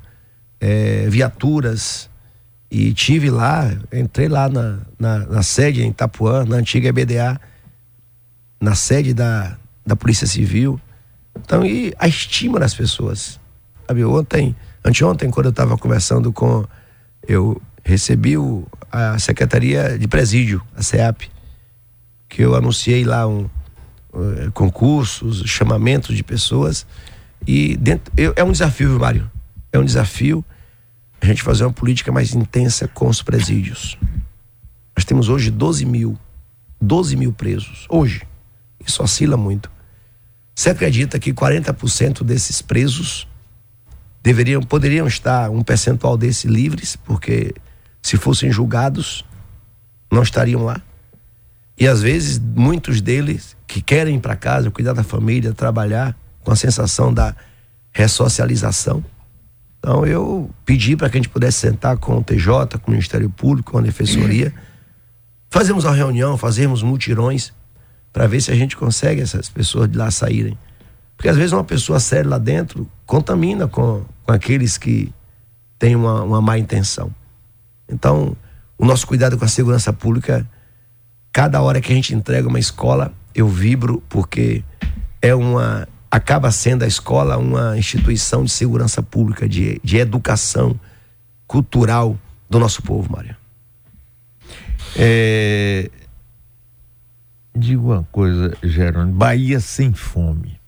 é, 0.61 1.09
viaturas 1.09 2.09
e 2.70 2.93
tive 2.95 3.31
lá, 3.31 3.70
entrei 3.93 4.29
lá 4.29 4.49
na, 4.49 4.79
na, 4.99 5.18
na, 5.27 5.43
sede 5.43 5.83
em 5.83 5.91
Itapuã, 5.91 6.45
na 6.45 6.57
antiga 6.57 6.89
EBDA, 6.89 7.41
na 8.61 8.75
sede 8.75 9.12
da, 9.12 9.57
da 9.85 9.97
Polícia 9.97 10.27
Civil. 10.27 10.81
Então, 11.37 11.66
e 11.66 11.93
a 11.99 12.07
estima 12.07 12.61
das 12.61 12.75
pessoas. 12.75 13.41
Sabe, 13.93 14.07
ontem, 14.07 14.57
anteontem, 14.82 15.30
quando 15.30 15.47
eu 15.47 15.51
estava 15.51 15.76
conversando 15.76 16.32
com. 16.32 16.64
Eu 17.28 17.61
recebi 17.84 18.38
o, 18.38 18.66
a 18.90 19.18
Secretaria 19.18 19.99
de 19.99 20.09
Presídio, 20.09 20.62
a 20.74 20.82
SEAP, 20.82 21.30
que 22.26 22.40
eu 22.40 22.55
anunciei 22.55 23.05
lá 23.05 23.28
um, 23.28 23.51
uh, 24.14 24.51
concursos, 24.55 25.43
chamamentos 25.45 26.16
de 26.16 26.22
pessoas. 26.22 26.86
E 27.47 27.76
dentro, 27.76 28.11
eu, 28.16 28.32
é 28.34 28.43
um 28.43 28.51
desafio, 28.51 28.99
Mário. 28.99 29.30
É 29.70 29.78
um 29.78 29.84
desafio 29.84 30.43
a 31.20 31.26
gente 31.26 31.43
fazer 31.43 31.64
uma 31.64 31.72
política 31.72 32.11
mais 32.11 32.34
intensa 32.34 32.88
com 32.88 33.09
os 33.09 33.20
presídios. 33.20 33.99
Nós 34.97 35.05
temos 35.05 35.28
hoje 35.28 35.51
12 35.51 35.84
mil, 35.84 36.18
12 36.80 37.14
mil 37.14 37.32
presos. 37.34 37.84
Hoje. 37.90 38.22
Isso 38.86 39.03
oscila 39.03 39.36
muito. 39.36 39.70
Você 40.55 40.70
acredita 40.70 41.18
que 41.18 41.30
40% 41.34 42.24
desses 42.24 42.62
presos 42.62 43.28
deveriam, 44.23 44.62
poderiam 44.62 45.07
estar 45.07 45.51
um 45.51 45.62
percentual 45.62 46.16
desse 46.16 46.47
livres, 46.47 46.97
porque 46.97 47.55
se 48.01 48.16
fossem 48.16 48.51
julgados, 48.51 49.25
não 50.11 50.23
estariam 50.23 50.64
lá? 50.64 50.81
E 51.79 51.87
às 51.89 52.03
vezes 52.03 52.39
muitos 52.39 53.01
deles 53.01 53.57
que 53.66 53.81
querem 53.81 54.16
ir 54.16 54.20
para 54.20 54.37
casa, 54.37 54.70
cuidar 54.70 54.93
da 54.93 55.03
família, 55.03 55.53
trabalhar, 55.53 56.16
com 56.45 56.53
a 56.53 56.57
sensação 56.57 57.12
da 57.12 57.35
ressocialização. 57.93 59.05
Então 59.79 60.07
eu 60.07 60.51
pedi 60.64 60.97
para 60.97 61.09
que 61.09 61.16
a 61.16 61.20
gente 61.20 61.29
pudesse 61.29 61.59
sentar 61.59 61.97
com 61.97 62.18
o 62.18 62.23
TJ, 62.23 62.79
com 62.81 62.89
o 62.89 62.91
Ministério 62.91 63.29
Público, 63.31 63.73
com 63.73 63.79
a 63.79 63.83
Defensoria, 63.83 64.53
fazemos 65.51 65.85
uma 65.85 65.95
reunião, 65.95 66.37
fazemos 66.39 66.83
mutirões 66.83 67.53
para 68.12 68.27
ver 68.27 68.41
se 68.41 68.51
a 68.51 68.55
gente 68.55 68.77
consegue 68.77 69.20
essas 69.20 69.49
pessoas 69.49 69.91
de 69.91 69.97
lá 69.97 70.11
saírem. 70.11 70.57
Porque 71.16 71.29
às 71.29 71.37
vezes 71.37 71.53
uma 71.53 71.64
pessoa 71.64 71.99
séria 71.99 72.31
lá 72.31 72.39
dentro 72.39 72.89
contamina 73.07 73.66
com, 73.66 74.05
com 74.25 74.33
aqueles 74.33 74.79
que 74.79 75.12
têm 75.79 75.97
uma, 75.97 76.23
uma 76.23 76.41
má 76.41 76.59
intenção. 76.59 77.12
Então, 77.89 78.37
o 78.79 78.85
nosso 78.85 79.07
cuidado 79.07 79.37
com 79.37 79.45
a 79.45 79.49
segurança 79.49 79.93
pública, 79.93 80.49
cada 81.33 81.61
hora 81.61 81.81
que 81.81 81.93
a 81.93 81.95
gente 81.95 82.14
entrega 82.14 82.49
uma 82.49 82.59
escola, 82.59 83.12
eu 83.35 83.49
vibro 83.49 84.03
porque 84.09 84.64
é 85.20 85.35
uma 85.35 85.89
acaba 86.11 86.51
sendo 86.51 86.83
a 86.83 86.87
escola 86.87 87.39
uma 87.39 87.79
instituição 87.79 88.45
de 88.45 88.51
segurança 88.51 89.03
pública, 89.03 89.49
de, 89.49 89.81
de 89.83 89.97
educação 89.97 90.79
cultural 91.47 92.18
do 92.51 92.59
nosso 92.59 92.83
povo, 92.83 93.11
Mário. 93.11 93.35
É, 94.95 95.91
digo 97.57 97.93
uma 97.93 98.03
coisa, 98.12 98.55
Gerônimo, 98.62 99.16
Bahia 99.16 99.59
sem 99.59 99.95
fome. 99.95 100.61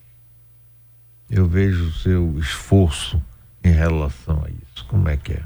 Eu 1.29 1.47
vejo 1.47 1.89
o 1.89 1.93
seu 1.93 2.39
esforço 2.39 3.21
em 3.65 3.71
relação 3.71 4.43
a 4.45 4.49
isso. 4.49 4.85
Como 4.87 5.09
é 5.09 5.17
que 5.17 5.33
é? 5.33 5.43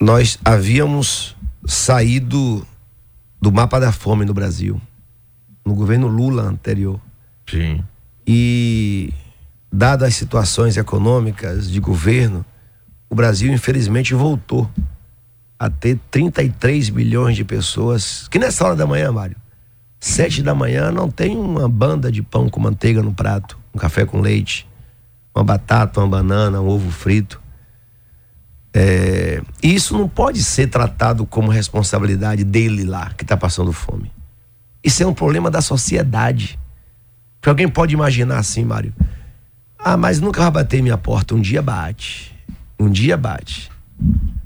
Nós 0.00 0.38
havíamos 0.44 1.36
saído 1.66 2.66
do 3.40 3.50
mapa 3.50 3.80
da 3.80 3.90
fome 3.90 4.24
no 4.24 4.32
Brasil, 4.32 4.80
no 5.64 5.74
governo 5.74 6.06
Lula 6.06 6.44
anterior. 6.44 7.00
Sim. 7.48 7.84
E, 8.24 9.12
dadas 9.70 10.10
as 10.10 10.14
situações 10.14 10.76
econômicas 10.76 11.68
de 11.68 11.80
governo, 11.80 12.44
o 13.10 13.14
Brasil, 13.16 13.52
infelizmente, 13.52 14.14
voltou 14.14 14.70
a 15.58 15.68
ter 15.68 15.98
33 16.10 16.90
milhões 16.90 17.36
de 17.36 17.44
pessoas. 17.44 18.28
Que 18.28 18.38
nessa 18.38 18.64
hora 18.64 18.76
da 18.76 18.86
manhã, 18.86 19.10
Mário, 19.10 19.36
sete 19.98 20.40
da 20.40 20.54
manhã, 20.54 20.92
não 20.92 21.10
tem 21.10 21.36
uma 21.36 21.68
banda 21.68 22.12
de 22.12 22.22
pão 22.22 22.48
com 22.48 22.60
manteiga 22.60 23.02
no 23.02 23.12
prato, 23.12 23.58
um 23.74 23.78
café 23.78 24.04
com 24.04 24.20
leite, 24.20 24.68
uma 25.34 25.44
batata, 25.44 26.00
uma 26.00 26.08
banana, 26.08 26.60
um 26.60 26.68
ovo 26.68 26.90
frito. 26.90 27.40
É, 28.74 29.42
isso 29.62 29.96
não 29.96 30.08
pode 30.08 30.42
ser 30.42 30.68
tratado 30.68 31.26
como 31.26 31.50
responsabilidade 31.50 32.44
dele 32.44 32.84
lá, 32.84 33.10
que 33.16 33.24
está 33.24 33.36
passando 33.36 33.72
fome. 33.72 34.10
Isso 34.82 35.02
é 35.02 35.06
um 35.06 35.14
problema 35.14 35.50
da 35.50 35.60
sociedade. 35.60 36.58
Porque 37.40 37.48
alguém 37.48 37.68
pode 37.68 37.94
imaginar 37.94 38.38
assim, 38.38 38.64
Mário. 38.64 38.94
Ah, 39.78 39.96
mas 39.96 40.20
nunca 40.20 40.40
vai 40.42 40.50
bater 40.50 40.82
minha 40.82 40.96
porta. 40.96 41.34
Um 41.34 41.40
dia 41.40 41.60
bate. 41.60 42.32
Um 42.78 42.88
dia 42.88 43.16
bate. 43.16 43.70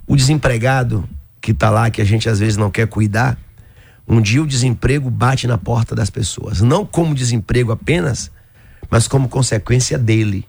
O 0.06 0.16
desempregado 0.16 1.08
que 1.40 1.52
está 1.52 1.70
lá, 1.70 1.90
que 1.90 2.00
a 2.00 2.04
gente 2.04 2.28
às 2.28 2.40
vezes 2.40 2.56
não 2.56 2.70
quer 2.70 2.88
cuidar, 2.88 3.38
um 4.08 4.20
dia 4.20 4.42
o 4.42 4.46
desemprego 4.46 5.10
bate 5.10 5.46
na 5.46 5.58
porta 5.58 5.94
das 5.94 6.10
pessoas. 6.10 6.60
Não 6.60 6.84
como 6.84 7.14
desemprego 7.14 7.72
apenas, 7.72 8.30
mas 8.90 9.06
como 9.06 9.28
consequência 9.28 9.98
dele. 9.98 10.46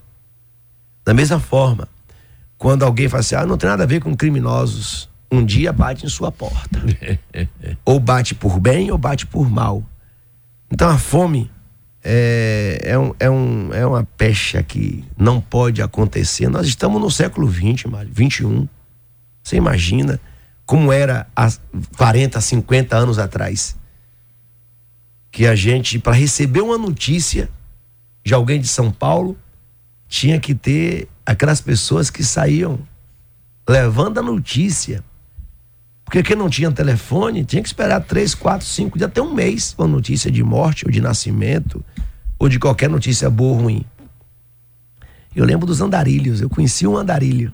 Da 1.07 1.13
mesma 1.13 1.39
forma, 1.39 1.87
quando 2.57 2.83
alguém 2.83 3.07
fala 3.07 3.21
assim, 3.21 3.35
ah, 3.35 3.45
não 3.45 3.57
tem 3.57 3.69
nada 3.69 3.83
a 3.83 3.85
ver 3.85 4.01
com 4.01 4.13
criminosos, 4.13 5.09
um 5.31 5.45
dia 5.45 5.71
bate 5.71 6.05
em 6.05 6.09
sua 6.09 6.33
porta. 6.33 6.81
ou 7.85 7.97
bate 7.97 8.35
por 8.35 8.59
bem 8.59 8.91
ou 8.91 8.97
bate 8.97 9.25
por 9.25 9.49
mal. 9.49 9.81
Então 10.69 10.89
a 10.89 10.97
fome 10.97 11.49
é, 12.03 12.81
é, 12.83 12.99
um, 12.99 13.15
é, 13.21 13.29
um, 13.29 13.73
é 13.73 13.85
uma 13.85 14.03
pecha 14.17 14.61
que 14.61 15.01
não 15.17 15.39
pode 15.39 15.81
acontecer. 15.81 16.49
Nós 16.49 16.67
estamos 16.67 16.99
no 16.99 17.09
século 17.09 17.49
XX, 17.49 17.85
Mário, 17.85 18.11
21. 18.11 18.67
Você 19.41 19.55
imagina 19.55 20.19
como 20.65 20.91
era 20.91 21.25
há 21.33 21.49
40, 21.95 22.41
50 22.41 22.97
anos 22.97 23.17
atrás. 23.17 23.77
Que 25.31 25.47
a 25.47 25.55
gente, 25.55 25.99
para 25.99 26.11
receber 26.11 26.59
uma 26.59 26.77
notícia 26.77 27.49
de 28.25 28.33
alguém 28.33 28.59
de 28.59 28.67
São 28.67 28.91
Paulo, 28.91 29.37
tinha 30.07 30.39
que 30.39 30.55
ter 30.55 31.07
aquelas 31.25 31.61
pessoas 31.61 32.09
que 32.09 32.23
saíam 32.23 32.79
levando 33.67 34.19
a 34.19 34.21
notícia. 34.21 35.03
Porque 36.05 36.23
quem 36.23 36.37
não 36.37 36.49
tinha 36.49 36.71
telefone 36.71 37.43
tinha 37.43 37.61
que 37.61 37.67
esperar 37.67 37.99
três, 38.01 38.33
quatro, 38.33 38.65
cinco 38.65 38.97
dias, 38.97 39.09
até 39.09 39.21
um 39.21 39.33
mês, 39.33 39.75
uma 39.77 39.87
notícia 39.87 40.31
de 40.31 40.41
morte 40.41 40.85
ou 40.85 40.91
de 40.91 41.01
nascimento, 41.01 41.83
ou 42.39 42.47
de 42.47 42.57
qualquer 42.57 42.89
notícia 42.89 43.29
boa 43.29 43.57
ou 43.57 43.63
ruim. 43.63 43.85
Eu 45.35 45.45
lembro 45.45 45.67
dos 45.67 45.81
andarilhos, 45.81 46.39
eu 46.41 46.49
conheci 46.49 46.87
um 46.87 46.95
andarilho. 46.95 47.51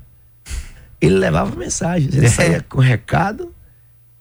Ele 1.01 1.15
levava 1.15 1.55
mensagens, 1.55 2.15
ele 2.15 2.27
é. 2.27 2.29
saía 2.31 2.61
com 2.61 2.79
recado. 2.79 3.53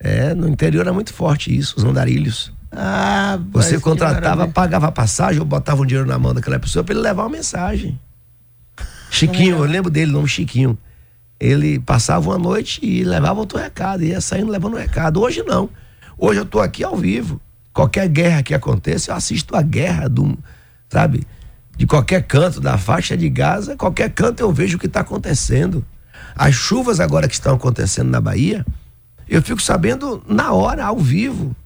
É, 0.01 0.35
no 0.35 0.49
interior 0.49 0.81
era 0.81 0.93
muito 0.93 1.13
forte 1.13 1.57
isso, 1.57 1.75
os 1.77 1.85
andarilhos. 1.85 2.53
Ah, 2.73 3.39
Você 3.53 3.79
contratava, 3.79 4.49
pagava 4.49 4.89
a 4.89 4.93
passagem 4.93 5.39
ou 5.39 5.47
botava 5.47 5.83
um 5.83 5.87
dinheiro 5.87 6.09
na 6.09 6.19
mão 6.19 6.33
daquela 6.33 6.59
pessoa 6.59 6.83
para 6.83 6.95
ele 6.95 7.03
levar 7.03 7.25
uma 7.25 7.29
mensagem. 7.29 8.01
Chiquinho, 9.13 9.59
eu 9.59 9.65
lembro 9.65 9.91
dele, 9.91 10.11
nome 10.11 10.29
Chiquinho 10.29 10.77
ele 11.43 11.81
passava 11.81 12.31
uma 12.31 12.39
noite 12.39 12.79
e 12.81 13.03
levava 13.03 13.41
outro 13.41 13.59
recado, 13.59 14.05
ia 14.05 14.21
saindo 14.21 14.49
levando 14.49 14.75
um 14.75 14.79
recado. 14.79 15.21
Hoje 15.21 15.43
não. 15.43 15.69
Hoje 16.17 16.39
eu 16.39 16.45
estou 16.45 16.61
aqui 16.61 16.85
ao 16.85 16.97
vivo. 16.97 17.41
Qualquer 17.73 18.07
guerra 18.09 18.45
que 18.45 18.55
aconteça, 18.55 19.11
eu 19.11 19.17
assisto 19.17 19.57
a 19.57 19.61
guerra 19.61 20.09
do, 20.09 20.39
sabe, 20.89 21.27
de 21.77 21.85
qualquer 21.85 22.23
canto 22.23 22.61
da 22.61 22.79
faixa 22.79 23.17
de 23.17 23.29
Gaza, 23.29 23.75
qualquer 23.75 24.11
canto 24.11 24.39
eu 24.39 24.53
vejo 24.53 24.77
o 24.77 24.81
que 24.81 24.87
está 24.87 25.01
acontecendo. 25.01 25.85
As 26.37 26.55
chuvas 26.55 27.01
agora 27.01 27.27
que 27.27 27.35
estão 27.35 27.57
acontecendo 27.57 28.09
na 28.09 28.21
Bahia, 28.21 28.65
eu 29.29 29.43
fico 29.43 29.61
sabendo 29.61 30.23
na 30.29 30.53
hora, 30.53 30.85
ao 30.85 30.99
vivo. 30.99 31.57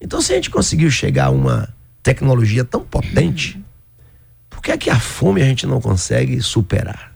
Então, 0.00 0.22
se 0.22 0.32
a 0.32 0.36
gente 0.36 0.48
conseguiu 0.48 0.90
chegar 0.90 1.26
a 1.26 1.30
uma 1.30 1.68
tecnologia 2.02 2.64
tão 2.64 2.80
potente, 2.80 3.62
por 4.60 4.64
que 4.64 4.72
é 4.72 4.76
que 4.76 4.90
a 4.90 5.00
fome 5.00 5.40
a 5.40 5.46
gente 5.46 5.66
não 5.66 5.80
consegue 5.80 6.38
superar? 6.42 7.14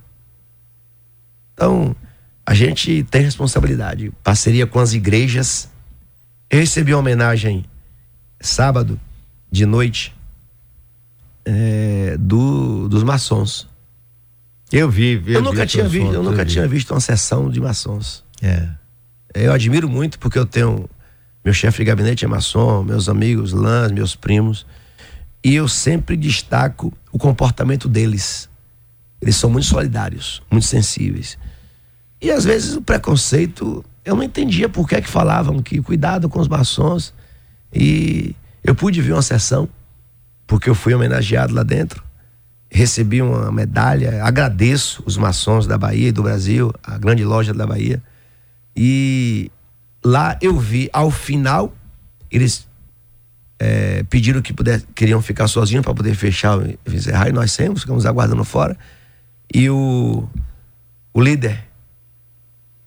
Então, 1.53 1.95
a 2.47 2.55
gente 2.55 3.05
tem 3.11 3.21
responsabilidade, 3.21 4.11
parceria 4.23 4.67
com 4.67 4.79
as 4.81 4.95
igrejas. 4.95 5.69
Eu 6.49 6.59
recebi 6.59 6.95
uma 6.95 7.01
homenagem 7.01 7.67
sábado 8.41 8.99
de 9.53 9.67
noite 9.67 10.17
é, 11.45 12.17
do, 12.19 12.89
dos 12.89 13.03
maçons. 13.03 13.69
Eu 14.73 14.89
vi, 14.89 15.19
vi 15.19 15.35
Eu 15.35 15.43
nunca, 15.43 15.67
vi 15.67 15.67
tinha, 15.67 15.83
suas 15.83 15.93
vi, 15.93 15.99
eu 15.99 16.23
nunca 16.23 16.47
vi. 16.47 16.51
tinha 16.51 16.67
visto 16.67 16.93
uma 16.93 17.01
sessão 17.01 17.51
de 17.51 17.61
maçons. 17.61 18.25
É. 18.41 18.71
Eu 19.35 19.53
admiro 19.53 19.87
muito 19.87 20.19
porque 20.19 20.39
eu 20.39 20.47
tenho. 20.47 20.89
Meu 21.45 21.53
chefe 21.53 21.77
de 21.81 21.85
gabinete 21.85 22.25
é 22.25 22.29
maçom, 22.29 22.83
meus 22.83 23.07
amigos, 23.07 23.53
lãs, 23.53 23.93
meus 23.93 24.17
primos. 24.17 24.65
E 25.45 25.55
eu 25.55 25.69
sempre 25.69 26.17
destaco 26.17 26.91
o 27.13 27.19
comportamento 27.19 27.87
deles. 27.87 28.49
Eles 29.21 29.37
são 29.37 29.51
muito 29.51 29.67
solidários, 29.67 30.43
muito 30.51 30.67
sensíveis. 30.67 31.37
E 32.21 32.31
às 32.31 32.45
vezes 32.45 32.75
o 32.75 32.81
preconceito, 32.81 33.85
eu 34.03 34.17
não 34.17 34.23
entendia 34.23 34.71
por 34.71 34.89
que, 34.89 34.95
é 34.95 35.03
que 35.03 35.09
falavam 35.09 35.63
que 35.63 35.83
cuidado 35.83 36.31
com 36.31 36.41
os 36.41 36.49
maçons. 36.49 37.13
E 37.71 38.35
eu 38.63 38.75
pude 38.75 39.03
ver 39.03 39.13
uma 39.13 39.21
sessão, 39.21 39.69
porque 40.47 40.71
eu 40.71 40.75
fui 40.75 40.95
homenageado 40.95 41.53
lá 41.53 41.63
dentro. 41.63 42.03
Recebi 42.71 43.21
uma 43.21 43.53
medalha, 43.53 44.25
agradeço 44.25 45.03
os 45.05 45.19
maçons 45.19 45.67
da 45.67 45.77
Bahia 45.77 46.09
e 46.09 46.13
do 46.13 46.23
Brasil, 46.23 46.73
a 46.83 46.97
grande 46.97 47.23
loja 47.23 47.53
da 47.53 47.67
Bahia. 47.67 48.03
E 48.75 49.51
lá 50.03 50.39
eu 50.41 50.59
vi, 50.59 50.89
ao 50.91 51.11
final, 51.11 51.73
eles 52.31 52.67
é, 53.59 54.03
pediram 54.05 54.43
que 54.43 54.53
puder, 54.53 54.83
queriam 54.95 55.23
ficar 55.23 55.49
sozinhos 55.49 55.85
para 55.85 55.95
poder 55.95 56.15
fechar 56.15 56.59
e 56.69 56.79
encerrar, 56.89 57.29
e 57.29 57.33
nós 57.33 57.53
sempre 57.53 57.81
ficamos 57.81 58.07
aguardando 58.07 58.45
fora. 58.45 58.77
E 59.53 59.71
o, 59.71 60.29
o 61.13 61.21
líder, 61.21 61.65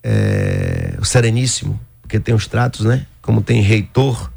é, 0.04 0.96
o 1.00 1.06
Sereníssimo, 1.06 1.80
porque 2.02 2.20
tem 2.20 2.34
os 2.34 2.48
tratos, 2.48 2.86
né? 2.86 3.06
Como 3.22 3.42
tem 3.42 3.62
reitor, 3.62 4.32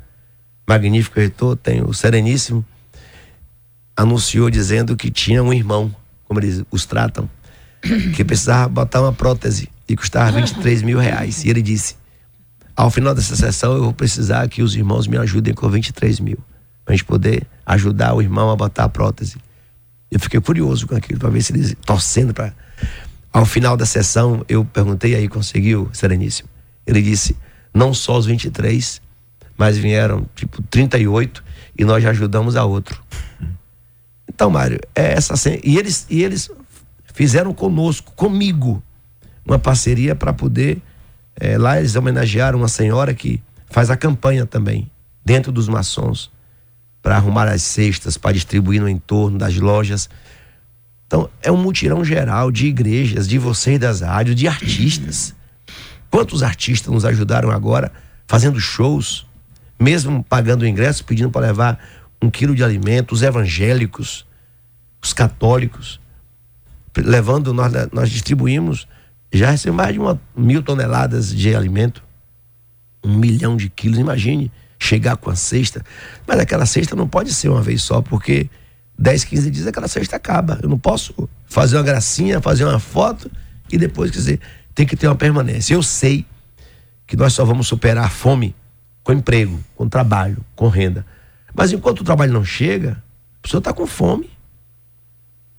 magnífico 0.66 1.18
reitor, 1.18 1.56
tem 1.56 1.82
o 1.82 1.92
Sereníssimo, 1.92 2.64
anunciou 3.96 4.50
dizendo 4.50 4.96
que 4.96 5.10
tinha 5.10 5.42
um 5.42 5.52
irmão, 5.52 5.94
como 6.24 6.40
eles 6.40 6.62
os 6.70 6.86
tratam, 6.86 7.28
que 8.14 8.24
precisava 8.24 8.68
botar 8.68 9.00
uma 9.00 9.12
prótese 9.12 9.68
e 9.88 9.96
custava 9.96 10.32
23 10.32 10.82
mil 10.82 10.98
reais. 10.98 11.44
E 11.44 11.50
ele 11.50 11.62
disse: 11.62 11.96
ao 12.80 12.90
final 12.90 13.14
dessa 13.14 13.36
sessão 13.36 13.74
eu 13.74 13.82
vou 13.84 13.92
precisar 13.92 14.48
que 14.48 14.62
os 14.62 14.74
irmãos 14.74 15.06
me 15.06 15.18
ajudem 15.18 15.52
com 15.52 15.68
23 15.68 16.18
mil, 16.20 16.38
para 16.82 16.94
a 16.94 16.96
gente 16.96 17.04
poder 17.04 17.46
ajudar 17.66 18.14
o 18.14 18.22
irmão 18.22 18.50
a 18.50 18.56
botar 18.56 18.84
a 18.84 18.88
prótese. 18.88 19.36
Eu 20.10 20.18
fiquei 20.18 20.40
curioso 20.40 20.86
com 20.86 20.96
aquilo, 20.96 21.20
para 21.20 21.28
ver 21.28 21.42
se 21.42 21.52
eles 21.52 21.76
torcendo 21.84 22.32
para. 22.32 22.54
Ao 23.30 23.44
final 23.44 23.76
da 23.76 23.84
sessão, 23.84 24.42
eu 24.48 24.64
perguntei 24.64 25.14
aí, 25.14 25.28
conseguiu, 25.28 25.90
Sereníssimo? 25.92 26.48
Ele 26.86 27.02
disse: 27.02 27.36
não 27.72 27.92
só 27.92 28.16
os 28.16 28.24
23, 28.24 29.02
mas 29.58 29.76
vieram 29.76 30.26
tipo 30.34 30.62
38 30.62 31.44
e 31.78 31.84
nós 31.84 32.02
já 32.02 32.10
ajudamos 32.10 32.56
a 32.56 32.64
outro. 32.64 33.02
Então, 34.26 34.48
Mário, 34.48 34.80
é 34.94 35.12
essa. 35.12 35.34
E 35.62 35.76
eles, 35.76 36.06
e 36.08 36.22
eles 36.22 36.50
fizeram 37.12 37.52
conosco, 37.52 38.12
comigo, 38.16 38.82
uma 39.44 39.58
parceria 39.58 40.14
para 40.14 40.32
poder. 40.32 40.80
Eh, 41.36 41.58
lá 41.58 41.78
eles 41.78 41.96
homenagearam 41.96 42.58
uma 42.58 42.68
senhora 42.68 43.14
que 43.14 43.42
faz 43.68 43.90
a 43.90 43.96
campanha 43.96 44.46
também, 44.46 44.90
dentro 45.24 45.52
dos 45.52 45.68
maçons, 45.68 46.30
para 47.02 47.16
arrumar 47.16 47.48
as 47.48 47.62
cestas, 47.62 48.16
para 48.18 48.32
distribuir 48.32 48.80
no 48.80 48.88
entorno 48.88 49.38
das 49.38 49.56
lojas. 49.56 50.08
Então, 51.06 51.28
é 51.42 51.50
um 51.50 51.56
mutirão 51.56 52.04
geral 52.04 52.50
de 52.50 52.66
igrejas, 52.66 53.26
de 53.26 53.38
vocês 53.38 53.78
das 53.78 54.00
rádios, 54.00 54.36
de 54.36 54.46
artistas. 54.46 55.34
Quantos 56.10 56.42
artistas 56.42 56.92
nos 56.92 57.04
ajudaram 57.04 57.50
agora 57.50 57.92
fazendo 58.26 58.60
shows, 58.60 59.26
mesmo 59.78 60.22
pagando 60.24 60.66
ingresso, 60.66 61.04
pedindo 61.04 61.30
para 61.30 61.46
levar 61.46 61.78
um 62.22 62.30
quilo 62.30 62.54
de 62.54 62.62
alimento, 62.62 63.12
os 63.12 63.22
evangélicos, 63.22 64.26
os 65.02 65.12
católicos, 65.12 66.00
levando, 66.96 67.54
nós, 67.54 67.72
nós 67.92 68.10
distribuímos, 68.10 68.86
já 69.32 69.50
recebemos 69.50 69.76
mais 69.76 69.92
de 69.92 69.98
uma, 69.98 70.20
mil 70.36 70.62
toneladas 70.62 71.34
de 71.34 71.54
alimento, 71.54 72.02
um 73.04 73.16
milhão 73.16 73.56
de 73.56 73.68
quilos, 73.68 73.98
imagine 73.98 74.50
chegar 74.78 75.16
com 75.16 75.30
a 75.30 75.36
cesta, 75.36 75.84
mas 76.26 76.38
aquela 76.38 76.66
cesta 76.66 76.96
não 76.96 77.06
pode 77.06 77.32
ser 77.32 77.48
uma 77.48 77.62
vez 77.62 77.82
só, 77.82 78.00
porque 78.00 78.48
10, 78.98 79.24
15 79.24 79.50
dias 79.50 79.66
aquela 79.66 79.88
cesta 79.88 80.16
acaba, 80.16 80.58
eu 80.62 80.68
não 80.68 80.78
posso 80.78 81.28
fazer 81.46 81.76
uma 81.76 81.82
gracinha, 81.82 82.40
fazer 82.40 82.64
uma 82.64 82.78
foto 82.78 83.30
e 83.70 83.78
depois, 83.78 84.10
quer 84.10 84.18
dizer, 84.18 84.40
tem 84.74 84.86
que 84.86 84.96
ter 84.96 85.06
uma 85.06 85.16
permanência, 85.16 85.74
eu 85.74 85.82
sei 85.82 86.26
que 87.06 87.16
nós 87.16 87.32
só 87.32 87.44
vamos 87.44 87.68
superar 87.68 88.04
a 88.04 88.10
fome 88.10 88.54
com 89.02 89.12
emprego, 89.12 89.60
com 89.76 89.88
trabalho, 89.88 90.44
com 90.56 90.68
renda, 90.68 91.04
mas 91.54 91.72
enquanto 91.72 92.00
o 92.00 92.04
trabalho 92.04 92.32
não 92.32 92.44
chega, 92.44 93.02
a 93.38 93.42
pessoa 93.42 93.58
está 93.58 93.72
com 93.72 93.86
fome, 93.86 94.30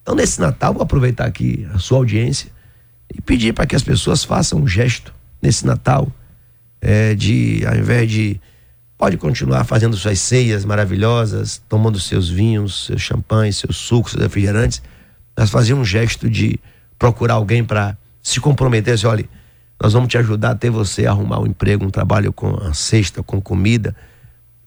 então, 0.02 0.16
nesse 0.16 0.42
Natal, 0.42 0.74
vou 0.74 0.82
aproveitar 0.82 1.26
aqui 1.26 1.68
a 1.74 1.80
sua 1.80 2.00
audiência 2.00 2.52
e 3.14 3.22
pedir 3.22 3.54
para 3.54 3.66
que 3.66 3.76
as 3.76 3.84
pessoas 3.84 4.24
façam 4.24 4.60
um 4.60 4.68
gesto 4.68 5.14
nesse 5.42 5.66
Natal, 5.66 6.12
é, 6.80 7.14
de, 7.16 7.64
ao 7.66 7.76
invés 7.76 8.10
de. 8.10 8.40
Pode 8.98 9.18
continuar 9.18 9.64
fazendo 9.64 9.98
suas 9.98 10.20
ceias 10.20 10.64
maravilhosas, 10.64 11.60
tomando 11.68 12.00
seus 12.00 12.30
vinhos, 12.30 12.86
seus 12.86 13.02
champanhes, 13.02 13.58
seus 13.58 13.76
sucos, 13.76 14.12
seus 14.12 14.22
refrigerantes, 14.22 14.80
mas 15.36 15.50
fazer 15.50 15.74
um 15.74 15.84
gesto 15.84 16.30
de 16.30 16.60
procurar 17.00 17.34
alguém 17.34 17.64
para 17.64 17.98
se 18.22 18.40
comprometer, 18.40 18.94
assim, 18.94 19.08
olha, 19.08 19.28
nós 19.82 19.94
vamos 19.94 20.10
te 20.10 20.20
ajudar 20.20 20.52
até 20.52 20.70
você 20.70 21.08
arrumar 21.08 21.40
um 21.40 21.48
emprego, 21.48 21.84
um 21.84 21.90
trabalho 21.90 22.32
com 22.32 22.56
a 22.64 22.76
cesta, 22.76 23.24
com 23.24 23.42
comida. 23.42 23.96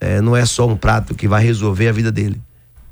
É, 0.01 0.21
não 0.21 0.35
é 0.35 0.45
só 0.45 0.67
um 0.67 0.77
prato 0.77 1.15
que 1.15 1.29
vai 1.29 1.45
resolver 1.45 1.89
a 1.89 1.93
vida 1.93 2.11
dele. 2.11 2.41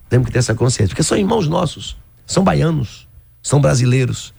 Temos 0.08 0.26
que 0.26 0.32
ter 0.32 0.38
essa 0.38 0.54
consciência, 0.54 0.90
porque 0.90 1.02
são 1.02 1.18
irmãos 1.18 1.48
nossos, 1.48 1.96
são 2.24 2.44
baianos, 2.44 3.08
são 3.42 3.60
brasileiros. 3.60 4.32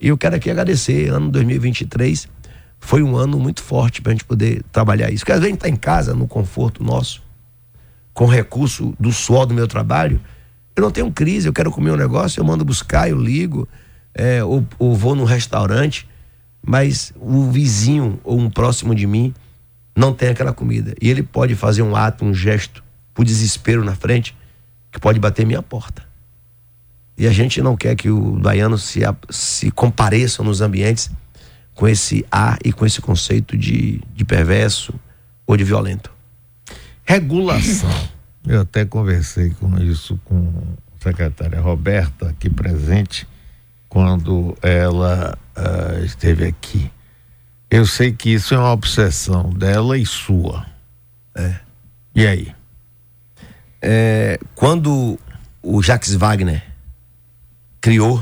E 0.00 0.08
eu 0.08 0.18
quero 0.18 0.36
aqui 0.36 0.50
agradecer, 0.50 1.08
ano 1.08 1.30
2023 1.30 2.28
foi 2.78 3.02
um 3.02 3.16
ano 3.16 3.38
muito 3.38 3.62
forte 3.62 4.00
para 4.00 4.12
a 4.12 4.14
gente 4.14 4.24
poder 4.24 4.62
trabalhar 4.70 5.10
isso. 5.10 5.24
Porque 5.24 5.32
às 5.32 5.40
vezes 5.40 5.48
a 5.48 5.50
gente 5.50 5.58
está 5.58 5.68
em 5.68 5.76
casa, 5.76 6.14
no 6.14 6.28
conforto 6.28 6.84
nosso, 6.84 7.22
com 8.14 8.26
recurso 8.26 8.94
do 8.98 9.12
suor 9.12 9.46
do 9.46 9.54
meu 9.54 9.66
trabalho, 9.66 10.20
eu 10.74 10.82
não 10.82 10.90
tenho 10.90 11.10
crise, 11.10 11.48
eu 11.48 11.52
quero 11.52 11.70
comer 11.70 11.90
um 11.90 11.96
negócio, 11.96 12.38
eu 12.38 12.44
mando 12.44 12.64
buscar, 12.64 13.08
eu 13.08 13.18
ligo, 13.18 13.68
é, 14.14 14.44
ou, 14.44 14.64
ou 14.78 14.94
vou 14.94 15.14
num 15.14 15.24
restaurante, 15.24 16.08
mas 16.62 17.12
o 17.16 17.50
vizinho 17.50 18.20
ou 18.22 18.38
um 18.38 18.50
próximo 18.50 18.94
de 18.94 19.06
mim 19.06 19.34
não 19.96 20.12
tem 20.12 20.28
aquela 20.28 20.52
comida. 20.52 20.94
E 21.00 21.10
ele 21.10 21.22
pode 21.22 21.54
fazer 21.54 21.82
um 21.82 21.96
ato, 21.96 22.24
um 22.24 22.34
gesto, 22.34 22.84
por 23.14 23.24
desespero 23.24 23.82
na 23.82 23.94
frente, 23.94 24.36
que 24.92 25.00
pode 25.00 25.18
bater 25.18 25.46
minha 25.46 25.62
porta. 25.62 26.05
E 27.18 27.26
a 27.26 27.32
gente 27.32 27.62
não 27.62 27.76
quer 27.76 27.96
que 27.96 28.10
o 28.10 28.32
baiano 28.32 28.76
se, 28.76 29.00
se 29.30 29.70
compareçam 29.70 30.44
nos 30.44 30.60
ambientes 30.60 31.10
com 31.74 31.88
esse 31.88 32.26
ar 32.30 32.58
e 32.64 32.72
com 32.72 32.84
esse 32.84 33.00
conceito 33.00 33.56
de, 33.56 34.00
de 34.14 34.24
perverso 34.24 34.94
ou 35.46 35.56
de 35.56 35.64
violento. 35.64 36.10
Regulação. 37.04 37.90
Eu 38.46 38.60
até 38.60 38.84
conversei 38.84 39.50
com 39.50 39.76
isso 39.82 40.20
com 40.24 40.52
a 41.00 41.02
secretária 41.02 41.60
Roberta, 41.60 42.28
aqui 42.28 42.48
presente, 42.48 43.26
quando 43.88 44.56
ela 44.62 45.36
uh, 45.56 46.04
esteve 46.04 46.46
aqui. 46.46 46.90
Eu 47.68 47.84
sei 47.86 48.12
que 48.12 48.30
isso 48.30 48.54
é 48.54 48.58
uma 48.58 48.70
obsessão 48.70 49.50
dela 49.50 49.98
e 49.98 50.06
sua. 50.06 50.64
É. 51.34 51.56
E 52.14 52.24
aí? 52.24 52.54
É, 53.82 54.38
quando 54.54 55.18
o 55.60 55.82
Jacques 55.82 56.14
Wagner 56.14 56.62
criou 57.86 58.20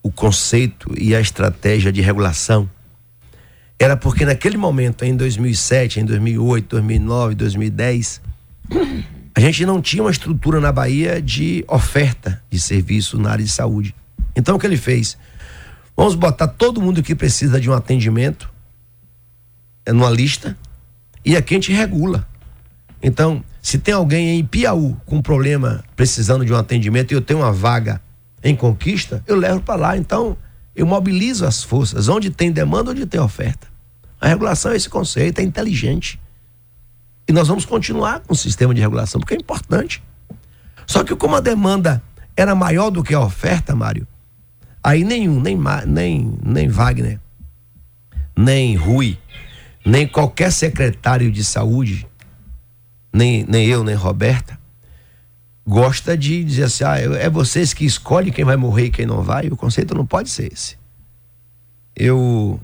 o 0.00 0.12
conceito 0.12 0.94
e 0.96 1.12
a 1.12 1.20
estratégia 1.20 1.90
de 1.90 2.00
regulação, 2.00 2.70
era 3.76 3.96
porque 3.96 4.24
naquele 4.24 4.56
momento, 4.56 5.04
em 5.04 5.16
2007, 5.16 5.98
em 5.98 6.04
2008, 6.04 6.68
2009, 6.68 7.34
2010, 7.34 8.20
a 9.34 9.40
gente 9.40 9.66
não 9.66 9.82
tinha 9.82 10.00
uma 10.00 10.12
estrutura 10.12 10.60
na 10.60 10.70
Bahia 10.70 11.20
de 11.20 11.64
oferta 11.66 12.40
de 12.48 12.60
serviço 12.60 13.18
na 13.18 13.32
área 13.32 13.44
de 13.44 13.50
saúde. 13.50 13.96
Então 14.36 14.54
o 14.54 14.60
que 14.60 14.66
ele 14.66 14.76
fez? 14.76 15.18
Vamos 15.96 16.14
botar 16.14 16.46
todo 16.46 16.80
mundo 16.80 17.02
que 17.02 17.16
precisa 17.16 17.60
de 17.60 17.68
um 17.68 17.72
atendimento 17.72 18.48
numa 19.88 20.08
lista 20.08 20.56
e 21.24 21.36
aqui 21.36 21.54
a 21.54 21.56
gente 21.56 21.72
regula. 21.72 22.28
Então, 23.02 23.42
se 23.60 23.76
tem 23.76 23.92
alguém 23.92 24.38
em 24.38 24.44
Piauí 24.44 24.94
com 25.04 25.20
problema 25.20 25.82
precisando 25.96 26.44
de 26.44 26.52
um 26.52 26.56
atendimento 26.56 27.10
e 27.10 27.16
eu 27.16 27.20
tenho 27.20 27.40
uma 27.40 27.50
vaga 27.52 28.00
em 28.48 28.56
conquista, 28.56 29.22
eu 29.26 29.36
levo 29.36 29.60
para 29.60 29.80
lá. 29.80 29.96
Então, 29.96 30.36
eu 30.74 30.86
mobilizo 30.86 31.44
as 31.44 31.62
forças. 31.62 32.08
Onde 32.08 32.30
tem 32.30 32.50
demanda, 32.52 32.90
onde 32.90 33.06
tem 33.06 33.20
oferta. 33.20 33.66
A 34.20 34.28
regulação 34.28 34.72
é 34.72 34.76
esse 34.76 34.88
conceito, 34.88 35.40
é 35.40 35.42
inteligente. 35.42 36.20
E 37.28 37.32
nós 37.32 37.48
vamos 37.48 37.64
continuar 37.64 38.20
com 38.20 38.32
o 38.32 38.36
sistema 38.36 38.74
de 38.74 38.80
regulação, 38.80 39.20
porque 39.20 39.34
é 39.34 39.36
importante. 39.36 40.02
Só 40.86 41.04
que 41.04 41.14
como 41.14 41.36
a 41.36 41.40
demanda 41.40 42.02
era 42.36 42.54
maior 42.54 42.90
do 42.90 43.02
que 43.02 43.14
a 43.14 43.20
oferta, 43.20 43.76
Mário, 43.76 44.06
aí 44.82 45.04
nenhum, 45.04 45.40
nem, 45.40 45.58
nem, 45.86 46.38
nem 46.42 46.68
Wagner, 46.68 47.20
nem 48.36 48.74
Rui, 48.76 49.18
nem 49.84 50.06
qualquer 50.06 50.50
secretário 50.50 51.30
de 51.30 51.44
saúde, 51.44 52.06
nem, 53.12 53.44
nem 53.46 53.66
eu, 53.66 53.84
nem 53.84 53.94
Roberta, 53.94 54.57
gosta 55.68 56.16
de 56.16 56.42
dizer 56.42 56.64
assim: 56.64 56.84
ah, 56.84 56.96
é 56.96 57.28
vocês 57.28 57.74
que 57.74 57.84
escolhem 57.84 58.32
quem 58.32 58.44
vai 58.44 58.56
morrer 58.56 58.86
e 58.86 58.90
quem 58.90 59.04
não 59.04 59.22
vai. 59.22 59.48
O 59.48 59.56
conceito 59.56 59.94
não 59.94 60.06
pode 60.06 60.30
ser 60.30 60.50
esse. 60.50 60.78
Eu 61.94 62.58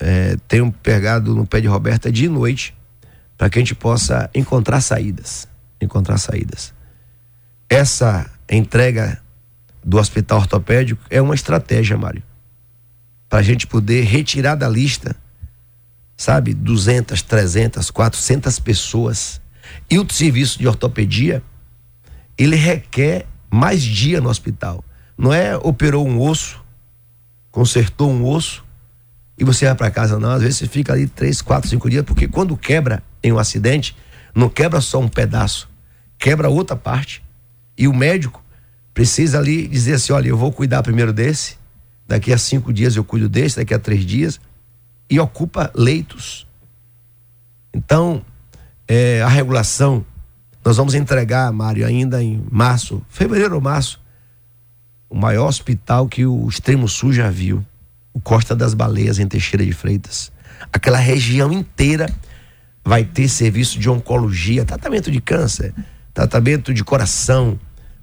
é, 0.00 0.36
tenho 0.48 0.72
pegado 0.72 1.34
no 1.36 1.46
pé 1.46 1.60
de 1.60 1.68
Roberta 1.68 2.10
de 2.10 2.28
noite 2.28 2.76
para 3.38 3.48
que 3.48 3.58
a 3.58 3.60
gente 3.60 3.76
possa 3.76 4.28
encontrar 4.34 4.80
saídas. 4.80 5.46
Encontrar 5.80 6.18
saídas. 6.18 6.74
Essa 7.68 8.28
entrega 8.50 9.20
do 9.84 9.98
hospital 9.98 10.40
ortopédico 10.40 11.04
é 11.08 11.22
uma 11.22 11.34
estratégia, 11.34 11.96
Mário, 11.96 12.22
para 13.28 13.38
a 13.38 13.42
gente 13.42 13.66
poder 13.66 14.04
retirar 14.04 14.56
da 14.56 14.68
lista, 14.68 15.14
sabe, 16.16 16.54
200, 16.54 17.22
300, 17.22 17.90
400 17.90 18.58
pessoas. 18.58 19.40
E 19.90 19.98
o 19.98 20.10
serviço 20.10 20.58
de 20.58 20.66
ortopedia, 20.66 21.42
ele 22.38 22.56
requer 22.56 23.26
mais 23.50 23.82
dia 23.82 24.20
no 24.20 24.28
hospital. 24.28 24.84
Não 25.16 25.32
é 25.32 25.56
operou 25.56 26.06
um 26.06 26.20
osso, 26.20 26.62
consertou 27.50 28.10
um 28.10 28.24
osso 28.24 28.64
e 29.38 29.44
você 29.44 29.66
vai 29.66 29.74
para 29.74 29.90
casa, 29.90 30.18
não. 30.18 30.30
Às 30.30 30.42
vezes 30.42 30.58
você 30.58 30.66
fica 30.66 30.92
ali 30.92 31.06
três, 31.06 31.40
quatro, 31.40 31.68
cinco 31.68 31.88
dias, 31.88 32.04
porque 32.04 32.28
quando 32.28 32.56
quebra 32.56 33.02
em 33.22 33.32
um 33.32 33.38
acidente, 33.38 33.96
não 34.34 34.48
quebra 34.48 34.80
só 34.80 35.00
um 35.00 35.08
pedaço, 35.08 35.68
quebra 36.18 36.48
outra 36.48 36.76
parte. 36.76 37.24
E 37.76 37.88
o 37.88 37.94
médico 37.94 38.42
precisa 38.92 39.38
ali 39.38 39.66
dizer 39.68 39.94
assim: 39.94 40.12
olha, 40.12 40.28
eu 40.28 40.36
vou 40.36 40.52
cuidar 40.52 40.82
primeiro 40.82 41.12
desse, 41.12 41.56
daqui 42.06 42.32
a 42.32 42.38
cinco 42.38 42.72
dias 42.72 42.96
eu 42.96 43.04
cuido 43.04 43.28
desse, 43.28 43.56
daqui 43.56 43.74
a 43.74 43.78
três 43.78 44.04
dias, 44.04 44.40
e 45.08 45.18
ocupa 45.20 45.70
leitos. 45.74 46.46
Então, 47.72 48.24
é, 48.88 49.20
a 49.22 49.28
regulação, 49.28 50.04
nós 50.66 50.76
vamos 50.76 50.94
entregar, 50.94 51.52
Mário, 51.52 51.86
ainda 51.86 52.20
em 52.20 52.44
março, 52.50 53.00
fevereiro 53.08 53.54
ou 53.54 53.60
março, 53.60 54.00
o 55.08 55.16
maior 55.16 55.46
hospital 55.46 56.08
que 56.08 56.26
o 56.26 56.48
Extremo 56.48 56.88
Sul 56.88 57.12
já 57.12 57.30
viu, 57.30 57.64
o 58.12 58.20
Costa 58.20 58.52
das 58.52 58.74
Baleias, 58.74 59.20
em 59.20 59.28
Teixeira 59.28 59.64
de 59.64 59.70
Freitas. 59.70 60.32
Aquela 60.72 60.98
região 60.98 61.52
inteira 61.52 62.12
vai 62.84 63.04
ter 63.04 63.28
serviço 63.28 63.78
de 63.78 63.88
oncologia, 63.88 64.64
tratamento 64.64 65.08
de 65.08 65.20
câncer, 65.20 65.72
tratamento 66.12 66.74
de 66.74 66.82
coração, 66.82 67.56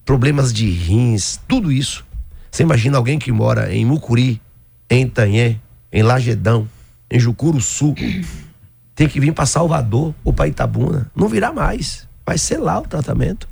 problemas 0.05 0.53
de 0.53 0.69
rins, 0.69 1.37
tudo 1.45 1.69
isso. 1.69 2.05
Você 2.49 2.63
imagina 2.63 2.95
alguém 2.95 3.19
que 3.19 3.29
mora 3.29 3.75
em 3.75 3.85
Mucuri, 3.85 4.41
em 4.89 5.03
Itanhé, 5.03 5.59
em 5.91 6.01
Lagedão, 6.01 6.65
em 7.11 7.19
Jucuru 7.19 7.59
Sul, 7.59 7.93
tem 8.95 9.09
que 9.09 9.19
vir 9.19 9.33
para 9.33 9.45
Salvador 9.45 10.15
ou 10.23 10.31
para 10.31 10.47
Itabuna. 10.47 11.11
Não 11.13 11.27
virá 11.27 11.51
mais. 11.51 12.07
Vai 12.25 12.37
ser 12.37 12.57
lá 12.57 12.79
o 12.79 12.87
tratamento. 12.87 13.47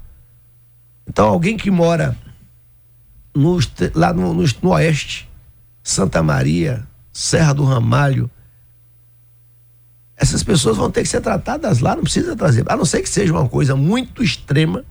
Então, 1.08 1.28
alguém 1.28 1.58
que 1.58 1.70
mora 1.70 2.18
no, 3.36 3.60
lá 3.94 4.14
no, 4.14 4.34
no, 4.34 4.46
no 4.62 4.70
oeste, 4.70 5.30
Santa 5.84 6.22
Maria, 6.22 6.88
Serra 7.12 7.54
do 7.54 7.64
Ramalho, 7.64 8.30
essas 10.16 10.44
pessoas 10.44 10.78
vão 10.78 10.92
ter 10.92 11.02
que 11.02 11.10
ser 11.10 11.20
tratadas 11.20 11.80
lá, 11.80 11.96
não 11.96 12.04
precisa 12.04 12.36
trazer, 12.36 12.64
a 12.68 12.78
não 12.78 12.86
ser 12.86 13.02
que 13.02 13.10
seja 13.10 13.34
uma 13.34 13.50
coisa 13.50 13.76
muito 13.76 14.24
extrema 14.24 14.86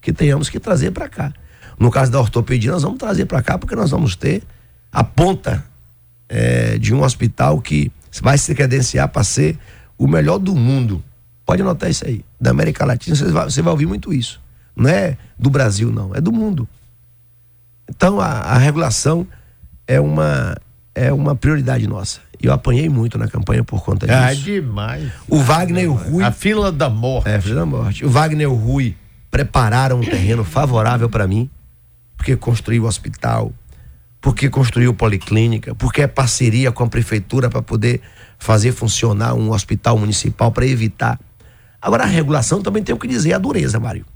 que 0.00 0.12
tenhamos 0.12 0.48
que 0.48 0.58
trazer 0.58 0.90
para 0.90 1.08
cá. 1.08 1.32
No 1.78 1.90
caso 1.90 2.10
da 2.10 2.20
ortopedia, 2.20 2.72
nós 2.72 2.82
vamos 2.82 2.98
trazer 2.98 3.26
para 3.26 3.42
cá 3.42 3.58
porque 3.58 3.76
nós 3.76 3.90
vamos 3.90 4.16
ter 4.16 4.42
a 4.90 5.04
ponta 5.04 5.64
é, 6.28 6.78
de 6.78 6.94
um 6.94 7.02
hospital 7.02 7.60
que 7.60 7.92
vai 8.22 8.38
se 8.38 8.54
credenciar 8.54 9.08
para 9.08 9.22
ser 9.22 9.58
o 9.98 10.06
melhor 10.06 10.38
do 10.38 10.54
mundo. 10.54 11.04
Pode 11.44 11.62
anotar 11.62 11.90
isso 11.90 12.06
aí. 12.06 12.24
Da 12.40 12.50
América 12.50 12.84
Latina, 12.84 13.16
você 13.16 13.30
vai, 13.30 13.44
você 13.44 13.62
vai 13.62 13.72
ouvir 13.72 13.86
muito 13.86 14.12
isso. 14.12 14.40
Não 14.74 14.88
é 14.88 15.16
do 15.38 15.50
Brasil, 15.50 15.92
não, 15.92 16.14
é 16.14 16.20
do 16.20 16.32
mundo. 16.32 16.68
Então 17.88 18.20
a, 18.20 18.26
a 18.26 18.58
regulação 18.58 19.26
é 19.86 20.00
uma, 20.00 20.56
é 20.94 21.12
uma 21.12 21.34
prioridade 21.34 21.86
nossa. 21.86 22.20
E 22.42 22.46
eu 22.46 22.52
apanhei 22.52 22.88
muito 22.88 23.18
na 23.18 23.28
campanha 23.28 23.62
por 23.62 23.84
conta 23.84 24.06
disso. 24.06 24.18
Ah, 24.18 24.34
demais. 24.34 25.12
O 25.28 25.38
Wagner 25.38 25.84
e 25.84 25.86
o 25.86 25.92
Rui. 25.92 26.24
A 26.24 26.32
fila 26.32 26.72
da 26.72 26.90
morte. 26.90 27.28
É, 27.28 27.36
a 27.36 27.40
fila 27.40 27.60
da 27.60 27.66
morte. 27.66 28.04
O 28.04 28.10
Wagner 28.10 28.42
e 28.42 28.46
o 28.46 28.54
Rui 28.54 28.96
prepararam 29.30 30.00
um 30.00 30.02
terreno 30.02 30.44
favorável 30.44 31.08
para 31.08 31.26
mim, 31.26 31.48
porque 32.16 32.36
construiu 32.36 32.84
o 32.84 32.86
hospital, 32.86 33.52
porque 34.20 34.50
construiu 34.50 34.92
policlínica, 34.92 35.74
porque 35.74 36.02
é 36.02 36.06
parceria 36.06 36.72
com 36.72 36.84
a 36.84 36.88
prefeitura 36.88 37.48
para 37.48 37.62
poder 37.62 38.00
fazer 38.38 38.72
funcionar 38.72 39.34
um 39.34 39.52
hospital 39.52 39.96
municipal 39.96 40.50
para 40.50 40.66
evitar. 40.66 41.18
Agora, 41.82 42.04
a 42.04 42.06
regulação 42.06 42.62
também 42.62 42.84
tem 42.84 42.94
o 42.94 42.98
que 42.98 43.08
dizer, 43.08 43.32
a 43.32 43.38
dureza, 43.38 43.80
Mário. 43.80 44.06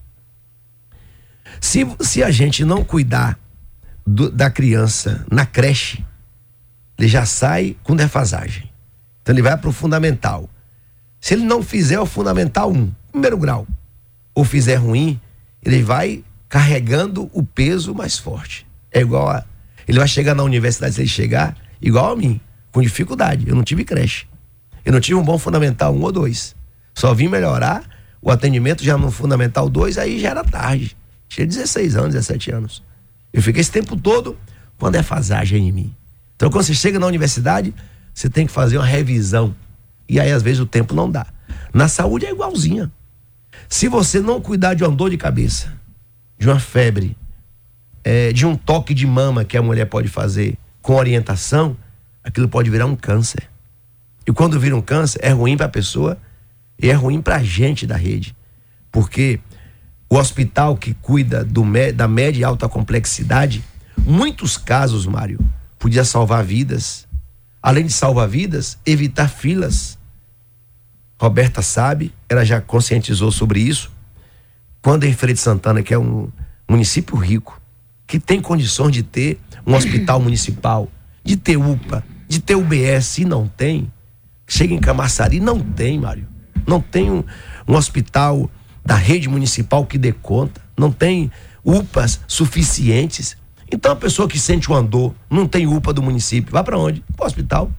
Se, 1.60 1.84
se 2.00 2.22
a 2.22 2.30
gente 2.30 2.64
não 2.64 2.84
cuidar 2.84 3.36
do, 4.06 4.30
da 4.30 4.48
criança 4.48 5.26
na 5.30 5.44
creche, 5.44 6.04
ele 6.96 7.08
já 7.08 7.26
sai 7.26 7.76
com 7.82 7.96
defasagem. 7.96 8.70
Então 9.20 9.34
ele 9.34 9.42
vai 9.42 9.56
para 9.56 9.68
o 9.68 9.72
fundamental. 9.72 10.48
Se 11.20 11.34
ele 11.34 11.44
não 11.44 11.62
fizer 11.62 11.98
o 11.98 12.06
fundamental 12.06 12.70
1, 12.70 12.92
primeiro 13.10 13.36
grau, 13.36 13.66
ou 14.32 14.44
fizer 14.44 14.76
ruim, 14.76 15.20
ele 15.62 15.82
vai 15.82 16.22
carregando 16.48 17.28
o 17.32 17.42
peso 17.42 17.94
mais 17.94 18.16
forte. 18.16 18.66
É 18.92 19.00
igual 19.00 19.28
a. 19.28 19.44
Ele 19.88 19.98
vai 19.98 20.08
chegar 20.08 20.34
na 20.34 20.42
universidade, 20.42 20.94
se 20.94 21.00
ele 21.00 21.08
chegar, 21.08 21.56
igual 21.80 22.12
a 22.12 22.16
mim, 22.16 22.40
com 22.70 22.80
dificuldade. 22.80 23.48
Eu 23.48 23.54
não 23.54 23.62
tive 23.62 23.84
creche. 23.84 24.26
Eu 24.84 24.92
não 24.92 25.00
tive 25.00 25.18
um 25.18 25.24
bom 25.24 25.38
fundamental 25.38 25.94
1 25.94 26.02
ou 26.02 26.12
2. 26.12 26.55
Só 26.96 27.12
vim 27.12 27.28
melhorar 27.28 27.84
o 28.22 28.30
atendimento 28.30 28.82
já 28.82 28.96
no 28.96 29.10
fundamental 29.10 29.68
2, 29.68 29.98
aí 29.98 30.18
já 30.18 30.30
era 30.30 30.42
tarde. 30.42 30.96
Tinha 31.28 31.46
16 31.46 31.94
anos, 31.94 32.14
17 32.14 32.50
anos. 32.50 32.82
Eu 33.34 33.42
fiquei 33.42 33.60
esse 33.60 33.70
tempo 33.70 33.98
todo 33.98 34.34
com 34.78 34.86
a 34.86 34.90
defasagem 34.90 35.68
em 35.68 35.72
mim. 35.72 35.94
Então, 36.34 36.48
quando 36.50 36.64
você 36.64 36.74
chega 36.74 36.98
na 36.98 37.06
universidade, 37.06 37.74
você 38.14 38.30
tem 38.30 38.46
que 38.46 38.52
fazer 38.52 38.78
uma 38.78 38.86
revisão. 38.86 39.54
E 40.08 40.18
aí, 40.18 40.32
às 40.32 40.42
vezes, 40.42 40.58
o 40.58 40.64
tempo 40.64 40.94
não 40.94 41.10
dá. 41.10 41.26
Na 41.72 41.86
saúde 41.86 42.24
é 42.24 42.30
igualzinha. 42.30 42.90
Se 43.68 43.88
você 43.88 44.20
não 44.20 44.40
cuidar 44.40 44.72
de 44.72 44.82
uma 44.82 44.90
dor 44.90 45.10
de 45.10 45.18
cabeça, 45.18 45.74
de 46.38 46.48
uma 46.48 46.58
febre, 46.58 47.14
é, 48.02 48.32
de 48.32 48.46
um 48.46 48.56
toque 48.56 48.94
de 48.94 49.06
mama 49.06 49.44
que 49.44 49.58
a 49.58 49.62
mulher 49.62 49.84
pode 49.84 50.08
fazer 50.08 50.56
com 50.80 50.94
orientação, 50.94 51.76
aquilo 52.24 52.48
pode 52.48 52.70
virar 52.70 52.86
um 52.86 52.96
câncer. 52.96 53.42
E 54.26 54.32
quando 54.32 54.58
vira 54.58 54.74
um 54.74 54.80
câncer, 54.80 55.20
é 55.22 55.30
ruim 55.30 55.58
para 55.58 55.66
a 55.66 55.68
pessoa 55.68 56.16
e 56.78 56.90
é 56.90 56.92
ruim 56.92 57.20
para 57.20 57.36
a 57.36 57.42
gente 57.42 57.86
da 57.86 57.96
rede. 57.96 58.36
Porque 58.90 59.40
o 60.08 60.16
hospital 60.16 60.76
que 60.76 60.94
cuida 60.94 61.44
do, 61.44 61.62
da 61.94 62.06
média 62.06 62.40
e 62.40 62.44
alta 62.44 62.68
complexidade, 62.68 63.64
muitos 63.98 64.56
casos, 64.56 65.06
Mário, 65.06 65.38
podia 65.78 66.04
salvar 66.04 66.44
vidas. 66.44 67.06
Além 67.62 67.86
de 67.86 67.92
salvar 67.92 68.28
vidas, 68.28 68.78
evitar 68.86 69.28
filas. 69.28 69.98
Roberta 71.18 71.62
sabe, 71.62 72.12
ela 72.28 72.44
já 72.44 72.60
conscientizou 72.60 73.32
sobre 73.32 73.60
isso. 73.60 73.90
Quando 74.82 75.04
em 75.04 75.12
Feira 75.12 75.34
de 75.34 75.40
Santana, 75.40 75.82
que 75.82 75.92
é 75.92 75.98
um 75.98 76.30
município 76.68 77.16
rico, 77.16 77.60
que 78.06 78.20
tem 78.20 78.40
condições 78.40 78.92
de 78.92 79.02
ter 79.02 79.40
um 79.66 79.74
hospital 79.74 80.20
municipal, 80.20 80.88
de 81.24 81.36
ter 81.36 81.56
UPA, 81.56 82.04
de 82.28 82.38
ter 82.38 82.54
UBS, 82.54 83.18
e 83.18 83.24
não 83.24 83.48
tem. 83.48 83.90
Chega 84.46 84.72
em 84.72 84.78
Camaçari, 84.78 85.40
não 85.40 85.58
tem, 85.58 85.98
Mário. 85.98 86.28
Não 86.66 86.80
tem 86.80 87.10
um, 87.10 87.22
um 87.66 87.74
hospital 87.74 88.50
da 88.84 88.94
rede 88.94 89.28
municipal 89.28 89.84
que 89.84 89.98
dê 89.98 90.12
conta, 90.12 90.60
não 90.76 90.92
tem 90.92 91.30
UPAs 91.64 92.20
suficientes. 92.26 93.36
Então 93.70 93.92
a 93.92 93.96
pessoa 93.96 94.28
que 94.28 94.38
sente 94.38 94.70
o 94.70 94.74
andor, 94.74 95.14
não 95.28 95.46
tem 95.46 95.66
UPA 95.66 95.92
do 95.92 96.02
município, 96.02 96.52
vai 96.52 96.62
para 96.62 96.78
onde? 96.78 97.02
Para 97.16 97.24
o 97.24 97.26
hospital. 97.26 97.70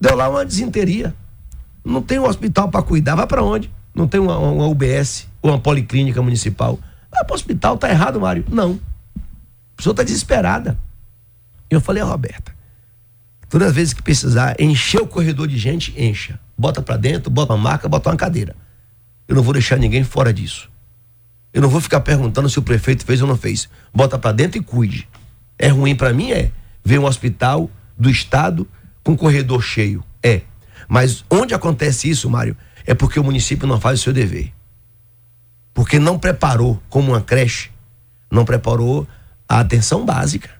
Deu 0.00 0.14
lá 0.14 0.28
uma 0.28 0.44
desinteria. 0.44 1.14
Não 1.84 2.00
tem 2.00 2.18
um 2.18 2.26
hospital 2.26 2.70
para 2.70 2.82
cuidar, 2.82 3.14
vai 3.14 3.26
para 3.26 3.42
onde? 3.42 3.70
Não 3.94 4.06
tem 4.06 4.20
uma, 4.20 4.38
uma 4.38 4.66
UBS 4.66 5.28
ou 5.42 5.50
uma 5.50 5.58
policlínica 5.58 6.22
municipal. 6.22 6.78
Vai 7.10 7.24
para 7.24 7.32
o 7.32 7.34
hospital, 7.34 7.76
tá 7.76 7.88
errado, 7.90 8.20
Mário? 8.20 8.44
Não. 8.48 8.78
A 9.16 9.76
pessoa 9.76 9.94
tá 9.94 10.02
desesperada. 10.02 10.78
Eu 11.68 11.80
falei 11.80 12.02
a 12.02 12.06
Roberta, 12.06 12.54
todas 13.48 13.68
as 13.68 13.74
vezes 13.74 13.94
que 13.94 14.02
precisar 14.02 14.54
encher 14.60 15.00
o 15.00 15.06
corredor 15.06 15.48
de 15.48 15.58
gente, 15.58 15.92
encha. 16.00 16.38
Bota 16.56 16.80
para 16.80 16.96
dentro, 16.96 17.30
bota 17.30 17.52
uma 17.52 17.70
maca, 17.70 17.88
bota 17.88 18.10
uma 18.10 18.16
cadeira. 18.16 18.54
Eu 19.26 19.34
não 19.34 19.42
vou 19.42 19.52
deixar 19.52 19.76
ninguém 19.78 20.04
fora 20.04 20.32
disso. 20.32 20.70
Eu 21.52 21.62
não 21.62 21.68
vou 21.68 21.80
ficar 21.80 22.00
perguntando 22.00 22.48
se 22.48 22.58
o 22.58 22.62
prefeito 22.62 23.04
fez 23.04 23.22
ou 23.22 23.28
não 23.28 23.36
fez. 23.36 23.68
Bota 23.92 24.18
para 24.18 24.32
dentro 24.32 24.58
e 24.58 24.62
cuide. 24.62 25.08
É 25.58 25.68
ruim 25.68 25.94
para 25.94 26.12
mim? 26.12 26.32
É. 26.32 26.50
Ver 26.84 26.98
um 26.98 27.04
hospital 27.04 27.70
do 27.96 28.10
estado 28.10 28.68
com 29.02 29.16
corredor 29.16 29.62
cheio. 29.62 30.04
É. 30.22 30.42
Mas 30.88 31.24
onde 31.30 31.54
acontece 31.54 32.10
isso, 32.10 32.28
Mário, 32.28 32.56
é 32.84 32.94
porque 32.94 33.18
o 33.18 33.24
município 33.24 33.66
não 33.66 33.80
faz 33.80 34.00
o 34.00 34.02
seu 34.02 34.12
dever. 34.12 34.52
Porque 35.72 35.98
não 35.98 36.18
preparou, 36.18 36.82
como 36.88 37.12
uma 37.12 37.20
creche, 37.20 37.70
não 38.30 38.44
preparou 38.44 39.06
a 39.48 39.60
atenção 39.60 40.04
básica 40.04 40.50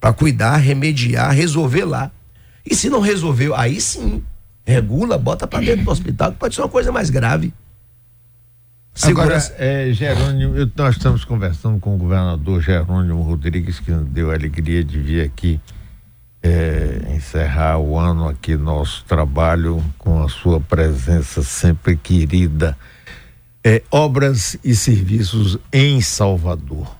para 0.00 0.12
cuidar, 0.12 0.56
remediar, 0.56 1.32
resolver 1.32 1.84
lá. 1.84 2.10
E 2.64 2.74
se 2.74 2.88
não 2.88 3.00
resolveu, 3.00 3.54
aí 3.54 3.80
sim, 3.80 4.22
regula, 4.66 5.16
bota 5.16 5.46
para 5.46 5.64
dentro 5.64 5.84
do 5.84 5.90
hospital, 5.90 6.32
que 6.32 6.38
pode 6.38 6.54
ser 6.54 6.62
uma 6.62 6.68
coisa 6.68 6.90
mais 6.90 7.08
grave. 7.08 7.54
Segurança. 8.92 9.52
Agora, 9.52 9.64
é, 9.64 9.92
Jerônimo, 9.92 10.56
eu, 10.56 10.70
nós 10.74 10.96
estamos 10.96 11.24
conversando 11.24 11.78
com 11.78 11.94
o 11.94 11.98
governador 11.98 12.60
Jerônimo 12.60 13.22
Rodrigues, 13.22 13.78
que 13.78 13.90
nos 13.90 14.06
deu 14.08 14.30
a 14.30 14.34
alegria 14.34 14.82
de 14.82 14.98
vir 14.98 15.22
aqui 15.22 15.60
é, 16.42 17.14
encerrar 17.14 17.78
o 17.78 17.98
ano 17.98 18.28
aqui, 18.28 18.56
nosso 18.56 19.04
trabalho, 19.04 19.82
com 19.98 20.22
a 20.22 20.28
sua 20.28 20.60
presença 20.60 21.42
sempre 21.42 21.96
querida. 21.96 22.76
É, 23.62 23.82
obras 23.90 24.56
e 24.64 24.74
serviços 24.74 25.58
em 25.72 26.00
Salvador. 26.00 26.96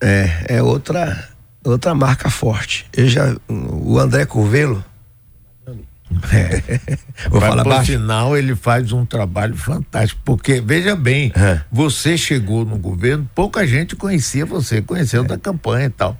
É, 0.00 0.56
é 0.56 0.62
outra 0.62 1.30
outra 1.64 1.94
marca 1.94 2.30
forte. 2.30 2.86
Eu 2.92 3.08
já, 3.08 3.34
o 3.48 3.98
André 3.98 4.24
Curvelo. 4.26 4.84
É. 6.32 6.96
Vou 7.28 7.40
Mas, 7.40 7.48
falar 7.48 7.64
baixo. 7.64 7.92
final 7.92 8.36
ele 8.36 8.54
faz 8.54 8.92
um 8.92 9.04
trabalho 9.04 9.56
fantástico, 9.56 10.20
porque 10.24 10.60
veja 10.60 10.94
bem, 10.94 11.32
é. 11.34 11.60
você 11.70 12.16
chegou 12.16 12.64
no 12.64 12.78
governo, 12.78 13.28
pouca 13.34 13.66
gente 13.66 13.96
conhecia 13.96 14.46
você, 14.46 14.80
conheceu 14.80 15.24
é. 15.24 15.26
da 15.26 15.38
campanha 15.38 15.86
e 15.86 15.90
tal. 15.90 16.16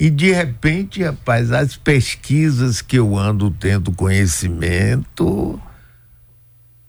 E 0.00 0.10
de 0.10 0.30
repente, 0.30 1.02
rapaz, 1.02 1.50
as 1.50 1.76
pesquisas 1.76 2.80
que 2.80 2.96
eu 2.96 3.16
ando 3.16 3.50
tendo 3.50 3.90
conhecimento, 3.90 5.60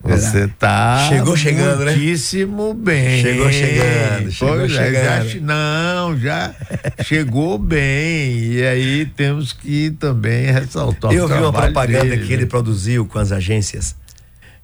você 0.02 0.48
tá 0.48 1.08
chegou 1.10 1.36
chegando, 1.36 1.84
né? 1.84 1.92
muitíssimo 1.92 2.74
bem. 2.74 3.22
Chegou 3.22 3.52
chegando, 3.52 4.32
chegou 4.32 4.56
pois 4.56 4.72
chegando. 4.72 5.26
É, 5.26 5.28
já, 5.28 5.40
não, 5.42 6.18
já 6.18 6.56
chegou 7.04 7.58
bem. 7.58 8.54
E 8.54 8.64
aí 8.64 9.06
temos 9.06 9.52
que 9.52 9.92
também 9.92 10.46
ressaltar. 10.52 11.12
Eu 11.12 11.28
vi 11.28 11.34
uma 11.34 11.52
propaganda 11.52 12.06
dele, 12.06 12.26
que 12.26 12.32
ele 12.32 12.46
produziu 12.46 13.06
com 13.06 13.20
as 13.20 13.32
agências 13.34 13.96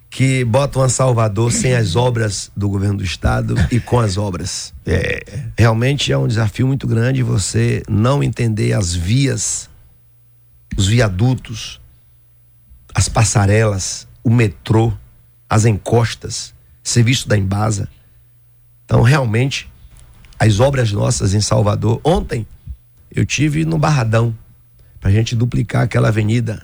que 0.08 0.44
botam 0.44 0.80
a 0.80 0.88
Salvador 0.88 1.52
sem 1.52 1.74
as 1.74 1.94
obras 1.94 2.50
do 2.56 2.70
governo 2.70 2.98
do 2.98 3.04
estado 3.04 3.54
e 3.70 3.78
com 3.78 4.00
as 4.00 4.16
obras. 4.16 4.72
É, 4.86 5.22
realmente 5.58 6.10
é 6.10 6.16
um 6.16 6.26
desafio 6.26 6.66
muito 6.66 6.86
grande 6.86 7.22
você 7.22 7.82
não 7.86 8.22
entender 8.22 8.72
as 8.72 8.94
vias, 8.94 9.68
os 10.74 10.86
viadutos, 10.86 11.78
as 12.94 13.10
passarelas, 13.10 14.08
o 14.24 14.30
metrô 14.30 14.90
as 15.48 15.64
encostas, 15.64 16.54
serviço 16.82 17.28
da 17.28 17.36
Embasa. 17.36 17.88
Então, 18.84 19.02
realmente, 19.02 19.70
as 20.38 20.60
obras 20.60 20.92
nossas 20.92 21.34
em 21.34 21.40
Salvador. 21.40 22.00
Ontem, 22.04 22.46
eu 23.10 23.24
tive 23.24 23.64
no 23.64 23.78
Barradão, 23.78 24.36
para 25.00 25.10
a 25.10 25.12
gente 25.12 25.34
duplicar 25.34 25.82
aquela 25.82 26.08
avenida. 26.08 26.62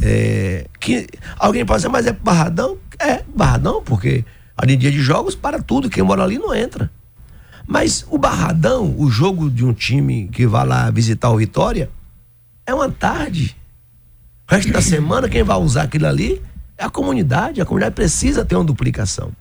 É, 0.00 0.66
que 0.80 1.06
alguém 1.38 1.64
pode 1.64 1.78
dizer, 1.78 1.88
mas 1.88 2.06
é 2.06 2.12
Barradão? 2.12 2.78
É, 2.98 3.22
Barradão, 3.34 3.82
porque 3.82 4.24
ali 4.56 4.76
dia 4.76 4.90
de 4.90 5.00
jogos, 5.00 5.34
para 5.34 5.60
tudo, 5.60 5.90
quem 5.90 6.02
mora 6.02 6.22
ali 6.22 6.38
não 6.38 6.54
entra. 6.54 6.90
Mas 7.66 8.04
o 8.10 8.18
Barradão, 8.18 8.94
o 8.98 9.10
jogo 9.10 9.50
de 9.50 9.64
um 9.64 9.72
time 9.72 10.28
que 10.28 10.46
vai 10.46 10.66
lá 10.66 10.90
visitar 10.90 11.30
o 11.30 11.36
Vitória, 11.36 11.90
é 12.66 12.74
uma 12.74 12.90
tarde. 12.90 13.56
O 14.50 14.54
resto 14.54 14.72
da 14.72 14.82
semana, 14.82 15.28
quem 15.28 15.42
vai 15.42 15.56
usar 15.56 15.82
aquilo 15.82 16.06
ali 16.06 16.42
é 16.76 16.84
a 16.84 16.90
comunidade, 16.90 17.60
a 17.60 17.64
comunidade 17.64 17.94
precisa 17.94 18.44
ter 18.44 18.56
uma 18.56 18.64
duplicação. 18.64 19.32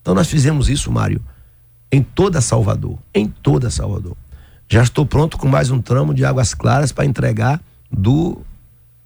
Então 0.00 0.14
nós 0.14 0.28
fizemos 0.28 0.68
isso, 0.68 0.90
Mário, 0.90 1.22
em 1.90 2.02
toda 2.02 2.40
Salvador, 2.40 2.98
em 3.14 3.26
toda 3.26 3.70
Salvador. 3.70 4.16
Já 4.68 4.82
estou 4.82 5.06
pronto 5.06 5.38
com 5.38 5.48
mais 5.48 5.70
um 5.70 5.80
tramo 5.80 6.14
de 6.14 6.24
Águas 6.24 6.54
Claras 6.54 6.92
para 6.92 7.04
entregar 7.04 7.60
do 7.90 8.38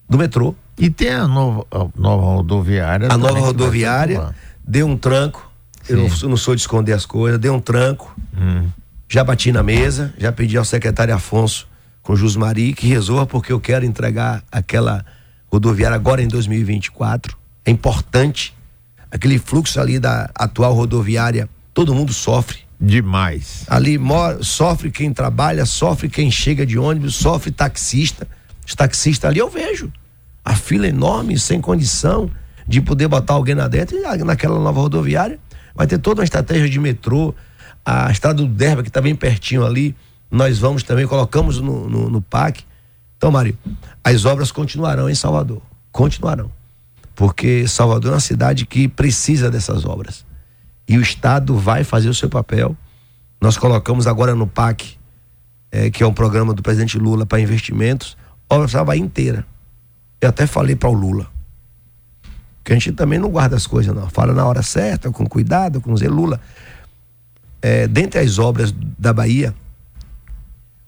do 0.08 0.16
metrô. 0.16 0.54
E 0.78 0.88
tem 0.88 1.10
a 1.10 1.26
nova, 1.26 1.66
a 1.70 1.86
nova 1.96 2.22
rodoviária. 2.36 3.08
A 3.10 3.18
nova 3.18 3.38
rodoviária 3.38 4.34
deu 4.66 4.86
um 4.86 4.96
tranco. 4.96 5.50
Eu 5.88 5.96
não, 5.98 6.08
não, 6.30 6.36
sou 6.36 6.54
de 6.54 6.60
esconder 6.60 6.92
as 6.92 7.04
coisas, 7.04 7.38
deu 7.38 7.54
um 7.54 7.60
tranco. 7.60 8.14
Hum. 8.36 8.68
Já 9.08 9.24
bati 9.24 9.50
na 9.52 9.62
mesa, 9.62 10.14
já 10.18 10.30
pedi 10.30 10.56
ao 10.56 10.64
secretário 10.64 11.14
Afonso 11.14 11.66
com 12.02 12.14
Jusmari 12.14 12.72
que 12.72 12.86
resolva 12.86 13.26
porque 13.26 13.52
eu 13.52 13.60
quero 13.60 13.84
entregar 13.84 14.42
aquela 14.50 15.04
rodoviária 15.50 15.94
agora 15.94 16.22
em 16.22 16.28
2024. 16.28 17.36
É 17.64 17.70
importante. 17.70 18.54
Aquele 19.10 19.38
fluxo 19.38 19.80
ali 19.80 19.98
da 19.98 20.30
atual 20.34 20.74
rodoviária, 20.74 21.48
todo 21.72 21.94
mundo 21.94 22.12
sofre. 22.12 22.58
Demais. 22.80 23.64
Ali 23.66 23.98
mora, 23.98 24.42
sofre 24.42 24.90
quem 24.90 25.12
trabalha, 25.12 25.66
sofre 25.66 26.08
quem 26.08 26.30
chega 26.30 26.64
de 26.64 26.78
ônibus, 26.78 27.16
sofre 27.16 27.50
taxista. 27.50 28.28
Os 28.66 28.74
taxistas 28.74 29.30
ali 29.30 29.40
eu 29.40 29.50
vejo. 29.50 29.90
A 30.44 30.54
fila 30.54 30.86
enorme, 30.86 31.38
sem 31.38 31.60
condição 31.60 32.30
de 32.66 32.80
poder 32.80 33.08
botar 33.08 33.34
alguém 33.34 33.54
na 33.54 33.66
dentro. 33.66 33.96
E 33.96 34.24
naquela 34.24 34.60
nova 34.60 34.80
rodoviária 34.80 35.38
vai 35.74 35.86
ter 35.86 35.98
toda 35.98 36.20
uma 36.20 36.24
estratégia 36.24 36.68
de 36.68 36.78
metrô. 36.78 37.34
A 37.84 38.10
estrada 38.10 38.36
do 38.36 38.46
Derba, 38.46 38.82
que 38.82 38.88
está 38.88 39.00
bem 39.00 39.14
pertinho 39.14 39.64
ali, 39.64 39.96
nós 40.30 40.58
vamos 40.58 40.82
também, 40.82 41.06
colocamos 41.06 41.58
no, 41.60 41.88
no, 41.88 42.10
no 42.10 42.20
PAC. 42.20 42.64
Então, 43.18 43.32
Mário, 43.32 43.58
as 44.02 44.24
obras 44.24 44.50
continuarão 44.52 45.10
em 45.10 45.14
Salvador. 45.14 45.60
Continuarão. 45.90 46.50
Porque 47.16 47.66
Salvador 47.66 48.12
é 48.12 48.14
uma 48.14 48.20
cidade 48.20 48.64
que 48.64 48.86
precisa 48.86 49.50
dessas 49.50 49.84
obras. 49.84 50.24
E 50.88 50.96
o 50.96 51.02
Estado 51.02 51.56
vai 51.56 51.82
fazer 51.82 52.08
o 52.08 52.14
seu 52.14 52.28
papel. 52.28 52.76
Nós 53.40 53.58
colocamos 53.58 54.06
agora 54.06 54.36
no 54.36 54.46
PAC, 54.46 54.96
é, 55.70 55.90
que 55.90 56.02
é 56.02 56.06
um 56.06 56.14
programa 56.14 56.54
do 56.54 56.62
presidente 56.62 56.96
Lula 56.96 57.26
para 57.26 57.40
investimentos, 57.40 58.16
obras 58.48 58.70
para 58.70 58.84
Bahia 58.84 59.02
inteira. 59.02 59.44
Eu 60.20 60.28
até 60.28 60.46
falei 60.46 60.76
para 60.76 60.88
o 60.88 60.94
Lula. 60.94 61.26
Que 62.62 62.72
a 62.72 62.76
gente 62.76 62.92
também 62.92 63.18
não 63.18 63.30
guarda 63.30 63.56
as 63.56 63.66
coisas, 63.66 63.94
não. 63.94 64.08
Fala 64.08 64.32
na 64.32 64.46
hora 64.46 64.62
certa, 64.62 65.10
com 65.10 65.26
cuidado, 65.26 65.80
com 65.80 65.92
o 65.92 66.08
Lula. 66.08 66.40
É, 67.60 67.88
dentre 67.88 68.20
as 68.20 68.38
obras 68.38 68.72
da 68.96 69.12
Bahia, 69.12 69.52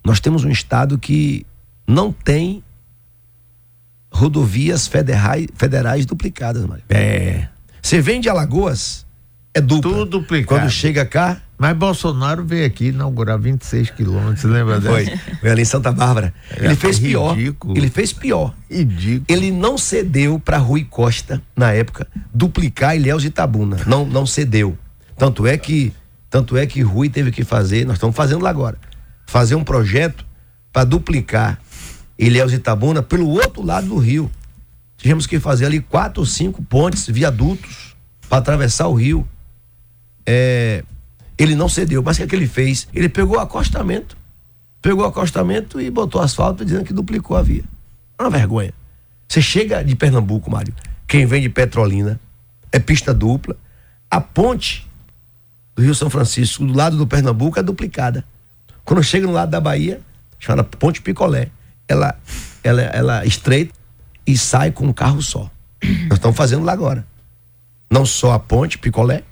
nós 0.03 0.21
temos 0.21 0.45
um 0.45 0.49
estado 0.49 0.97
que 0.97 1.45
não 1.87 2.11
tem 2.11 2.63
rodovias 4.11 4.87
federais, 4.87 5.47
federais 5.55 6.05
duplicadas, 6.05 6.65
Mário. 6.65 6.83
É. 6.89 7.47
Você 7.81 8.01
vem 8.01 8.21
de 8.21 8.29
Alagoas, 8.29 9.05
é 9.53 9.61
dupla. 9.61 9.91
Tudo 9.91 10.05
duplicado. 10.05 10.61
Quando 10.61 10.69
chega 10.69 11.05
cá. 11.05 11.41
Mas 11.57 11.77
Bolsonaro 11.77 12.43
veio 12.43 12.65
aqui 12.65 12.87
inaugurar 12.87 13.37
26 13.37 13.91
quilômetros, 13.91 14.43
lembra 14.45 14.79
dessa? 14.79 14.93
Foi. 14.93 15.35
Foi 15.41 15.49
ali 15.51 15.61
em 15.61 15.65
Santa 15.65 15.91
Bárbara. 15.91 16.33
É, 16.57 16.65
ele 16.65 16.75
fez 16.75 16.97
pior. 16.97 17.35
Ridículo. 17.35 17.77
Ele 17.77 17.89
fez 17.89 18.11
pior. 18.11 18.55
Ridículo. 18.69 19.25
Ele 19.27 19.51
não 19.51 19.77
cedeu 19.77 20.39
para 20.39 20.57
Rui 20.57 20.83
Costa, 20.83 21.39
na 21.55 21.71
época, 21.71 22.07
duplicar 22.33 22.95
Ilhéus 22.95 23.23
e 23.23 23.27
Itabuna. 23.27 23.77
Não, 23.85 24.05
não 24.05 24.25
cedeu. 24.25 24.75
Tanto 25.15 25.45
é 25.45 25.55
que 25.55 25.93
tanto 26.31 26.55
é 26.55 26.65
que 26.65 26.81
Rui 26.81 27.09
teve 27.09 27.29
que 27.29 27.43
fazer, 27.43 27.85
nós 27.85 27.97
estamos 27.97 28.15
fazendo 28.15 28.41
lá 28.41 28.49
agora, 28.49 28.77
fazer 29.27 29.53
um 29.55 29.65
projeto 29.65 30.25
para 30.71 30.85
duplicar 30.85 31.59
Ilhéus 32.21 32.51
e 32.51 32.55
Itabuna 32.57 33.01
pelo 33.01 33.27
outro 33.27 33.63
lado 33.63 33.87
do 33.87 33.97
rio. 33.97 34.29
Tivemos 34.95 35.25
que 35.25 35.39
fazer 35.39 35.65
ali 35.65 35.81
quatro 35.81 36.21
ou 36.21 36.25
cinco 36.25 36.61
pontes, 36.61 37.07
viadutos, 37.07 37.95
para 38.29 38.37
atravessar 38.37 38.87
o 38.87 38.93
rio. 38.93 39.27
É, 40.23 40.83
ele 41.35 41.55
não 41.55 41.67
cedeu, 41.67 42.03
mas 42.03 42.17
o 42.17 42.19
que, 42.19 42.23
é 42.23 42.27
que 42.27 42.35
ele 42.35 42.47
fez? 42.47 42.87
Ele 42.93 43.09
pegou 43.09 43.37
o 43.37 43.39
acostamento, 43.39 44.15
pegou 44.79 45.03
o 45.03 45.07
acostamento 45.07 45.81
e 45.81 45.89
botou 45.89 46.21
asfalto 46.21 46.63
dizendo 46.63 46.85
que 46.85 46.93
duplicou 46.93 47.35
a 47.35 47.41
via. 47.41 47.63
É 48.19 48.21
uma 48.21 48.29
vergonha. 48.29 48.71
Você 49.27 49.41
chega 49.41 49.83
de 49.83 49.95
Pernambuco, 49.95 50.51
Mário, 50.51 50.75
quem 51.07 51.25
vem 51.25 51.41
de 51.41 51.49
Petrolina, 51.49 52.19
é 52.71 52.77
pista 52.77 53.11
dupla. 53.11 53.57
A 54.11 54.21
ponte 54.21 54.87
do 55.75 55.81
Rio 55.81 55.95
São 55.95 56.09
Francisco, 56.09 56.63
do 56.63 56.73
lado 56.73 56.97
do 56.97 57.07
Pernambuco, 57.07 57.57
é 57.57 57.63
duplicada. 57.63 58.23
Quando 58.85 59.01
chega 59.01 59.25
no 59.25 59.33
lado 59.33 59.49
da 59.49 59.59
Bahia, 59.59 59.99
chama 60.37 60.63
Ponte 60.63 61.01
Picolé 61.01 61.49
ela, 61.87 62.17
ela, 62.63 62.81
ela 62.81 63.25
estreita 63.25 63.73
e 64.25 64.37
sai 64.37 64.71
com 64.71 64.87
um 64.87 64.93
carro 64.93 65.21
só. 65.21 65.49
Nós 66.07 66.13
estamos 66.17 66.37
fazendo 66.37 66.63
lá 66.63 66.73
agora. 66.73 67.05
Não 67.89 68.05
só 68.05 68.33
a 68.33 68.39
ponte, 68.39 68.77
picolé, 68.77 69.23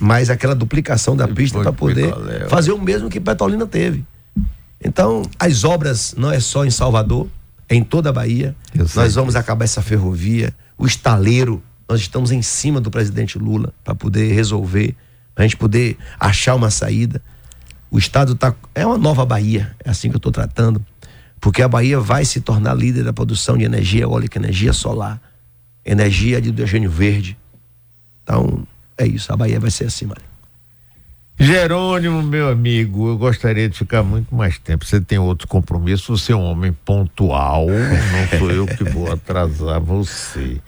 mas 0.00 0.30
aquela 0.30 0.54
duplicação 0.54 1.16
da 1.16 1.28
pista 1.28 1.60
para 1.60 1.72
poder 1.72 2.06
picolé, 2.06 2.48
fazer 2.48 2.72
o 2.72 2.80
mesmo 2.80 3.08
que 3.08 3.20
Petrolina 3.20 3.66
teve. 3.66 4.04
Então, 4.82 5.22
as 5.38 5.64
obras 5.64 6.14
não 6.16 6.30
é 6.30 6.40
só 6.40 6.64
em 6.64 6.70
Salvador, 6.70 7.28
é 7.68 7.74
em 7.74 7.84
toda 7.84 8.08
a 8.08 8.12
Bahia. 8.12 8.56
Nós 8.94 9.14
vamos 9.14 9.36
acabar 9.36 9.64
essa 9.64 9.82
ferrovia, 9.82 10.54
o 10.76 10.86
estaleiro, 10.86 11.62
nós 11.88 12.00
estamos 12.00 12.30
em 12.30 12.42
cima 12.42 12.80
do 12.80 12.90
presidente 12.90 13.38
Lula 13.38 13.72
para 13.82 13.94
poder 13.94 14.32
resolver, 14.32 14.94
para 15.34 15.44
a 15.44 15.46
gente 15.46 15.56
poder 15.56 15.96
achar 16.18 16.54
uma 16.54 16.70
saída. 16.70 17.22
O 17.90 17.98
estado 17.98 18.34
tá 18.34 18.54
é 18.74 18.84
uma 18.84 18.98
nova 18.98 19.24
Bahia, 19.24 19.74
é 19.84 19.90
assim 19.90 20.10
que 20.10 20.16
eu 20.16 20.18
estou 20.18 20.32
tratando 20.32 20.84
porque 21.40 21.62
a 21.62 21.68
Bahia 21.68 22.00
vai 22.00 22.24
se 22.24 22.40
tornar 22.40 22.74
líder 22.74 23.04
da 23.04 23.12
produção 23.12 23.56
de 23.56 23.64
energia 23.64 24.02
eólica, 24.02 24.38
energia 24.38 24.72
solar, 24.72 25.20
energia 25.84 26.40
de 26.40 26.48
hidrogênio 26.48 26.90
verde. 26.90 27.36
Então, 28.22 28.66
é 28.96 29.06
isso, 29.06 29.32
a 29.32 29.36
Bahia 29.36 29.60
vai 29.60 29.70
ser 29.70 29.84
assim, 29.84 30.06
Mário. 30.06 30.28
Jerônimo, 31.40 32.20
meu 32.20 32.48
amigo, 32.48 33.08
eu 33.08 33.16
gostaria 33.16 33.68
de 33.68 33.78
ficar 33.78 34.02
muito 34.02 34.34
mais 34.34 34.58
tempo. 34.58 34.84
Você 34.84 35.00
tem 35.00 35.18
outro 35.20 35.46
compromisso, 35.46 36.16
você 36.16 36.32
é 36.32 36.36
um 36.36 36.42
homem 36.42 36.72
pontual, 36.84 37.66
não 37.68 38.38
sou 38.38 38.50
eu 38.50 38.66
que 38.66 38.82
vou 38.82 39.10
atrasar 39.12 39.80
você. 39.80 40.60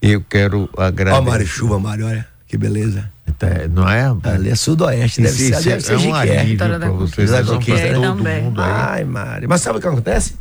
Eu 0.00 0.20
quero 0.22 0.70
agradecer. 0.78 1.20
Ó, 1.20 1.30
Mário 1.30 1.46
Chuva, 1.46 1.80
Mário, 1.80 2.06
olha. 2.06 2.28
Que 2.46 2.56
beleza. 2.56 3.12
Tá, 3.38 3.46
não 3.70 3.88
é? 3.88 4.04
Ali 4.24 4.50
é 4.50 4.54
sudoeste, 4.54 5.20
deve 5.20 5.34
Isso, 5.34 5.62
ser, 5.62 5.68
deve 5.70 5.70
é 5.76 5.80
ser 5.80 5.96
um 5.96 5.98
Jiqué. 5.98 6.38
alívio 6.38 6.56
para 6.58 6.90
vocês. 6.90 7.30
Vocês 7.30 7.46
vão 7.46 7.58
pra 7.60 7.92
todo 7.94 8.16
também. 8.18 8.42
mundo 8.42 8.60
aí. 8.62 8.70
Ai, 8.70 9.04
Mari. 9.04 9.46
Mas 9.46 9.60
sabe 9.60 9.78
o 9.78 9.80
que 9.80 9.88
acontece? 9.88 10.34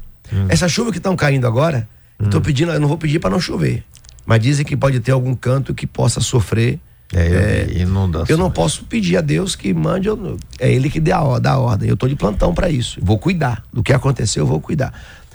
Essa 0.50 0.68
chuva 0.68 0.92
que 0.92 0.98
estão 0.98 1.16
caindo 1.16 1.48
agora, 1.48 1.88
eu 2.20 2.30
tô 2.30 2.40
pedindo, 2.42 2.72
eu 2.72 2.80
não 2.80 2.88
vou 2.88 2.98
pedir 2.98 3.20
para 3.20 3.30
não 3.30 3.40
chover. 3.40 3.84
Mas 4.26 4.42
dizem 4.42 4.66
que 4.66 4.76
pode 4.76 5.00
ter 5.00 5.12
algum 5.12 5.34
canto 5.34 5.74
que 5.74 5.88
possa 5.88 6.20
sofrer. 6.20 6.80
É, 7.14 7.28
eu 7.28 7.40
É, 7.80 7.82
inundação. 7.84 8.26
Eu 8.28 8.38
não 8.38 8.52
posso 8.52 8.84
pedir 8.84 9.16
a 9.16 9.22
Deus 9.22 9.56
que 9.56 9.74
mande, 9.74 10.10
eu- 10.10 10.38
é 10.60 10.70
Ele 10.70 10.90
que 10.90 11.00
dê 11.00 11.14
a, 11.14 11.40
dá 11.40 11.52
a 11.54 11.58
ordem. 11.58 11.88
Eu 11.88 11.94
estou 11.94 12.10
de 12.10 12.16
plantão 12.18 12.54
para 12.54 12.70
isso. 12.70 13.00
Vou 13.02 13.18
cuidar. 13.18 13.64
Do 13.72 13.82
que 13.82 13.94
aconteceu, 13.94 14.44
eu 14.44 14.48
vou 14.48 14.60
cuidar. 14.60 14.94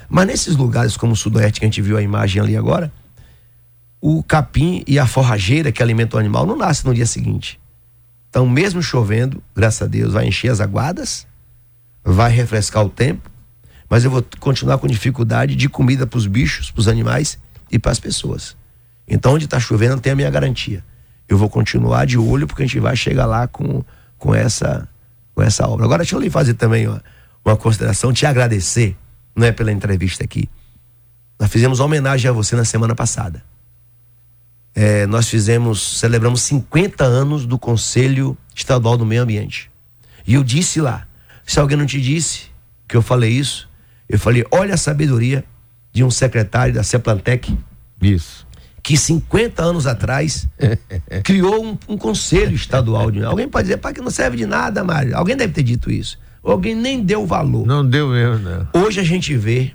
Mas 0.09 0.27
nesses 0.27 0.55
lugares 0.55 0.99
como 0.99 1.15
o 1.15 1.17
Sudoeste, 1.17 1.61
que 1.61 1.65
a 1.65 1.69
gente 1.69 1.81
viu 1.81 1.97
a 1.97 2.03
imagem 2.03 2.43
ali 2.43 2.55
agora, 2.55 2.93
o 4.05 4.21
capim 4.21 4.83
e 4.85 4.99
a 4.99 5.07
forrageira 5.07 5.71
que 5.71 5.81
alimenta 5.81 6.17
o 6.17 6.19
animal 6.19 6.45
não 6.45 6.57
nasce 6.57 6.85
no 6.85 6.93
dia 6.93 7.07
seguinte. 7.07 7.61
Então, 8.29 8.49
mesmo 8.49 8.83
chovendo, 8.83 9.41
graças 9.55 9.81
a 9.81 9.87
Deus, 9.87 10.13
vai 10.13 10.27
encher 10.27 10.51
as 10.51 10.61
aguadas, 10.61 11.25
vai 12.03 12.33
refrescar 12.33 12.85
o 12.85 12.89
tempo, 12.89 13.31
mas 13.89 14.05
eu 14.05 14.11
vou 14.11 14.25
continuar 14.41 14.79
com 14.79 14.89
dificuldade 14.89 15.55
de 15.55 15.69
comida 15.69 16.05
para 16.05 16.19
os 16.19 16.27
bichos, 16.27 16.69
para 16.69 16.81
os 16.81 16.89
animais 16.89 17.39
e 17.71 17.79
para 17.79 17.93
as 17.93 18.01
pessoas. 18.01 18.57
Então, 19.07 19.35
onde 19.35 19.45
está 19.45 19.61
chovendo, 19.61 20.01
tem 20.01 20.13
a 20.13 20.17
minha 20.17 20.31
garantia. 20.31 20.85
Eu 21.29 21.39
vou 21.39 21.49
continuar 21.49 22.05
de 22.05 22.19
olho 22.19 22.49
porque 22.49 22.65
a 22.65 22.67
gente 22.67 22.81
vai 22.81 22.97
chegar 22.97 23.27
lá 23.27 23.47
com, 23.47 23.85
com, 24.19 24.35
essa, 24.35 24.89
com 25.33 25.43
essa 25.43 25.69
obra. 25.69 25.85
Agora, 25.85 25.99
deixa 25.99 26.17
eu 26.17 26.21
lhe 26.21 26.29
fazer 26.29 26.55
também 26.55 26.89
uma, 26.89 27.05
uma 27.45 27.57
consideração, 27.57 28.13
te 28.13 28.27
agradecer, 28.27 28.97
não 29.37 29.47
é 29.47 29.53
pela 29.53 29.71
entrevista 29.71 30.25
aqui. 30.25 30.51
Nós 31.39 31.49
fizemos 31.49 31.79
homenagem 31.79 32.29
a 32.29 32.33
você 32.33 32.57
na 32.57 32.65
semana 32.65 32.97
passada. 32.97 33.52
É, 34.75 35.07
nós 35.07 35.29
fizemos, 35.29 35.99
celebramos 35.99 36.43
50 36.43 37.05
anos 37.05 37.45
do 37.47 37.59
Conselho 37.59 38.37
Estadual 38.55 38.97
do 38.97 39.05
Meio 39.05 39.23
Ambiente. 39.23 39.71
E 40.27 40.35
eu 40.35 40.43
disse 40.43 40.81
lá, 40.81 41.07
se 41.45 41.59
alguém 41.61 41.77
não 41.77 41.87
te 41.87 42.01
disse 42.01 42.45
que 42.89 42.97
eu 42.97 43.03
falei 43.03 43.31
isso, 43.31 43.69
eu 44.09 44.19
falei, 44.19 44.45
olha 44.51 44.75
a 44.75 44.77
sabedoria 44.79 45.45
de 45.93 46.03
um 46.03 46.11
secretário 46.11 46.73
da 46.75 46.83
Ceplantec 46.83 47.55
Isso. 48.01 48.47
que 48.83 48.97
50 48.97 49.63
anos 49.63 49.87
atrás 49.87 50.49
criou 51.23 51.65
um, 51.65 51.79
um 51.89 51.99
conselho 51.99 52.55
estadual 52.55 53.11
de 53.11 53.23
alguém 53.23 53.47
pode 53.49 53.65
dizer 53.69 53.77
para 53.77 53.93
que 53.93 54.01
não 54.01 54.11
serve 54.11 54.39
de 54.39 54.47
nada 54.47 54.83
Mário 54.83 55.15
alguém 55.17 55.37
deve 55.37 55.53
ter 55.53 55.63
dito 55.63 55.91
isso 55.91 56.19
alguém 56.43 56.75
nem 56.75 57.03
deu 57.03 57.27
valor 57.27 57.67
Não 57.67 57.87
deu 57.87 58.09
mesmo, 58.09 58.39
não. 58.39 58.69
hoje 58.83 59.01
a 59.01 59.05
gente 59.05 59.37
vê 59.37 59.73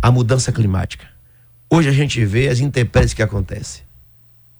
a 0.00 0.10
mudança 0.10 0.50
climática 0.50 1.06
hoje 1.68 1.88
a 1.90 1.92
gente 1.92 2.24
vê 2.24 2.48
as 2.48 2.58
intempéries 2.58 3.12
que 3.12 3.22
acontecem 3.22 3.82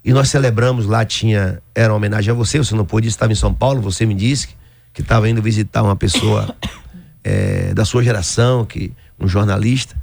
e 0.04 0.12
nós 0.12 0.28
celebramos 0.28 0.86
lá 0.86 1.04
tinha 1.04 1.62
era 1.74 1.92
uma 1.92 1.96
homenagem 1.96 2.30
a 2.30 2.34
você 2.34 2.58
você 2.58 2.74
não 2.74 2.84
pôde 2.84 3.08
estava 3.08 3.32
em 3.32 3.36
São 3.36 3.52
Paulo 3.52 3.80
você 3.80 4.06
me 4.06 4.14
disse 4.14 4.48
que- 4.92 5.02
estava 5.02 5.28
indo 5.28 5.40
visitar 5.40 5.82
uma 5.82 5.96
pessoa 5.96 6.54
eh, 7.24 7.72
da 7.74 7.84
sua 7.84 8.02
geração 8.02 8.64
que 8.64 8.92
um 9.18 9.28
jornalista 9.28 9.96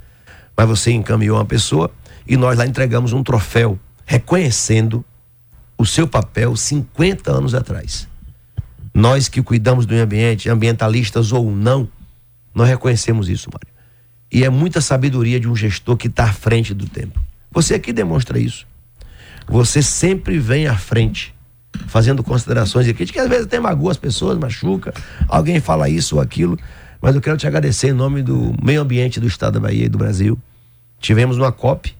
mas 0.56 0.66
você 0.66 0.90
encaminhou 0.90 1.38
uma 1.38 1.44
pessoa 1.44 1.90
e 2.26 2.36
nós 2.36 2.58
lá 2.58 2.66
entregamos 2.66 3.12
um 3.12 3.22
troféu 3.22 3.78
reconhecendo 4.04 5.04
o 5.78 5.86
seu 5.86 6.08
papel 6.08 6.56
50 6.56 7.30
anos 7.30 7.54
atrás. 7.54 8.08
Nós 8.92 9.28
que 9.28 9.40
cuidamos 9.40 9.86
do 9.86 9.90
meio 9.92 10.02
ambiente, 10.02 10.50
ambientalistas 10.50 11.30
ou 11.30 11.50
não, 11.50 11.88
nós 12.52 12.68
reconhecemos 12.68 13.28
isso, 13.28 13.48
Mário. 13.52 13.68
E 14.30 14.44
é 14.44 14.50
muita 14.50 14.80
sabedoria 14.80 15.38
de 15.38 15.48
um 15.48 15.54
gestor 15.54 15.96
que 15.96 16.08
está 16.08 16.24
à 16.24 16.32
frente 16.32 16.74
do 16.74 16.86
tempo. 16.88 17.20
Você 17.52 17.74
aqui 17.74 17.92
demonstra 17.92 18.38
isso. 18.38 18.66
Você 19.48 19.82
sempre 19.82 20.38
vem 20.38 20.66
à 20.66 20.76
frente, 20.76 21.34
fazendo 21.86 22.22
considerações 22.22 22.86
e 22.86 22.92
críticas, 22.92 23.24
às 23.24 23.28
vezes 23.28 23.46
até 23.46 23.58
magoa 23.58 23.90
as 23.90 23.96
pessoas, 23.96 24.38
machuca, 24.38 24.92
alguém 25.26 25.58
fala 25.60 25.88
isso 25.88 26.16
ou 26.16 26.20
aquilo, 26.20 26.58
mas 27.00 27.14
eu 27.14 27.20
quero 27.20 27.36
te 27.36 27.46
agradecer 27.46 27.88
em 27.88 27.92
nome 27.92 28.22
do 28.22 28.54
meio 28.62 28.82
ambiente 28.82 29.18
do 29.18 29.26
estado 29.26 29.54
da 29.54 29.60
Bahia 29.60 29.86
e 29.86 29.88
do 29.88 29.96
Brasil. 29.96 30.38
Tivemos 31.00 31.38
uma 31.38 31.50
COP 31.50 31.94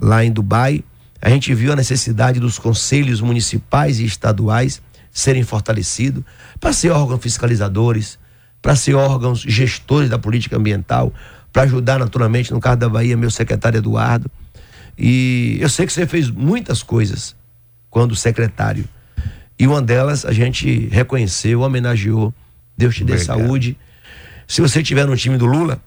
lá 0.00 0.24
em 0.24 0.32
Dubai, 0.32 0.82
a 1.20 1.28
gente 1.28 1.54
viu 1.54 1.72
a 1.72 1.76
necessidade 1.76 2.40
dos 2.40 2.58
conselhos 2.58 3.20
municipais 3.20 4.00
e 4.00 4.04
estaduais 4.04 4.80
serem 5.12 5.42
fortalecidos 5.42 6.24
para 6.58 6.72
ser 6.72 6.90
órgãos 6.90 7.20
fiscalizadores, 7.20 8.18
para 8.62 8.74
ser 8.74 8.94
órgãos 8.94 9.40
gestores 9.40 10.08
da 10.08 10.18
política 10.18 10.56
ambiental, 10.56 11.12
para 11.52 11.62
ajudar 11.62 11.98
naturalmente, 11.98 12.52
no 12.52 12.60
caso 12.60 12.78
da 12.78 12.88
Bahia, 12.88 13.16
meu 13.16 13.30
secretário 13.30 13.78
Eduardo. 13.78 14.30
E 14.98 15.56
eu 15.60 15.68
sei 15.68 15.86
que 15.86 15.92
você 15.92 16.06
fez 16.06 16.30
muitas 16.30 16.82
coisas 16.82 17.34
quando 17.90 18.14
secretário. 18.16 18.84
E 19.58 19.66
uma 19.66 19.80
delas 19.82 20.24
a 20.24 20.32
gente 20.32 20.88
reconheceu, 20.88 21.60
homenageou. 21.60 22.32
Deus 22.76 22.94
te 22.96 23.04
dê 23.04 23.14
Obrigado. 23.14 23.38
saúde. 23.38 23.78
Se 24.48 24.60
você 24.60 24.82
tiver 24.82 25.06
no 25.06 25.16
time 25.16 25.36
do 25.38 25.46
Lula, 25.46 25.80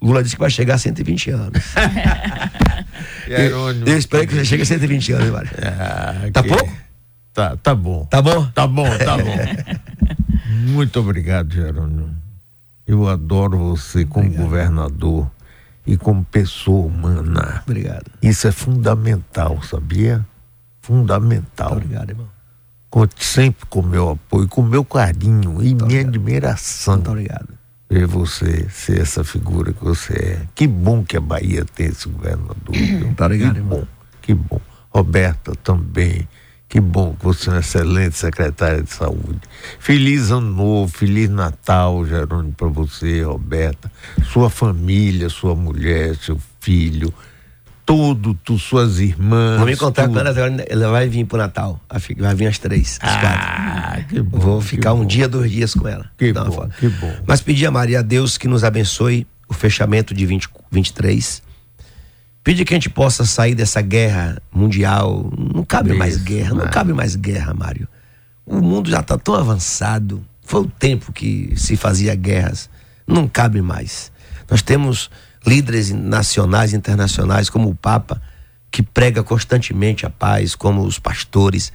Lula 0.00 0.22
disse 0.22 0.34
que 0.36 0.40
vai 0.40 0.50
chegar 0.50 0.74
a 0.74 0.78
120 0.78 1.30
anos. 1.30 1.62
Jerônimo. 3.26 3.86
Eu 3.88 3.96
espero 3.98 4.26
que 4.26 4.34
você 4.34 4.44
chegue 4.44 4.62
a 4.62 4.66
120 4.66 5.12
anos, 5.12 5.30
Mário. 5.30 5.50
Ah, 5.62 6.30
Tá 6.32 6.42
pouco? 6.42 6.72
Tá, 7.32 7.56
tá 7.56 7.74
bom. 7.74 8.04
Tá 8.06 8.20
bom? 8.20 8.46
Tá 8.52 8.66
bom, 8.66 8.98
tá 8.98 9.16
bom. 9.16 9.36
Muito 10.72 11.00
obrigado, 11.00 11.52
Jerônimo. 11.54 12.14
Eu 12.86 13.08
adoro 13.08 13.56
você 13.58 14.04
como 14.04 14.30
governador 14.30 15.30
e 15.86 15.96
como 15.96 16.24
pessoa 16.24 16.86
humana. 16.86 17.62
Obrigado. 17.66 18.10
Isso 18.22 18.46
é 18.46 18.52
fundamental, 18.52 19.62
sabia? 19.62 20.24
Fundamental. 20.80 21.72
Obrigado, 21.72 22.10
irmão. 22.10 22.28
Conte 22.90 23.24
sempre 23.24 23.66
com 23.66 23.80
o 23.80 23.86
meu 23.86 24.10
apoio, 24.10 24.46
com 24.48 24.60
o 24.60 24.64
meu 24.64 24.84
carinho 24.84 25.62
e 25.62 25.74
minha 25.74 26.02
admiração. 26.02 26.96
Muito 26.96 27.10
obrigado. 27.10 27.48
Ver 27.88 28.06
você 28.06 28.68
ser 28.68 29.00
essa 29.00 29.24
figura 29.24 29.72
que 29.72 29.82
você 29.82 30.12
é. 30.12 30.46
Que 30.54 30.66
bom 30.66 31.04
que 31.04 31.16
a 31.16 31.20
Bahia 31.20 31.64
tem 31.74 31.86
esse 31.86 32.08
governador. 32.08 32.56
Muito 32.76 33.24
obrigado, 33.24 33.52
que 33.52 33.58
irmão. 33.58 33.78
bom, 33.78 33.86
que 34.20 34.34
bom. 34.34 34.60
Roberta 34.90 35.54
também. 35.62 36.28
Que 36.72 36.80
bom 36.80 37.14
que 37.14 37.22
você 37.22 37.50
é 37.50 37.52
uma 37.52 37.60
excelente 37.60 38.16
secretária 38.16 38.82
de 38.82 38.90
saúde. 38.90 39.40
Feliz 39.78 40.30
ano 40.30 40.50
novo, 40.50 40.90
feliz 40.90 41.28
Natal, 41.28 42.06
Jerônimo, 42.06 42.54
para 42.54 42.68
você, 42.68 43.20
Roberta, 43.20 43.92
sua 44.32 44.48
família, 44.48 45.28
sua 45.28 45.54
mulher, 45.54 46.16
seu 46.16 46.40
filho, 46.60 47.12
todo, 47.84 48.32
tu, 48.32 48.58
suas 48.58 49.00
irmãs. 49.00 49.58
Vou 49.58 49.66
me 49.66 49.74
encontrar 49.74 50.04
tudo. 50.04 50.14
com 50.14 50.20
elas 50.20 50.38
agora. 50.38 50.64
Ela 50.66 50.90
vai 50.90 51.10
vir 51.10 51.26
pro 51.26 51.36
Natal. 51.36 51.78
Ela 51.90 52.00
Vai 52.28 52.34
vir 52.34 52.46
às 52.46 52.56
três, 52.56 52.98
às 53.02 53.20
quatro. 53.20 53.38
Ah, 53.38 54.04
que 54.08 54.22
bom. 54.22 54.38
Vou 54.38 54.60
ficar 54.62 54.94
um 54.94 55.04
dia, 55.04 55.28
dois 55.28 55.50
dias 55.50 55.74
com 55.74 55.86
ela. 55.86 56.10
Que 56.16 56.32
uma 56.32 56.46
bom, 56.46 56.70
que 56.80 56.88
bom. 56.88 57.14
Mas 57.26 57.42
pedir 57.42 57.66
a 57.66 57.70
Maria 57.70 57.98
a 57.98 58.02
Deus 58.02 58.38
que 58.38 58.48
nos 58.48 58.64
abençoe 58.64 59.26
o 59.46 59.52
fechamento 59.52 60.14
de 60.14 60.24
20, 60.24 60.48
23. 60.70 61.42
Pedir 62.44 62.64
que 62.64 62.74
a 62.74 62.76
gente 62.76 62.90
possa 62.90 63.24
sair 63.24 63.54
dessa 63.54 63.80
guerra 63.80 64.42
mundial. 64.52 65.30
Não 65.54 65.64
cabe 65.64 65.92
mais 65.92 66.16
guerra, 66.16 66.50
não 66.50 66.64
né? 66.64 66.70
cabe 66.70 66.92
mais 66.92 67.14
guerra, 67.14 67.54
Mário. 67.54 67.86
O 68.44 68.60
mundo 68.60 68.90
já 68.90 69.00
está 69.00 69.16
tão 69.16 69.34
avançado. 69.34 70.24
Foi 70.42 70.62
o 70.62 70.66
tempo 70.66 71.12
que 71.12 71.52
se 71.56 71.76
fazia 71.76 72.14
guerras. 72.16 72.68
Não 73.06 73.28
cabe 73.28 73.62
mais. 73.62 74.10
Nós 74.50 74.60
temos 74.60 75.08
líderes 75.46 75.90
nacionais 75.90 76.72
e 76.72 76.76
internacionais, 76.76 77.48
como 77.48 77.68
o 77.68 77.74
Papa, 77.74 78.20
que 78.70 78.82
prega 78.82 79.22
constantemente 79.22 80.04
a 80.04 80.10
paz, 80.10 80.54
como 80.56 80.82
os 80.82 80.98
pastores. 80.98 81.72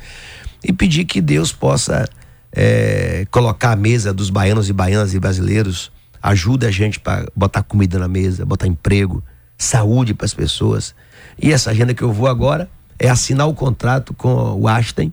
E 0.64 0.74
pedir 0.74 1.06
que 1.06 1.22
Deus 1.22 1.54
possa 1.54 2.10
eh, 2.52 3.26
colocar 3.32 3.72
a 3.72 3.76
mesa 3.76 4.14
dos 4.14 4.30
baianos 4.30 4.70
e 4.70 4.74
baianas 4.74 5.14
e 5.14 5.20
brasileiros, 5.20 5.92
ajude 6.22 6.66
a 6.66 6.72
gente 6.72 7.00
para 7.00 7.26
botar 7.36 7.64
comida 7.64 7.98
na 7.98 8.08
mesa, 8.08 8.46
botar 8.46 8.68
emprego, 8.68 9.24
saúde 9.58 10.14
para 10.14 10.26
as 10.26 10.34
pessoas. 10.34 10.94
E 11.42 11.52
essa 11.52 11.72
agenda 11.72 11.94
que 11.94 12.02
eu 12.04 12.12
vou 12.12 12.28
agora 12.28 12.70
é 13.00 13.10
assinar 13.10 13.48
o 13.48 13.54
contrato 13.54 14.14
com 14.14 14.60
o 14.60 14.68
Einstein, 14.68 15.12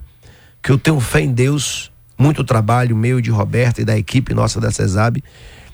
que 0.63 0.71
eu 0.71 0.79
tenho 0.79 0.99
fé 1.01 1.21
em 1.21 1.33
Deus, 1.33 1.91
muito 2.19 2.43
trabalho 2.45 2.97
meu 2.97 3.21
de 3.21 3.31
Roberto 3.31 3.81
e 3.81 3.85
da 3.85 3.97
equipe 3.97 4.33
nossa 4.35 4.61
da 4.61 4.71
CESAB, 4.71 5.23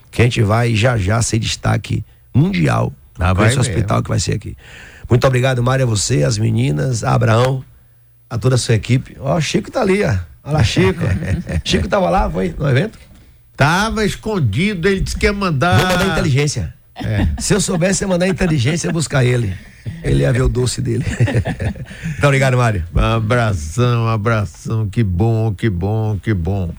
que 0.09 0.21
a 0.21 0.25
gente 0.25 0.41
vai 0.41 0.75
já 0.75 0.97
já 0.97 1.21
ser 1.21 1.39
destaque 1.39 2.03
mundial 2.33 2.91
Ah, 3.19 3.33
com 3.33 3.45
esse 3.45 3.57
mesmo. 3.57 3.61
hospital 3.61 4.03
que 4.03 4.09
vai 4.09 4.19
ser 4.19 4.33
aqui. 4.33 4.57
Muito 5.09 5.25
obrigado, 5.27 5.61
Mário, 5.63 5.85
a 5.85 5.87
você, 5.87 6.23
as 6.23 6.37
meninas, 6.37 7.03
a 7.03 7.13
Abraão, 7.13 7.63
a 8.29 8.37
toda 8.37 8.55
a 8.55 8.57
sua 8.57 8.75
equipe. 8.75 9.15
Ó, 9.19 9.35
o 9.37 9.41
Chico 9.41 9.69
tá 9.71 9.81
ali, 9.81 10.03
ó. 10.03 10.07
Olha 10.43 10.53
lá, 10.57 10.63
Chico. 10.63 11.01
Chico 11.63 11.87
tava 11.87 12.09
lá, 12.09 12.29
foi 12.29 12.53
no 12.57 12.67
evento? 12.69 12.97
Tava 13.55 14.03
escondido, 14.05 14.87
ele 14.87 15.01
disse 15.01 15.17
que 15.17 15.25
ia 15.25 15.33
mandar. 15.33 15.77
Vou 15.77 15.87
mandar 15.87 16.07
inteligência. 16.17 16.73
Se 17.39 17.53
eu 17.53 17.61
soubesse, 17.61 18.03
ia 18.03 18.07
mandar 18.07 18.27
inteligência 18.27 18.91
buscar 18.91 19.23
ele. 19.23 19.53
Ele 20.03 20.21
ia 20.21 20.31
ver 20.31 20.41
o 20.41 20.49
doce 20.49 20.81
dele. 20.81 21.05
Muito 22.03 22.25
obrigado, 22.25 22.57
Mário. 22.57 22.83
Um 22.93 22.99
abração, 22.99 24.05
um 24.05 24.07
abração, 24.07 24.87
que 24.89 25.03
bom, 25.03 25.53
que 25.53 25.69
bom, 25.69 26.17
que 26.21 26.33
bom. 26.33 26.71